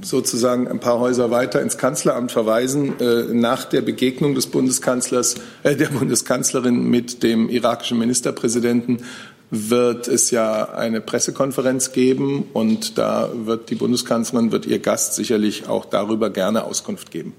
sozusagen 0.01 0.67
ein 0.67 0.79
paar 0.79 0.99
Häuser 0.99 1.31
weiter 1.31 1.61
ins 1.61 1.77
Kanzleramt 1.77 2.31
verweisen. 2.31 2.99
Äh, 2.99 3.33
nach 3.33 3.65
der 3.65 3.81
Begegnung 3.81 4.35
des 4.35 4.47
Bundeskanzlers, 4.47 5.35
äh, 5.63 5.75
der 5.75 5.87
Bundeskanzlerin 5.87 6.89
mit 6.89 7.23
dem 7.23 7.49
irakischen 7.49 7.99
Ministerpräsidenten 7.99 9.05
wird 9.55 10.07
es 10.07 10.31
ja 10.31 10.69
eine 10.69 10.99
Pressekonferenz 10.99 11.91
geben 11.91 12.47
und 12.53 12.97
da 12.97 13.29
wird 13.33 13.69
die 13.69 13.75
Bundeskanzlerin, 13.75 14.51
wird 14.51 14.65
ihr 14.65 14.79
Gast 14.79 15.13
sicherlich 15.13 15.69
auch 15.69 15.85
darüber 15.85 16.31
gerne 16.31 16.63
Auskunft 16.63 17.11
geben. 17.11 17.33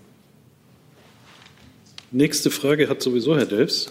Nächste 2.13 2.53
Frage 2.53 2.89
hat 2.89 3.03
sowieso 3.03 3.37
Herr 3.37 3.47
Delfs. 3.47 3.91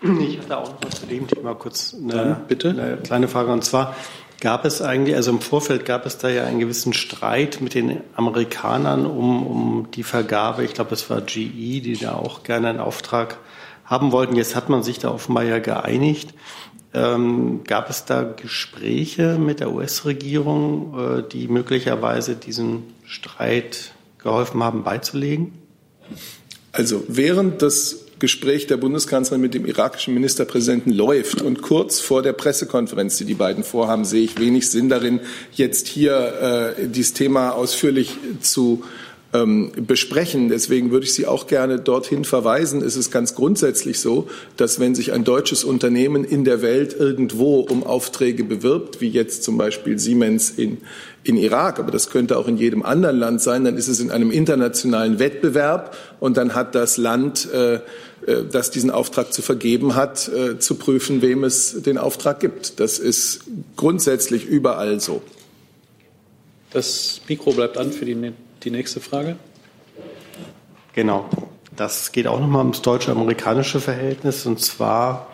Ich 0.00 0.38
hatte 0.38 0.56
auch 0.56 0.70
noch 0.70 0.78
was 0.82 1.00
zu 1.00 1.06
dem 1.06 1.28
Thema 1.28 1.54
kurz 1.54 1.94
eine, 1.94 2.14
ja, 2.14 2.40
bitte? 2.48 2.70
eine 2.70 2.96
kleine 2.96 3.28
Frage. 3.28 3.52
Und 3.52 3.62
zwar 3.62 3.94
gab 4.40 4.64
es 4.64 4.80
eigentlich, 4.80 5.16
also 5.16 5.30
im 5.30 5.42
Vorfeld 5.42 5.84
gab 5.84 6.06
es 6.06 6.16
da 6.16 6.30
ja 6.30 6.44
einen 6.44 6.60
gewissen 6.60 6.94
Streit 6.94 7.60
mit 7.60 7.74
den 7.74 8.00
Amerikanern 8.16 9.04
um, 9.04 9.46
um 9.46 9.88
die 9.90 10.04
Vergabe. 10.04 10.64
Ich 10.64 10.72
glaube, 10.72 10.94
es 10.94 11.10
war 11.10 11.20
GE, 11.20 11.82
die 11.82 11.98
da 12.00 12.14
auch 12.14 12.44
gerne 12.44 12.68
einen 12.68 12.80
Auftrag 12.80 13.36
haben 13.84 14.12
wollten. 14.12 14.36
Jetzt 14.36 14.54
hat 14.54 14.68
man 14.68 14.82
sich 14.82 14.98
da 14.98 15.10
offenbar 15.10 15.44
ja 15.44 15.58
geeinigt. 15.58 16.34
Ähm, 16.94 17.60
gab 17.64 17.90
es 17.90 18.06
da 18.06 18.22
Gespräche 18.22 19.38
mit 19.38 19.60
der 19.60 19.72
US-Regierung, 19.72 21.18
äh, 21.18 21.22
die 21.30 21.48
möglicherweise 21.48 22.34
diesen 22.34 22.84
Streit 23.04 23.92
geholfen 24.18 24.62
haben 24.62 24.84
beizulegen? 24.84 25.52
Also 26.72 27.04
während 27.08 27.60
das 27.60 28.06
Gespräch 28.18 28.66
der 28.66 28.78
Bundeskanzlerin 28.78 29.40
mit 29.40 29.54
dem 29.54 29.66
irakischen 29.66 30.14
Ministerpräsidenten 30.14 30.92
läuft 30.92 31.42
und 31.42 31.62
kurz 31.62 32.00
vor 32.00 32.22
der 32.22 32.32
Pressekonferenz, 32.32 33.16
die 33.18 33.24
die 33.24 33.34
beiden 33.34 33.64
vorhaben, 33.64 34.04
sehe 34.04 34.24
ich 34.24 34.38
wenig 34.38 34.70
Sinn 34.70 34.88
darin, 34.88 35.20
jetzt 35.52 35.86
hier 35.86 36.74
äh, 36.78 36.88
dieses 36.88 37.12
Thema 37.12 37.50
ausführlich 37.50 38.16
zu 38.40 38.82
ähm, 39.32 39.72
besprechen. 39.76 40.48
Deswegen 40.48 40.90
würde 40.90 41.04
ich 41.04 41.12
Sie 41.12 41.26
auch 41.26 41.46
gerne 41.46 41.78
dorthin 41.78 42.24
verweisen. 42.24 42.82
Es 42.82 42.96
ist 42.96 43.10
ganz 43.10 43.34
grundsätzlich 43.34 44.00
so, 44.00 44.28
dass 44.56 44.80
wenn 44.80 44.94
sich 44.94 45.12
ein 45.12 45.24
deutsches 45.24 45.64
Unternehmen 45.64 46.24
in 46.24 46.44
der 46.44 46.62
Welt 46.62 46.96
irgendwo 46.98 47.60
um 47.60 47.84
Aufträge 47.84 48.44
bewirbt, 48.44 49.00
wie 49.00 49.08
jetzt 49.08 49.42
zum 49.44 49.58
Beispiel 49.58 49.98
Siemens 49.98 50.50
in, 50.50 50.78
in 51.24 51.36
Irak, 51.36 51.78
aber 51.78 51.90
das 51.90 52.08
könnte 52.08 52.38
auch 52.38 52.48
in 52.48 52.56
jedem 52.56 52.82
anderen 52.82 53.18
Land 53.18 53.42
sein, 53.42 53.64
dann 53.64 53.76
ist 53.76 53.88
es 53.88 54.00
in 54.00 54.10
einem 54.10 54.30
internationalen 54.30 55.18
Wettbewerb 55.18 55.94
und 56.20 56.38
dann 56.38 56.54
hat 56.54 56.74
das 56.74 56.96
Land, 56.96 57.48
äh, 57.52 57.74
äh 57.74 57.80
das 58.50 58.70
diesen 58.70 58.90
Auftrag 58.90 59.34
zu 59.34 59.42
vergeben 59.42 59.94
hat, 59.94 60.28
äh, 60.28 60.58
zu 60.58 60.76
prüfen, 60.76 61.20
wem 61.20 61.44
es 61.44 61.82
den 61.82 61.98
Auftrag 61.98 62.40
gibt. 62.40 62.80
Das 62.80 62.98
ist 62.98 63.40
grundsätzlich 63.76 64.46
überall 64.46 65.00
so. 65.00 65.20
Das 66.70 67.20
Mikro 67.28 67.52
bleibt 67.52 67.76
an 67.76 67.92
für 67.92 68.04
die 68.04 68.14
die 68.64 68.70
nächste 68.70 69.00
Frage. 69.00 69.36
Genau. 70.94 71.28
Das 71.76 72.10
geht 72.10 72.26
auch 72.26 72.40
nochmal 72.40 72.62
ums 72.62 72.82
deutsche-amerikanische 72.82 73.80
Verhältnis. 73.80 74.46
Und 74.46 74.60
zwar 74.60 75.28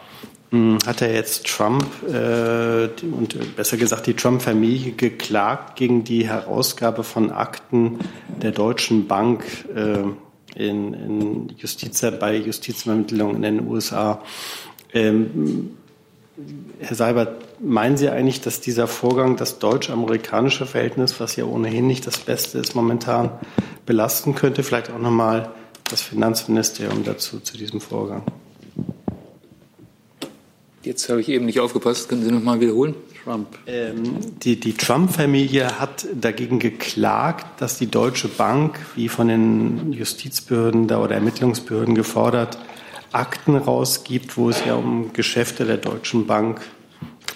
hm, 0.50 0.78
hat 0.86 1.00
er 1.00 1.14
jetzt 1.14 1.46
Trump 1.46 1.86
äh, 2.06 2.88
und 3.02 3.56
besser 3.56 3.76
gesagt 3.76 4.06
die 4.06 4.14
Trump-Familie 4.14 4.92
geklagt 4.92 5.76
gegen 5.76 6.04
die 6.04 6.28
Herausgabe 6.28 7.02
von 7.02 7.30
Akten 7.30 7.98
der 8.42 8.52
Deutschen 8.52 9.08
Bank 9.08 9.44
äh, 9.74 10.02
in, 10.54 10.94
in 10.94 11.48
Justiz, 11.56 12.04
bei 12.20 12.36
Justizvermittlung 12.36 13.36
in 13.36 13.42
den 13.42 13.66
USA. 13.66 14.22
Ähm, 14.92 15.78
Herr 16.80 16.96
Seibert, 16.96 17.44
meinen 17.60 17.96
Sie 17.96 18.08
eigentlich, 18.08 18.40
dass 18.40 18.60
dieser 18.60 18.88
Vorgang 18.88 19.36
das 19.36 19.60
deutsch-amerikanische 19.60 20.66
Verhältnis, 20.66 21.20
was 21.20 21.36
ja 21.36 21.44
ohnehin 21.44 21.86
nicht 21.86 22.06
das 22.06 22.18
Beste 22.18 22.58
ist 22.58 22.74
momentan, 22.74 23.30
belasten 23.86 24.34
könnte? 24.34 24.64
Vielleicht 24.64 24.90
auch 24.90 24.98
nochmal 24.98 25.52
das 25.88 26.02
Finanzministerium 26.02 27.04
dazu, 27.04 27.38
zu 27.38 27.56
diesem 27.56 27.80
Vorgang. 27.80 28.22
Jetzt 30.82 31.08
habe 31.08 31.20
ich 31.20 31.28
eben 31.28 31.46
nicht 31.46 31.60
aufgepasst. 31.60 32.08
Können 32.08 32.24
Sie 32.24 32.30
noch 32.30 32.42
mal 32.42 32.60
wiederholen? 32.60 32.94
Trump. 33.24 33.48
Ähm, 33.66 34.18
die 34.42 34.60
die 34.60 34.74
Trump-Familie 34.74 35.80
hat 35.80 36.06
dagegen 36.14 36.58
geklagt, 36.58 37.60
dass 37.60 37.78
die 37.78 37.86
Deutsche 37.86 38.28
Bank, 38.28 38.78
wie 38.94 39.08
von 39.08 39.28
den 39.28 39.92
Justizbehörden 39.92 40.88
da 40.88 41.02
oder 41.02 41.14
Ermittlungsbehörden 41.14 41.94
gefordert, 41.94 42.58
Akten 43.14 43.56
rausgibt, 43.56 44.36
wo 44.36 44.50
es 44.50 44.64
ja 44.64 44.74
um 44.74 45.12
Geschäfte 45.12 45.64
der 45.64 45.76
Deutschen 45.76 46.26
Bank 46.26 46.60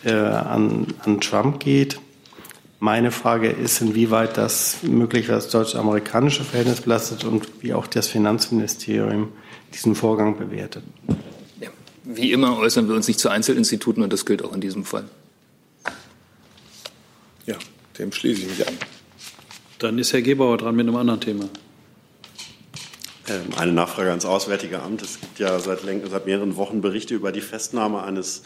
äh, 0.05 0.13
an, 0.13 0.87
an 1.05 1.21
Trump 1.21 1.61
geht. 1.61 2.01
Meine 2.81 3.11
Frage 3.11 3.49
ist, 3.49 3.81
inwieweit 3.81 4.37
das 4.37 4.79
möglicherweise 4.83 5.47
das 5.47 5.53
deutsch-amerikanische 5.53 6.45
Verhältnis 6.45 6.81
belastet 6.81 7.25
und 7.25 7.49
wie 7.61 7.75
auch 7.75 7.87
das 7.89 8.07
Finanzministerium 8.07 9.33
diesen 9.75 9.95
Vorgang 9.95 10.39
bewertet. 10.39 10.85
Ja, 11.61 11.71
wie 12.05 12.33
immer 12.33 12.57
äußern 12.57 12.89
wir 12.89 12.95
uns 12.95 13.09
nicht 13.09 13.19
zu 13.19 13.29
Einzelinstituten 13.29 14.03
und 14.03 14.13
das 14.13 14.25
gilt 14.27 14.45
auch 14.45 14.53
in 14.53 14.61
diesem 14.61 14.85
Fall. 14.85 15.05
Ja, 17.47 17.57
dem 17.99 18.13
schließe 18.13 18.43
ich 18.43 18.49
mich 18.49 18.69
an. 18.69 18.75
Dann 19.79 19.99
ist 19.99 20.13
Herr 20.13 20.23
Gebauer 20.23 20.59
dran 20.59 20.77
mit 20.77 20.87
einem 20.87 20.97
anderen 20.97 21.21
Thema. 21.21 21.49
Ähm, 23.29 23.59
eine 23.59 23.73
Nachfrage 23.73 24.11
ans 24.11 24.25
Auswärtige 24.25 24.81
Amt. 24.81 25.03
Es 25.03 25.21
gibt 25.21 25.39
ja 25.39 25.59
seit, 25.59 25.81
seit 25.81 26.27
mehreren 26.27 26.57
Wochen 26.57 26.81
Berichte 26.81 27.15
über 27.15 27.33
die 27.33 27.41
Festnahme 27.41 28.03
eines, 28.03 28.43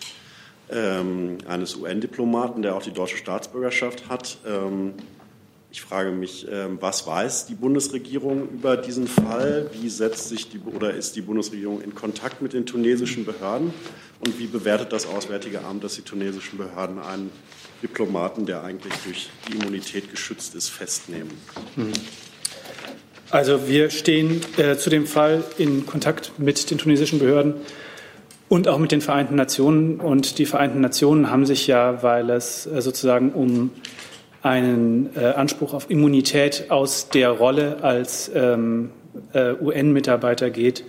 ähm, 0.70 1.38
eines 1.46 1.76
UN-Diplomaten, 1.76 2.62
der 2.62 2.74
auch 2.74 2.82
die 2.82 2.92
deutsche 2.92 3.16
Staatsbürgerschaft 3.16 4.08
hat. 4.08 4.38
Ähm, 4.46 4.94
ich 5.70 5.80
frage 5.80 6.10
mich, 6.10 6.46
ähm, 6.50 6.78
was 6.80 7.06
weiß 7.06 7.46
die 7.46 7.54
Bundesregierung 7.54 8.48
über 8.50 8.76
diesen 8.76 9.06
Fall? 9.06 9.70
Wie 9.72 9.88
setzt 9.88 10.28
sich 10.28 10.50
die 10.50 10.58
oder 10.58 10.92
ist 10.92 11.16
die 11.16 11.22
Bundesregierung 11.22 11.80
in 11.80 11.94
Kontakt 11.94 12.42
mit 12.42 12.52
den 12.52 12.66
tunesischen 12.66 13.24
Behörden? 13.24 13.72
Und 14.20 14.38
wie 14.38 14.46
bewertet 14.46 14.92
das 14.92 15.06
Auswärtige 15.06 15.64
Amt, 15.64 15.82
dass 15.84 15.94
die 15.94 16.02
tunesischen 16.02 16.58
Behörden 16.58 16.98
einen 16.98 17.30
Diplomaten, 17.82 18.46
der 18.46 18.62
eigentlich 18.62 18.92
durch 19.04 19.30
die 19.48 19.56
Immunität 19.56 20.10
geschützt 20.10 20.54
ist, 20.54 20.68
festnehmen? 20.68 21.32
Mhm. 21.76 21.92
Also 23.32 23.66
wir 23.66 23.88
stehen 23.88 24.42
äh, 24.58 24.76
zu 24.76 24.90
dem 24.90 25.06
Fall 25.06 25.42
in 25.56 25.86
Kontakt 25.86 26.32
mit 26.36 26.70
den 26.70 26.76
tunesischen 26.76 27.18
Behörden 27.18 27.54
und 28.50 28.68
auch 28.68 28.78
mit 28.78 28.92
den 28.92 29.00
Vereinten 29.00 29.36
Nationen. 29.36 30.00
Und 30.00 30.38
die 30.38 30.44
Vereinten 30.44 30.82
Nationen 30.82 31.30
haben 31.30 31.46
sich 31.46 31.66
ja, 31.66 32.02
weil 32.02 32.28
es 32.28 32.66
äh, 32.66 32.82
sozusagen 32.82 33.32
um 33.32 33.70
einen 34.42 35.16
äh, 35.16 35.28
Anspruch 35.28 35.72
auf 35.72 35.88
Immunität 35.88 36.70
aus 36.70 37.08
der 37.08 37.30
Rolle 37.30 37.82
als 37.82 38.30
ähm, 38.34 38.90
äh, 39.32 39.54
UN-Mitarbeiter 39.54 40.50
geht, 40.50 40.84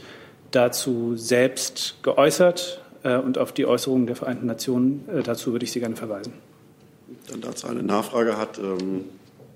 dazu 0.52 1.16
selbst 1.16 2.04
geäußert. 2.04 2.82
Äh, 3.04 3.20
und 3.20 3.38
auf 3.38 3.54
die 3.54 3.66
Äußerungen 3.66 4.06
der 4.06 4.18
Vereinten 4.18 4.48
Nationen, 4.48 5.08
äh, 5.08 5.24
dazu 5.24 5.54
würde 5.54 5.64
ich 5.64 5.72
Sie 5.72 5.80
gerne 5.80 5.96
verweisen. 5.96 6.34
Dann 7.30 7.40
dazu 7.40 7.68
eine 7.68 7.84
Nachfrage 7.84 8.38
hat 8.38 8.60
ähm, 8.60 9.06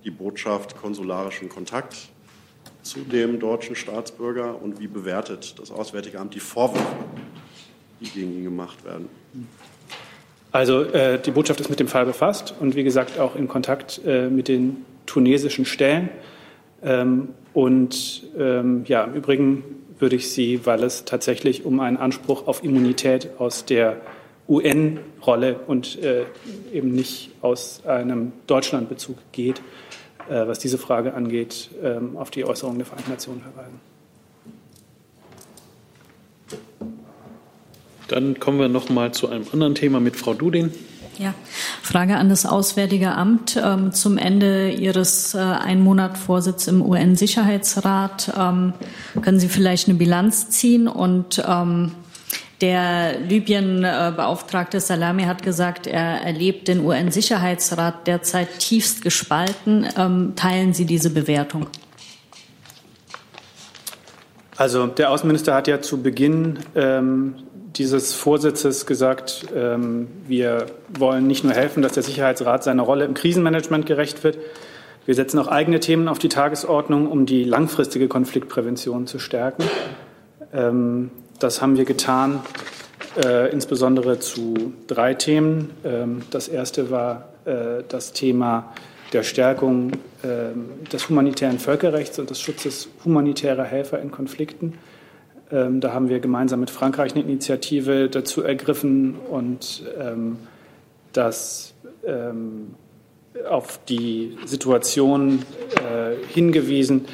die 0.06 0.12
Botschaft 0.12 0.78
konsularischen 0.78 1.50
Kontakt 1.50 1.98
zu 2.88 3.00
dem 3.00 3.40
deutschen 3.40 3.76
Staatsbürger 3.76 4.62
und 4.62 4.80
wie 4.80 4.88
bewertet 4.88 5.56
das 5.60 5.72
Auswärtige 5.72 6.20
Amt 6.20 6.34
die 6.36 6.40
Vorwürfe, 6.40 6.86
die 8.00 8.10
gegen 8.10 8.34
ihn 8.38 8.44
gemacht 8.44 8.84
werden? 8.86 9.10
Also 10.52 10.84
äh, 10.84 11.20
die 11.20 11.32
Botschaft 11.32 11.60
ist 11.60 11.70
mit 11.70 11.80
dem 11.80 11.88
Fall 11.88 12.06
befasst 12.06 12.56
und 12.60 12.76
wie 12.76 12.84
gesagt 12.84 13.20
auch 13.20 13.36
in 13.36 13.48
Kontakt 13.48 14.02
äh, 14.06 14.30
mit 14.30 14.48
den 14.48 14.86
tunesischen 15.06 15.66
Stellen. 15.66 16.10
Ähm, 16.84 17.30
und 17.54 18.24
ähm, 18.38 18.84
ja, 18.88 19.04
im 19.04 19.14
Übrigen 19.16 19.64
würde 20.00 20.16
ich 20.16 20.32
Sie, 20.32 20.66
weil 20.66 20.84
es 20.84 21.06
tatsächlich 21.06 21.66
um 21.66 21.80
einen 21.80 21.98
Anspruch 21.98 22.48
auf 22.48 22.64
Immunität 22.64 23.32
aus 23.40 23.66
der 23.66 23.98
UN-Rolle 24.48 25.60
und 25.68 26.02
äh, 26.02 26.24
eben 26.72 26.92
nicht 26.92 27.32
aus 27.42 27.86
einem 27.86 28.32
Deutschlandbezug 28.48 29.18
geht, 29.34 29.62
äh, 30.30 30.48
was 30.48 30.60
diese 30.60 30.78
Frage 30.78 31.14
angeht, 31.14 31.70
ähm, 31.82 32.18
auf 32.18 32.32
die 32.32 32.46
Äußerungen 32.46 32.80
der 32.80 32.86
Vereinten 32.86 33.12
Nationen 33.12 33.42
verweisen. 33.42 33.80
Dann 38.08 38.40
kommen 38.40 38.60
wir 38.60 38.70
noch 38.70 38.90
mal 38.90 39.14
zu 39.14 39.28
einem 39.28 39.46
anderen 39.52 39.76
Thema 39.76 40.00
mit 40.00 40.16
Frau 40.16 40.34
Dudin. 40.34 40.74
Ja, 41.18 41.34
Frage 41.82 42.18
an 42.18 42.30
das 42.30 42.46
Auswärtige 42.46 43.12
Amt. 43.12 43.60
Ähm, 43.62 43.92
zum 43.92 44.18
Ende 44.18 44.70
Ihres 44.70 45.34
äh, 45.34 45.40
ein 45.40 45.82
Monat 45.82 46.18
Vorsitz 46.18 46.68
im 46.68 46.82
UN-Sicherheitsrat 46.82 48.34
ähm, 48.38 48.74
können 49.22 49.40
Sie 49.40 49.48
vielleicht 49.48 49.90
eine 49.90 49.98
Bilanz 49.98 50.50
ziehen 50.50 50.88
und 50.88 51.44
ähm, 51.46 51.94
der 52.62 53.20
Libyen-Beauftragte 53.20 54.80
Salami 54.80 55.24
hat 55.24 55.44
gesagt, 55.44 55.88
er 55.88 56.22
erlebt 56.24 56.68
den 56.68 56.84
UN-Sicherheitsrat 56.84 58.08
derzeit 58.08 58.60
tiefst 58.60 59.02
gespalten. 59.02 59.88
Ähm, 59.98 60.34
teilen 60.36 60.74
Sie 60.74 60.86
diese 60.86 61.10
Bewertung? 61.10 61.68
Also 64.56 64.88
der 64.88 65.12
Außenminister 65.12 65.54
hat 65.54 65.68
ja 65.68 65.82
zu 65.82 66.02
Beginn 66.02 66.58
ähm, 66.76 67.36
dieses 67.76 68.14
Vorsitzes 68.14 68.88
gesagt, 68.88 69.46
ähm, 69.56 70.08
wir 70.28 70.66
wollen 70.98 71.28
nicht 71.28 71.44
nur 71.44 71.54
helfen, 71.54 71.84
dass 71.84 71.94
der 71.94 72.02
Sicherheitsrat 72.02 72.64
seiner 72.64 72.82
Rolle 72.82 73.06
im 73.06 73.14
Krisenmanagement 73.14 73.86
gerecht 73.86 74.24
wird, 74.24 74.40
wir 75.08 75.16
setzen 75.16 75.40
auch 75.40 75.48
eigene 75.48 75.80
Themen 75.80 76.10
auf 76.10 76.20
die 76.20 76.28
Tagesordnung, 76.28 77.08
um 77.08 77.26
die 77.26 77.46
langfristige 77.46 78.10
Konfliktprävention 78.10 79.08
zu 79.08 79.20
stärken. 79.20 79.64
Ähm, 80.52 81.12
das 81.40 81.62
haben 81.62 81.78
wir 81.78 81.86
getan, 81.86 82.42
äh, 83.24 83.52
insbesondere 83.52 84.20
zu 84.20 84.74
drei 84.88 85.14
Themen. 85.14 85.72
Ähm, 85.84 86.22
das 86.32 86.48
erste 86.48 86.90
war 86.92 87.30
äh, 87.46 87.84
das 87.88 88.14
Thema 88.14 88.74
der 89.14 89.24
Stärkung 89.24 89.94
äh, 90.24 90.88
des 90.92 91.10
humanitären 91.10 91.60
Völkerrechts 91.60 92.20
und 92.20 92.30
des 92.30 92.42
Schutzes 92.42 92.90
humanitärer 93.06 93.64
Helfer 93.64 94.00
in 94.00 94.12
Konflikten. 94.12 94.74
Ähm, 95.52 95.80
da 95.80 95.94
haben 95.94 96.10
wir 96.10 96.20
gemeinsam 96.20 96.60
mit 96.60 96.70
Frankreich 96.70 97.14
eine 97.14 97.24
Initiative 97.24 98.10
dazu 98.10 98.44
ergriffen 98.44 99.16
und 99.30 99.84
ähm, 100.00 100.38
das 101.14 101.74
ähm, 102.06 102.76
auf 103.50 103.80
die 103.88 104.38
Situation 104.46 105.44
äh, 105.76 106.16
hingewiesen, 106.34 107.06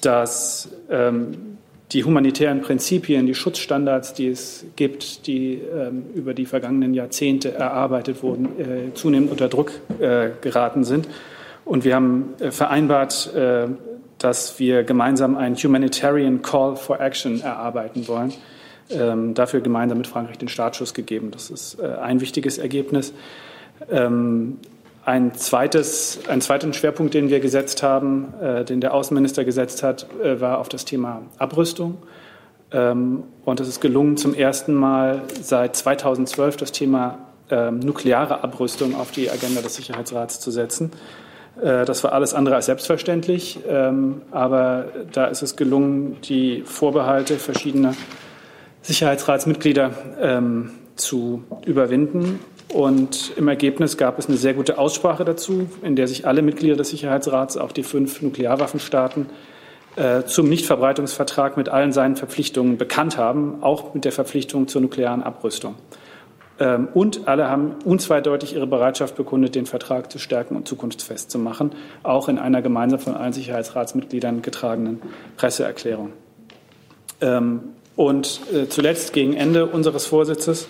dass 0.00 0.70
ähm, 0.90 1.47
die 1.92 2.04
humanitären 2.04 2.60
Prinzipien, 2.60 3.26
die 3.26 3.34
Schutzstandards, 3.34 4.12
die 4.12 4.28
es 4.28 4.66
gibt, 4.76 5.26
die 5.26 5.54
ähm, 5.54 6.04
über 6.14 6.34
die 6.34 6.44
vergangenen 6.44 6.92
Jahrzehnte 6.92 7.52
erarbeitet 7.52 8.22
wurden, 8.22 8.46
äh, 8.58 8.94
zunehmend 8.94 9.30
unter 9.30 9.48
Druck 9.48 9.72
äh, 9.98 10.30
geraten 10.40 10.84
sind. 10.84 11.08
Und 11.64 11.84
wir 11.84 11.94
haben 11.94 12.34
äh, 12.40 12.50
vereinbart, 12.50 13.32
äh, 13.34 13.68
dass 14.18 14.58
wir 14.58 14.82
gemeinsam 14.82 15.36
einen 15.36 15.56
Humanitarian 15.56 16.42
Call 16.42 16.76
for 16.76 17.00
Action 17.00 17.40
erarbeiten 17.40 18.06
wollen. 18.08 18.34
Ähm, 18.90 19.34
dafür 19.34 19.60
gemeinsam 19.60 19.98
mit 19.98 20.06
Frankreich 20.06 20.38
den 20.38 20.48
Startschuss 20.48 20.94
gegeben. 20.94 21.30
Das 21.30 21.50
ist 21.50 21.78
äh, 21.78 21.86
ein 22.00 22.20
wichtiges 22.20 22.56
Ergebnis. 22.56 23.12
Ähm, 23.90 24.58
ein 25.08 25.34
zweites, 25.34 26.20
einen 26.28 26.42
zweiten 26.42 26.74
Schwerpunkt, 26.74 27.14
den 27.14 27.30
wir 27.30 27.40
gesetzt 27.40 27.82
haben, 27.82 28.34
äh, 28.42 28.62
den 28.66 28.82
der 28.82 28.92
Außenminister 28.92 29.42
gesetzt 29.42 29.82
hat, 29.82 30.06
äh, 30.22 30.38
war 30.38 30.58
auf 30.58 30.68
das 30.68 30.84
Thema 30.84 31.22
Abrüstung. 31.38 31.96
Ähm, 32.72 33.22
und 33.46 33.58
es 33.58 33.68
ist 33.68 33.80
gelungen, 33.80 34.18
zum 34.18 34.34
ersten 34.34 34.74
Mal 34.74 35.22
seit 35.40 35.76
2012 35.76 36.58
das 36.58 36.72
Thema 36.72 37.20
ähm, 37.48 37.78
nukleare 37.78 38.44
Abrüstung 38.44 38.94
auf 38.94 39.10
die 39.10 39.30
Agenda 39.30 39.62
des 39.62 39.76
Sicherheitsrats 39.76 40.40
zu 40.40 40.50
setzen. 40.50 40.92
Äh, 41.58 41.86
das 41.86 42.04
war 42.04 42.12
alles 42.12 42.34
andere 42.34 42.56
als 42.56 42.66
selbstverständlich, 42.66 43.60
ähm, 43.66 44.20
aber 44.30 44.88
da 45.12 45.24
ist 45.24 45.40
es 45.40 45.56
gelungen, 45.56 46.18
die 46.24 46.64
Vorbehalte 46.66 47.38
verschiedener 47.38 47.94
Sicherheitsratsmitglieder 48.82 49.90
ähm, 50.20 50.72
zu 50.96 51.44
überwinden 51.64 52.40
und 52.72 53.32
im 53.36 53.48
Ergebnis 53.48 53.96
gab 53.96 54.18
es 54.18 54.28
eine 54.28 54.36
sehr 54.36 54.54
gute 54.54 54.78
Aussprache 54.78 55.24
dazu, 55.24 55.68
in 55.82 55.96
der 55.96 56.06
sich 56.06 56.26
alle 56.26 56.42
Mitglieder 56.42 56.76
des 56.76 56.90
Sicherheitsrats, 56.90 57.56
auch 57.56 57.72
die 57.72 57.82
fünf 57.82 58.20
Nuklearwaffenstaaten, 58.20 59.26
äh, 59.96 60.24
zum 60.24 60.48
Nichtverbreitungsvertrag 60.48 61.56
mit 61.56 61.70
allen 61.70 61.92
seinen 61.92 62.16
Verpflichtungen 62.16 62.76
bekannt 62.76 63.16
haben, 63.16 63.62
auch 63.62 63.94
mit 63.94 64.04
der 64.04 64.12
Verpflichtung 64.12 64.68
zur 64.68 64.82
nuklearen 64.82 65.22
Abrüstung. 65.22 65.76
Ähm, 66.60 66.88
und 66.92 67.26
alle 67.26 67.48
haben 67.48 67.76
unzweideutig 67.84 68.54
ihre 68.54 68.66
Bereitschaft 68.66 69.16
bekundet, 69.16 69.54
den 69.54 69.66
Vertrag 69.66 70.12
zu 70.12 70.18
stärken 70.18 70.54
und 70.54 70.68
zukunftsfest 70.68 71.30
zu 71.30 71.38
machen, 71.38 71.72
auch 72.02 72.28
in 72.28 72.38
einer 72.38 72.62
gemeinsam 72.62 73.00
von 73.00 73.14
allen 73.14 73.32
Sicherheitsratsmitgliedern 73.32 74.42
getragenen 74.42 75.00
Presseerklärung. 75.36 76.12
Ähm, 77.20 77.60
und 77.96 78.40
äh, 78.52 78.68
zuletzt 78.68 79.12
gegen 79.12 79.34
Ende 79.34 79.66
unseres 79.66 80.06
Vorsitzes 80.06 80.68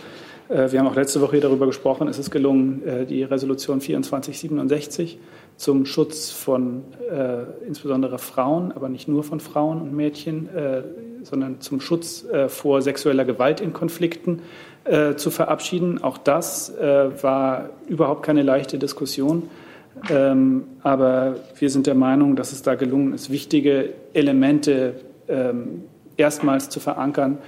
wir 0.49 0.79
haben 0.79 0.87
auch 0.87 0.95
letzte 0.95 1.21
Woche 1.21 1.33
hier 1.33 1.41
darüber 1.43 1.67
gesprochen. 1.67 2.09
Es 2.09 2.19
ist 2.19 2.31
gelungen, 2.31 2.83
äh, 2.87 3.05
die 3.05 3.23
Resolution 3.23 3.81
2467 3.81 5.19
zum 5.57 5.85
Schutz 5.85 6.31
von 6.31 6.85
äh, 7.11 7.67
insbesondere 7.67 8.19
Frauen, 8.19 8.73
aber 8.73 8.89
nicht 8.89 9.09
nur 9.09 9.25
von 9.25 9.41
Frauen 9.41 9.83
und 9.83 9.95
Mädchen, 9.95 10.49
äh, 10.55 10.83
sondern 11.23 11.61
zum 11.61 11.81
Schutz 11.81 12.25
äh, 12.25 12.49
vor 12.49 12.81
sexueller 12.81 13.27
Gewalt 13.27 13.61
in 13.61 13.75
Konflikten 13.75 14.41
äh, 14.85 15.17
zu 15.17 15.31
verabschieden. 15.31 16.03
Auch 16.03 16.17
das 16.17 16.73
war 16.79 17.71
überhaupt 17.89 18.23
keine 18.23 18.43
leichte 18.43 18.79
Diskussion. 18.79 19.51
Ähm, 20.09 20.65
aber 20.83 21.37
wir 21.59 21.71
sind 21.71 21.87
der 21.87 21.95
Meinung, 21.95 22.37
dass 22.37 22.53
es 22.53 22.63
da 22.63 22.75
gelungen 22.77 23.13
ist, 23.13 23.31
wichtige 23.31 23.95
Elemente 24.13 24.95
ähm, 25.29 25.83
erstmals 26.17 26.69
zu 26.69 26.81
verankern, 26.81 27.39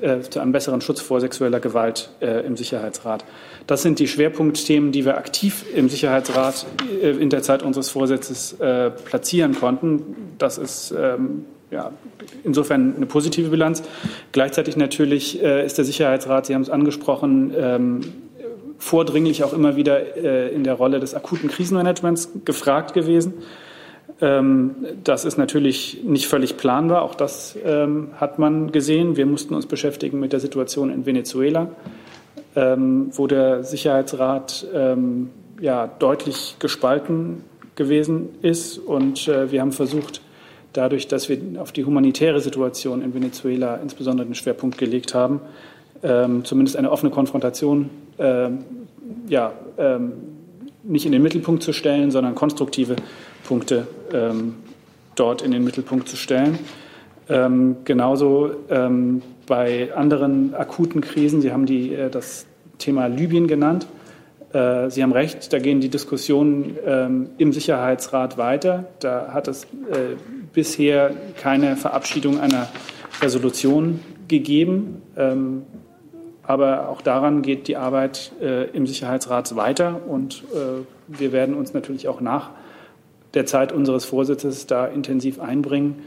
äh, 0.00 0.20
zu 0.20 0.40
einem 0.40 0.52
besseren 0.52 0.80
Schutz 0.80 1.00
vor 1.00 1.20
sexueller 1.20 1.60
Gewalt 1.60 2.10
äh, 2.20 2.44
im 2.46 2.56
Sicherheitsrat. 2.56 3.24
Das 3.66 3.82
sind 3.82 3.98
die 3.98 4.08
Schwerpunktthemen, 4.08 4.92
die 4.92 5.04
wir 5.04 5.16
aktiv 5.16 5.64
im 5.74 5.88
Sicherheitsrat 5.88 6.66
äh, 7.02 7.10
in 7.10 7.30
der 7.30 7.42
Zeit 7.42 7.62
unseres 7.62 7.90
Vorsitzes 7.90 8.54
äh, 8.60 8.90
platzieren 8.90 9.54
konnten. 9.54 10.34
Das 10.38 10.58
ist 10.58 10.94
ähm, 10.96 11.44
ja, 11.70 11.92
insofern 12.44 12.96
eine 12.96 13.06
positive 13.06 13.50
Bilanz. 13.50 13.82
Gleichzeitig 14.32 14.76
natürlich 14.76 15.42
äh, 15.42 15.64
ist 15.64 15.78
der 15.78 15.84
Sicherheitsrat, 15.84 16.46
Sie 16.46 16.54
haben 16.54 16.62
es 16.62 16.70
angesprochen, 16.70 17.52
ähm, 17.56 18.00
vordringlich 18.78 19.44
auch 19.44 19.52
immer 19.52 19.76
wieder 19.76 20.16
in 20.52 20.64
der 20.64 20.72
Rolle 20.72 21.00
des 21.00 21.14
akuten 21.14 21.50
Krisenmanagements 21.50 22.30
gefragt 22.46 22.94
gewesen. 22.94 23.34
Ähm, 24.20 24.74
das 25.02 25.24
ist 25.24 25.38
natürlich 25.38 26.00
nicht 26.04 26.26
völlig 26.26 26.56
planbar. 26.56 27.02
Auch 27.02 27.14
das 27.14 27.56
ähm, 27.64 28.08
hat 28.16 28.38
man 28.38 28.72
gesehen. 28.72 29.16
Wir 29.16 29.26
mussten 29.26 29.54
uns 29.54 29.66
beschäftigen 29.66 30.20
mit 30.20 30.32
der 30.32 30.40
Situation 30.40 30.90
in 30.90 31.06
Venezuela, 31.06 31.70
ähm, 32.54 33.10
wo 33.12 33.26
der 33.26 33.64
Sicherheitsrat 33.64 34.66
ja, 35.60 35.86
deutlich 35.86 36.56
gespalten 36.58 37.44
gewesen 37.76 38.30
ist. 38.40 38.78
Und 38.78 39.28
äh, 39.28 39.52
wir 39.52 39.60
haben 39.60 39.72
versucht, 39.72 40.22
dadurch, 40.72 41.06
dass 41.08 41.28
wir 41.28 41.38
auf 41.58 41.72
die 41.72 41.84
humanitäre 41.84 42.40
Situation 42.40 43.02
in 43.02 43.14
Venezuela 43.14 43.76
insbesondere 43.76 44.26
den 44.26 44.34
Schwerpunkt 44.34 44.78
gelegt 44.78 45.14
haben, 45.14 45.40
zumindest 46.44 46.76
eine 46.76 46.90
offene 46.90 47.10
Konfrontation 47.10 47.90
ja, 49.28 49.52
nicht 50.84 51.04
in 51.04 51.12
den 51.12 51.22
Mittelpunkt 51.22 51.62
zu 51.62 51.72
stellen, 51.74 52.10
sondern 52.10 52.34
konstruktive 52.34 52.96
Punkte 53.44 53.86
ähm, 54.12 54.56
dort 55.14 55.42
in 55.42 55.50
den 55.50 55.64
Mittelpunkt 55.64 56.08
zu 56.08 56.16
stellen. 56.16 56.58
Ähm, 57.28 57.76
genauso 57.84 58.50
ähm, 58.68 59.22
bei 59.46 59.94
anderen 59.94 60.54
akuten 60.54 61.00
Krisen, 61.00 61.40
Sie 61.40 61.52
haben 61.52 61.66
die, 61.66 61.94
äh, 61.94 62.10
das 62.10 62.46
Thema 62.78 63.06
Libyen 63.06 63.46
genannt. 63.46 63.86
Äh, 64.52 64.90
Sie 64.90 65.02
haben 65.02 65.12
recht, 65.12 65.52
da 65.52 65.58
gehen 65.58 65.80
die 65.80 65.88
Diskussionen 65.88 66.76
ähm, 66.84 67.30
im 67.38 67.52
Sicherheitsrat 67.52 68.36
weiter. 68.36 68.86
Da 69.00 69.32
hat 69.32 69.48
es 69.48 69.64
äh, 69.64 70.16
bisher 70.52 71.12
keine 71.40 71.76
Verabschiedung 71.76 72.40
einer 72.40 72.68
Resolution 73.22 74.00
gegeben. 74.26 75.02
Ähm, 75.16 75.62
aber 76.42 76.88
auch 76.88 77.00
daran 77.00 77.42
geht 77.42 77.68
die 77.68 77.76
Arbeit 77.76 78.32
äh, 78.40 78.64
im 78.70 78.86
Sicherheitsrat 78.86 79.54
weiter 79.54 80.00
und 80.08 80.42
äh, 80.52 80.82
wir 81.06 81.30
werden 81.30 81.54
uns 81.54 81.74
natürlich 81.74 82.08
auch 82.08 82.20
nach 82.20 82.50
der 83.34 83.46
Zeit 83.46 83.72
unseres 83.72 84.04
Vorsitzes 84.04 84.66
da 84.66 84.86
intensiv 84.86 85.40
einbringen, 85.40 86.02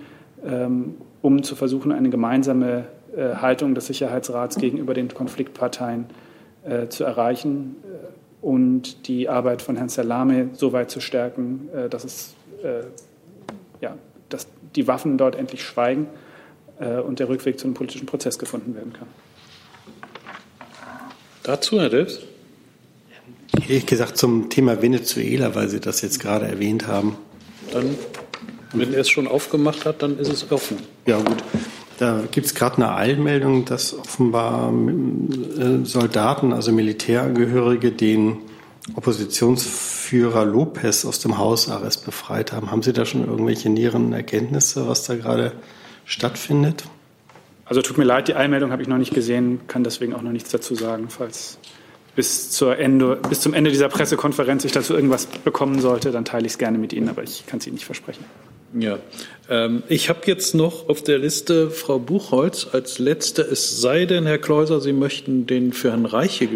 ähm, 0.46 0.96
um 1.22 1.44
zu 1.44 1.56
versuchen, 1.56 1.92
eine 1.92 2.10
gemeinsame 2.10 2.86
äh, 3.16 3.36
Haltung 3.36 3.76
des 3.76 3.88
Sicherheitsrats 3.88 4.58
gegenüber 4.58 4.94
den 4.94 5.08
Konfliktparteien 5.08 6.06
äh, 6.66 6.88
zu 6.88 7.04
erreichen 7.04 7.76
äh, 7.84 8.46
und 8.46 9.08
die 9.08 9.30
Arbeit 9.30 9.62
von 9.62 9.76
Herrn 9.78 9.90
Salame 9.90 10.50
so 10.54 10.74
weit 10.74 10.90
zu 10.90 11.00
stärken, 11.00 11.70
dass, 11.90 12.04
es, 12.04 12.36
ja, 13.80 13.96
dass 14.28 14.48
die 14.76 14.86
Waffen 14.86 15.18
dort 15.18 15.38
endlich 15.38 15.64
schweigen 15.64 16.08
und 17.08 17.20
der 17.20 17.30
Rückweg 17.30 17.58
zu 17.58 17.68
einem 17.68 17.74
politischen 17.74 18.06
Prozess 18.06 18.38
gefunden 18.38 18.76
werden 18.76 18.92
kann. 18.92 19.08
Dazu, 21.44 21.80
Herr 21.80 21.88
Delfs? 21.88 22.20
Ehrlich 23.62 23.86
gesagt 23.86 24.18
zum 24.18 24.50
Thema 24.50 24.82
Venezuela, 24.82 25.56
weil 25.56 25.70
Sie 25.70 25.80
das 25.80 26.02
jetzt 26.02 26.20
gerade 26.20 26.48
erwähnt 26.48 26.88
haben. 26.88 27.18
dann, 27.72 27.96
wenn 28.74 28.94
er 28.94 29.02
es 29.02 29.10
schon 29.10 29.28
aufgemacht 29.28 29.86
hat, 29.86 30.02
dann 30.02 30.18
ist 30.18 30.32
es 30.32 30.52
offen. 30.52 30.78
Ja, 31.06 31.18
gut. 31.18 31.44
Da 32.00 32.24
gibt 32.32 32.48
es 32.48 32.56
gerade 32.56 32.78
eine 32.78 32.96
Eilmeldung, 32.96 33.66
dass 33.66 33.98
offenbar 33.98 34.74
äh, 34.74 35.86
Soldaten, 35.86 36.52
also 36.52 36.72
Militärangehörige, 36.72 37.92
den 37.92 38.40
Oppositionsführer 38.96 40.44
Lopez 40.44 41.06
aus 41.06 41.20
dem 41.20 41.38
Hausarrest 41.38 42.04
befreit 42.04 42.52
haben. 42.52 42.72
Haben 42.72 42.82
Sie 42.82 42.94
da 42.94 43.06
schon 43.06 43.26
irgendwelche 43.26 43.70
näheren 43.70 44.12
Erkenntnisse, 44.12 44.88
was 44.88 45.06
da 45.06 45.16
gerade 45.16 45.54
stattfindet? 46.04 46.84
Also 47.66 47.82
tut 47.82 47.98
mir 47.98 48.04
leid, 48.04 48.28
die 48.28 48.36
Eilmeldung 48.36 48.72
habe 48.72 48.82
ich 48.82 48.88
noch 48.88 48.98
nicht 48.98 49.14
gesehen, 49.14 49.62
kann 49.68 49.84
deswegen 49.84 50.14
auch 50.14 50.22
noch 50.22 50.32
nichts 50.32 50.50
dazu 50.50 50.76
sagen. 50.76 51.06
Falls 51.10 51.58
bis, 52.16 52.52
zur 52.52 52.78
Ende, 52.78 53.18
bis 53.30 53.42
zum 53.42 53.54
Ende 53.54 53.72
dieser 53.72 53.90
Pressekonferenz 53.90 54.66
ich 54.66 54.72
dazu 54.72 54.94
irgendwas 54.94 55.26
bekommen 55.26 55.82
sollte, 55.82 56.12
dann 56.12 56.26
teile 56.26 56.46
ich 56.46 56.54
es 56.54 56.58
gerne 56.58 56.78
mit 56.78 56.94
Ihnen, 56.94 57.10
aber 57.10 57.24
ich 57.24 57.46
kann 57.48 57.60
es 57.60 57.68
Ihnen 57.68 57.76
nicht 57.76 57.86
versprechen. 57.86 58.24
Ja, 58.74 58.98
ähm, 59.50 59.84
ich 59.88 60.10
habe 60.10 60.22
jetzt 60.26 60.56
noch 60.56 60.90
auf 60.90 61.04
der 61.04 61.20
Liste 61.20 61.70
Frau 61.70 62.00
Buchholz 62.00 62.68
als 62.72 62.98
letzte. 62.98 63.44
Es 63.44 63.82
sei 63.82 64.06
denn, 64.06 64.26
Herr 64.26 64.40
Kleuser, 64.40 64.82
Sie 64.82 64.94
möchten 64.94 65.46
den 65.46 65.74
für 65.74 65.92
Herrn 65.92 66.06
Reiche 66.06 66.46
äh, 66.46 66.50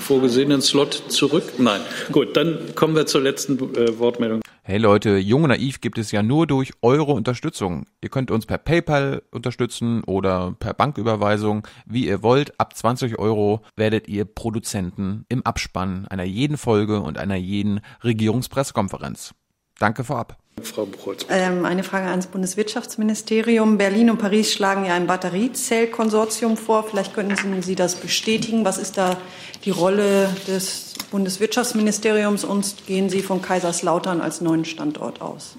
vorgesehenen 0.00 0.62
Slot 0.62 1.02
zurück. 1.08 1.44
Nein, 1.58 1.80
gut, 2.12 2.36
dann 2.36 2.74
kommen 2.74 2.94
wir 2.94 3.06
zur 3.06 3.22
letzten 3.22 3.58
äh, 3.74 3.98
Wortmeldung. 3.98 4.40
Hey 4.62 4.78
Leute, 4.78 5.16
Jung 5.16 5.42
und 5.42 5.48
Naiv 5.48 5.80
gibt 5.80 5.98
es 5.98 6.12
ja 6.12 6.22
nur 6.22 6.46
durch 6.46 6.72
eure 6.82 7.12
Unterstützung. 7.12 7.86
Ihr 8.00 8.10
könnt 8.10 8.30
uns 8.30 8.46
per 8.46 8.58
PayPal 8.58 9.22
unterstützen 9.32 10.04
oder 10.04 10.54
per 10.60 10.74
Banküberweisung, 10.74 11.66
wie 11.86 12.06
ihr 12.06 12.22
wollt. 12.22 12.60
Ab 12.60 12.76
20 12.76 13.18
Euro 13.18 13.62
werdet 13.74 14.06
ihr 14.06 14.26
Produzenten 14.26 15.24
im 15.28 15.44
Abspann 15.44 16.06
einer 16.06 16.22
jeden 16.22 16.56
Folge 16.56 17.00
und 17.00 17.18
einer 17.18 17.34
jeden 17.34 17.80
Regierungspressekonferenz. 18.04 19.34
Danke 19.80 20.04
vorab. 20.04 20.39
Frau 20.66 20.86
Buchholz. 20.86 21.26
Ähm, 21.28 21.64
eine 21.64 21.82
Frage 21.82 22.08
ans 22.08 22.26
Bundeswirtschaftsministerium. 22.26 23.78
Berlin 23.78 24.10
und 24.10 24.18
Paris 24.18 24.52
schlagen 24.52 24.84
ja 24.84 24.94
ein 24.94 25.06
Batteriezellkonsortium 25.06 26.56
vor. 26.56 26.84
Vielleicht 26.84 27.14
könnten 27.14 27.62
Sie 27.62 27.74
das 27.74 27.96
bestätigen. 27.96 28.64
Was 28.64 28.78
ist 28.78 28.96
da 28.96 29.16
die 29.64 29.70
Rolle 29.70 30.28
des 30.46 30.94
Bundeswirtschaftsministeriums 31.10 32.44
und 32.44 32.86
gehen 32.86 33.10
Sie 33.10 33.22
von 33.22 33.42
Kaiserslautern 33.42 34.20
als 34.20 34.40
neuen 34.40 34.64
Standort 34.64 35.20
aus? 35.20 35.56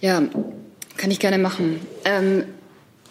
Ja, 0.00 0.22
kann 0.96 1.10
ich 1.10 1.18
gerne 1.18 1.38
machen. 1.38 1.80
Ähm, 2.04 2.44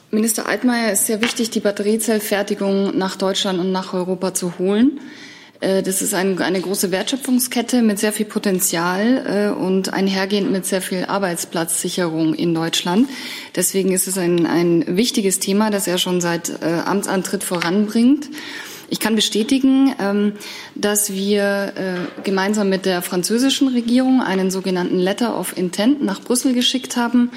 Minister 0.10 0.48
Altmaier 0.48 0.94
ist 0.94 1.06
sehr 1.06 1.22
wichtig, 1.22 1.50
die 1.50 1.60
Batteriezellfertigung 1.60 2.98
nach 2.98 3.18
Deutschland 3.18 3.60
und 3.60 3.72
nach 3.72 3.94
Europa 3.94 4.34
zu 4.34 4.58
holen. 4.58 5.02
Äh, 5.60 5.84
das 5.84 6.02
ist 6.02 6.14
ein, 6.14 6.40
eine 6.42 6.62
große 6.62 6.92
Wertschöpfungskette 6.92 7.82
mit 7.82 8.00
sehr 8.00 8.14
viel 8.14 8.26
Potenzial 8.26 9.54
äh, 9.56 9.60
und 9.60 9.94
einhergehend 9.94 10.52
mit 10.52 10.66
sehr 10.66 10.82
viel 10.82 11.06
Arbeitsplatzsicherung 11.06 12.34
in 12.34 12.54
Deutschland. 12.54 13.10
Deswegen 13.56 13.92
ist 13.92 14.08
es 14.08 14.18
ein, 14.18 14.46
ein 14.46 14.98
wichtiges 14.98 15.40
Thema, 15.40 15.70
das 15.70 15.88
er 15.88 15.98
schon 15.98 16.22
seit 16.22 16.50
äh, 16.62 16.82
Amtsantritt 16.86 17.44
voranbringt. 17.44 18.30
Ich 18.90 19.02
kann 19.02 19.16
bestätigen, 19.16 19.94
ähm, 20.00 20.34
dass 20.74 21.12
wir 21.12 22.08
gemeinsam 22.24 22.70
mit 22.70 22.86
der 22.86 23.02
französischen 23.02 23.68
Regierung 23.68 24.22
einen 24.22 24.50
sogenannten 24.50 24.98
Letter 24.98 25.38
of 25.38 25.58
Intent 25.58 26.02
nach 26.02 26.22
Brüssel 26.22 26.54
geschickt 26.54 26.96
haben, 26.96 27.32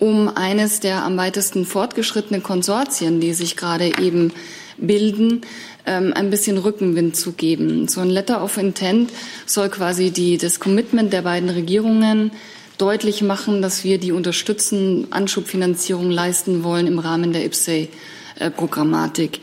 um 0.00 0.28
eines 0.28 0.80
der 0.80 1.04
am 1.04 1.16
weitesten 1.16 1.64
fortgeschrittenen 1.64 2.42
Konsortien, 2.42 3.20
die 3.20 3.34
sich 3.34 3.56
gerade 3.56 3.92
eben 4.00 4.32
bilden, 4.78 5.42
ähm, 5.86 6.12
ein 6.14 6.30
bisschen 6.30 6.58
Rückenwind 6.58 7.16
zu 7.16 7.32
geben. 7.32 7.88
So 7.88 8.00
ein 8.00 8.10
Letter 8.10 8.42
of 8.42 8.56
Intent 8.56 9.10
soll 9.46 9.68
quasi 9.68 10.10
die, 10.10 10.38
das 10.38 10.60
Commitment 10.60 11.12
der 11.12 11.22
beiden 11.22 11.48
Regierungen 11.48 12.32
deutlich 12.78 13.22
machen, 13.22 13.62
dass 13.62 13.84
wir 13.84 13.98
die 13.98 14.12
unterstützen, 14.12 15.06
Anschubfinanzierung 15.10 16.10
leisten 16.10 16.62
wollen 16.62 16.86
im 16.86 16.98
Rahmen 16.98 17.32
der 17.32 17.44
IPSE-Programmatik. 17.44 19.40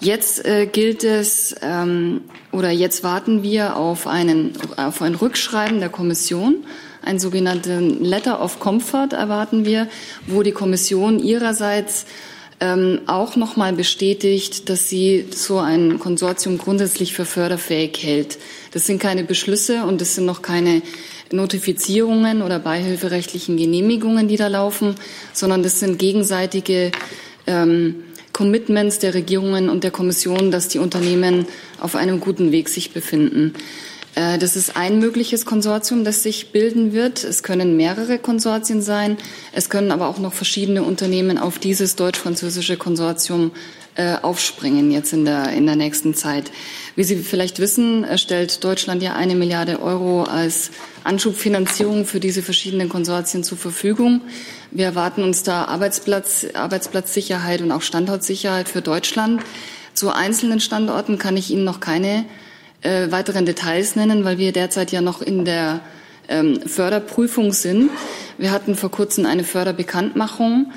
Jetzt 0.00 0.44
äh, 0.44 0.66
gilt 0.66 1.04
es 1.04 1.54
ähm, 1.62 2.20
oder 2.52 2.70
jetzt 2.70 3.02
warten 3.02 3.42
wir 3.42 3.76
auf, 3.76 4.06
einen, 4.06 4.52
auf 4.76 5.00
ein 5.00 5.14
Rückschreiben 5.14 5.80
der 5.80 5.88
Kommission. 5.88 6.64
Ein 7.02 7.18
sogenannten 7.18 8.04
Letter 8.04 8.42
of 8.42 8.60
Comfort 8.60 9.12
erwarten 9.12 9.64
wir, 9.64 9.88
wo 10.26 10.42
die 10.42 10.52
Kommission 10.52 11.18
ihrerseits 11.18 12.04
ähm, 12.60 13.00
auch 13.06 13.36
noch 13.36 13.56
mal 13.56 13.72
bestätigt, 13.72 14.68
dass 14.68 14.88
sie 14.88 15.26
so 15.30 15.58
ein 15.58 15.98
Konsortium 15.98 16.58
grundsätzlich 16.58 17.12
für 17.12 17.24
förderfähig 17.24 17.98
hält. 18.02 18.38
Das 18.72 18.86
sind 18.86 19.00
keine 19.00 19.24
Beschlüsse 19.24 19.84
und 19.84 20.00
das 20.00 20.14
sind 20.14 20.24
noch 20.24 20.42
keine 20.42 20.82
Notifizierungen 21.32 22.42
oder 22.42 22.58
beihilferechtlichen 22.58 23.56
Genehmigungen, 23.56 24.28
die 24.28 24.36
da 24.36 24.46
laufen, 24.46 24.94
sondern 25.32 25.62
das 25.62 25.80
sind 25.80 25.98
gegenseitige 25.98 26.92
ähm, 27.46 28.04
Commitments 28.32 28.98
der 28.98 29.14
Regierungen 29.14 29.68
und 29.68 29.82
der 29.82 29.90
Kommission, 29.90 30.50
dass 30.50 30.68
die 30.68 30.78
Unternehmen 30.78 31.46
auf 31.80 31.96
einem 31.96 32.20
guten 32.20 32.52
Weg 32.52 32.68
sich 32.68 32.92
befinden. 32.92 33.54
Äh, 34.16 34.38
das 34.38 34.56
ist 34.56 34.76
ein 34.76 34.98
mögliches 34.98 35.46
Konsortium, 35.46 36.02
das 36.02 36.24
sich 36.24 36.50
bilden 36.50 36.92
wird. 36.92 37.22
Es 37.22 37.44
können 37.44 37.76
mehrere 37.76 38.18
Konsortien 38.18 38.82
sein. 38.82 39.16
Es 39.52 39.70
können 39.70 39.92
aber 39.92 40.08
auch 40.08 40.18
noch 40.18 40.32
verschiedene 40.32 40.82
Unternehmen 40.82 41.38
auf 41.38 41.60
dieses 41.60 41.94
deutsch-französische 41.94 42.76
Konsortium 42.76 43.52
äh, 43.94 44.16
aufspringen 44.20 44.90
jetzt 44.90 45.12
in 45.12 45.24
der, 45.24 45.50
in 45.52 45.66
der 45.66 45.76
nächsten 45.76 46.14
Zeit. 46.14 46.50
Wie 46.96 47.04
Sie 47.04 47.16
vielleicht 47.16 47.60
wissen, 47.60 48.06
stellt 48.16 48.62
Deutschland 48.64 49.02
ja 49.02 49.14
eine 49.14 49.34
Milliarde 49.34 49.80
Euro 49.80 50.24
als 50.24 50.70
Anschubfinanzierung 51.04 52.04
für 52.04 52.20
diese 52.20 52.42
verschiedenen 52.42 52.88
Konsortien 52.88 53.44
zur 53.44 53.56
Verfügung. 53.56 54.22
Wir 54.70 54.86
erwarten 54.86 55.22
uns 55.22 55.44
da 55.44 55.64
Arbeitsplatz, 55.64 56.46
Arbeitsplatzsicherheit 56.52 57.62
und 57.62 57.72
auch 57.72 57.82
Standortsicherheit 57.82 58.68
für 58.68 58.82
Deutschland. 58.82 59.42
Zu 59.94 60.10
einzelnen 60.10 60.60
Standorten 60.60 61.18
kann 61.18 61.36
ich 61.38 61.50
Ihnen 61.50 61.64
noch 61.64 61.80
keine 61.80 62.26
äh, 62.86 63.10
weiteren 63.10 63.46
Details 63.46 63.96
nennen, 63.96 64.24
weil 64.24 64.38
wir 64.38 64.52
derzeit 64.52 64.92
ja 64.92 65.00
noch 65.00 65.20
in 65.20 65.44
der 65.44 65.80
ähm, 66.28 66.60
Förderprüfung 66.64 67.52
sind. 67.52 67.90
Wir 68.38 68.52
hatten 68.52 68.76
vor 68.76 68.90
kurzem 68.90 69.26
eine 69.26 69.44
Förderbekanntmachung 69.44 70.72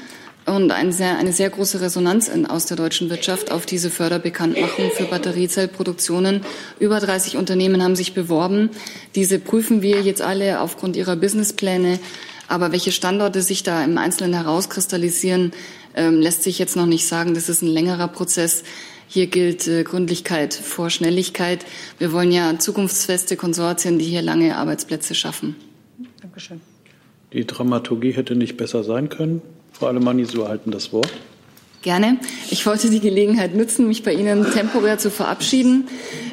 und 0.45 0.71
eine 0.71 0.91
sehr, 0.91 1.17
eine 1.17 1.31
sehr 1.31 1.49
große 1.51 1.81
Resonanz 1.81 2.27
in, 2.27 2.47
aus 2.47 2.65
der 2.65 2.77
deutschen 2.77 3.09
Wirtschaft 3.11 3.51
auf 3.51 3.67
diese 3.67 3.91
Förderbekanntmachung 3.91 4.89
für 4.91 5.03
Batteriezellproduktionen. 5.03 6.41
Über 6.79 6.99
30 6.99 7.37
Unternehmen 7.37 7.83
haben 7.83 7.95
sich 7.95 8.15
beworben. 8.15 8.71
Diese 9.13 9.37
prüfen 9.37 9.83
wir 9.83 10.01
jetzt 10.01 10.21
alle 10.21 10.61
aufgrund 10.61 10.95
ihrer 10.95 11.15
Businesspläne. 11.15 11.99
Aber 12.47 12.71
welche 12.71 12.91
Standorte 12.91 13.43
sich 13.43 13.61
da 13.61 13.83
im 13.83 13.99
Einzelnen 13.99 14.33
herauskristallisieren, 14.33 15.51
ähm, 15.95 16.19
lässt 16.19 16.41
sich 16.41 16.57
jetzt 16.57 16.75
noch 16.75 16.87
nicht 16.87 17.07
sagen. 17.07 17.35
Das 17.35 17.49
ist 17.49 17.61
ein 17.61 17.67
längerer 17.67 18.07
Prozess. 18.07 18.63
Hier 19.11 19.25
gilt 19.25 19.67
äh, 19.67 19.83
Gründlichkeit 19.83 20.53
vor 20.53 20.91
Schnelligkeit. 20.91 21.65
Wir 21.97 22.13
wollen 22.13 22.31
ja 22.31 22.59
zukunftsfeste 22.59 23.37
Konsortien, 23.37 23.97
die 23.97 24.05
hier 24.05 24.21
lange 24.21 24.55
Arbeitsplätze 24.55 25.15
schaffen. 25.15 25.55
Dankeschön. 26.21 26.61
Die 27.33 27.47
Dramaturgie 27.47 28.11
hätte 28.11 28.35
nicht 28.35 28.55
besser 28.55 28.83
sein 28.83 29.09
können. 29.09 29.41
Frau 29.73 29.87
Alemanni, 29.87 30.25
Sie 30.25 30.39
erhalten 30.39 30.69
das 30.69 30.93
Wort. 30.93 31.11
Gerne. 31.81 32.19
Ich 32.51 32.67
wollte 32.67 32.91
die 32.91 32.99
Gelegenheit 32.99 33.55
nutzen, 33.55 33.87
mich 33.87 34.03
bei 34.03 34.13
Ihnen 34.13 34.45
temporär 34.51 34.99
zu 34.99 35.09
verabschieden. 35.09 35.87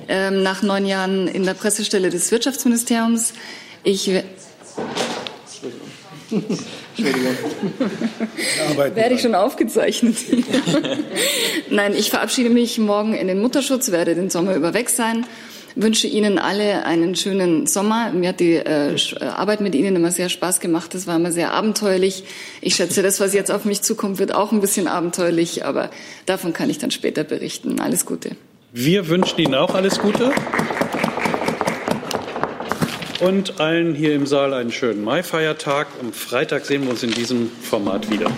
Ähm, 0.08 0.42
nach 0.42 0.62
neun 0.62 0.84
Jahren 0.84 1.28
in 1.28 1.44
der 1.44 1.54
Pressestelle 1.54 2.10
des 2.10 2.30
Wirtschaftsministeriums. 2.30 3.32
Ich 3.84 4.10
Entschuldigung. 6.96 7.36
Werde 8.94 9.14
ich 9.14 9.20
schon 9.20 9.34
aufgezeichnet. 9.34 10.16
Nein, 11.70 11.94
ich 11.94 12.10
verabschiede 12.10 12.50
mich 12.50 12.78
morgen 12.78 13.14
in 13.14 13.28
den 13.28 13.40
Mutterschutz, 13.40 13.90
werde 13.90 14.14
den 14.14 14.30
Sommer 14.30 14.54
über 14.54 14.74
weg 14.74 14.88
sein. 14.88 15.26
Wünsche 15.78 16.06
Ihnen 16.06 16.38
alle 16.38 16.86
einen 16.86 17.14
schönen 17.16 17.66
Sommer. 17.66 18.10
Mir 18.12 18.30
hat 18.30 18.40
die 18.40 18.54
äh, 18.54 18.96
Arbeit 19.20 19.60
mit 19.60 19.74
Ihnen 19.74 19.94
immer 19.94 20.10
sehr 20.10 20.30
Spaß 20.30 20.60
gemacht. 20.60 20.94
Das 20.94 21.06
war 21.06 21.16
immer 21.16 21.32
sehr 21.32 21.52
abenteuerlich. 21.52 22.24
Ich 22.62 22.76
schätze, 22.76 23.02
das, 23.02 23.20
was 23.20 23.34
jetzt 23.34 23.52
auf 23.52 23.66
mich 23.66 23.82
zukommt, 23.82 24.18
wird 24.18 24.34
auch 24.34 24.52
ein 24.52 24.62
bisschen 24.62 24.88
abenteuerlich, 24.88 25.66
aber 25.66 25.90
davon 26.24 26.54
kann 26.54 26.70
ich 26.70 26.78
dann 26.78 26.90
später 26.90 27.24
berichten. 27.24 27.78
Alles 27.78 28.06
Gute. 28.06 28.30
Wir 28.72 29.08
wünschen 29.08 29.38
Ihnen 29.38 29.54
auch 29.54 29.74
alles 29.74 29.98
Gute 29.98 30.32
und 33.20 33.60
allen 33.60 33.94
hier 33.94 34.14
im 34.14 34.26
Saal 34.26 34.54
einen 34.54 34.72
schönen 34.72 35.02
Maifeiertag. 35.04 35.86
Am 36.00 36.12
Freitag 36.12 36.64
sehen 36.64 36.82
wir 36.84 36.90
uns 36.90 37.02
in 37.02 37.12
diesem 37.12 37.50
Format 37.50 38.10
wieder. 38.10 38.30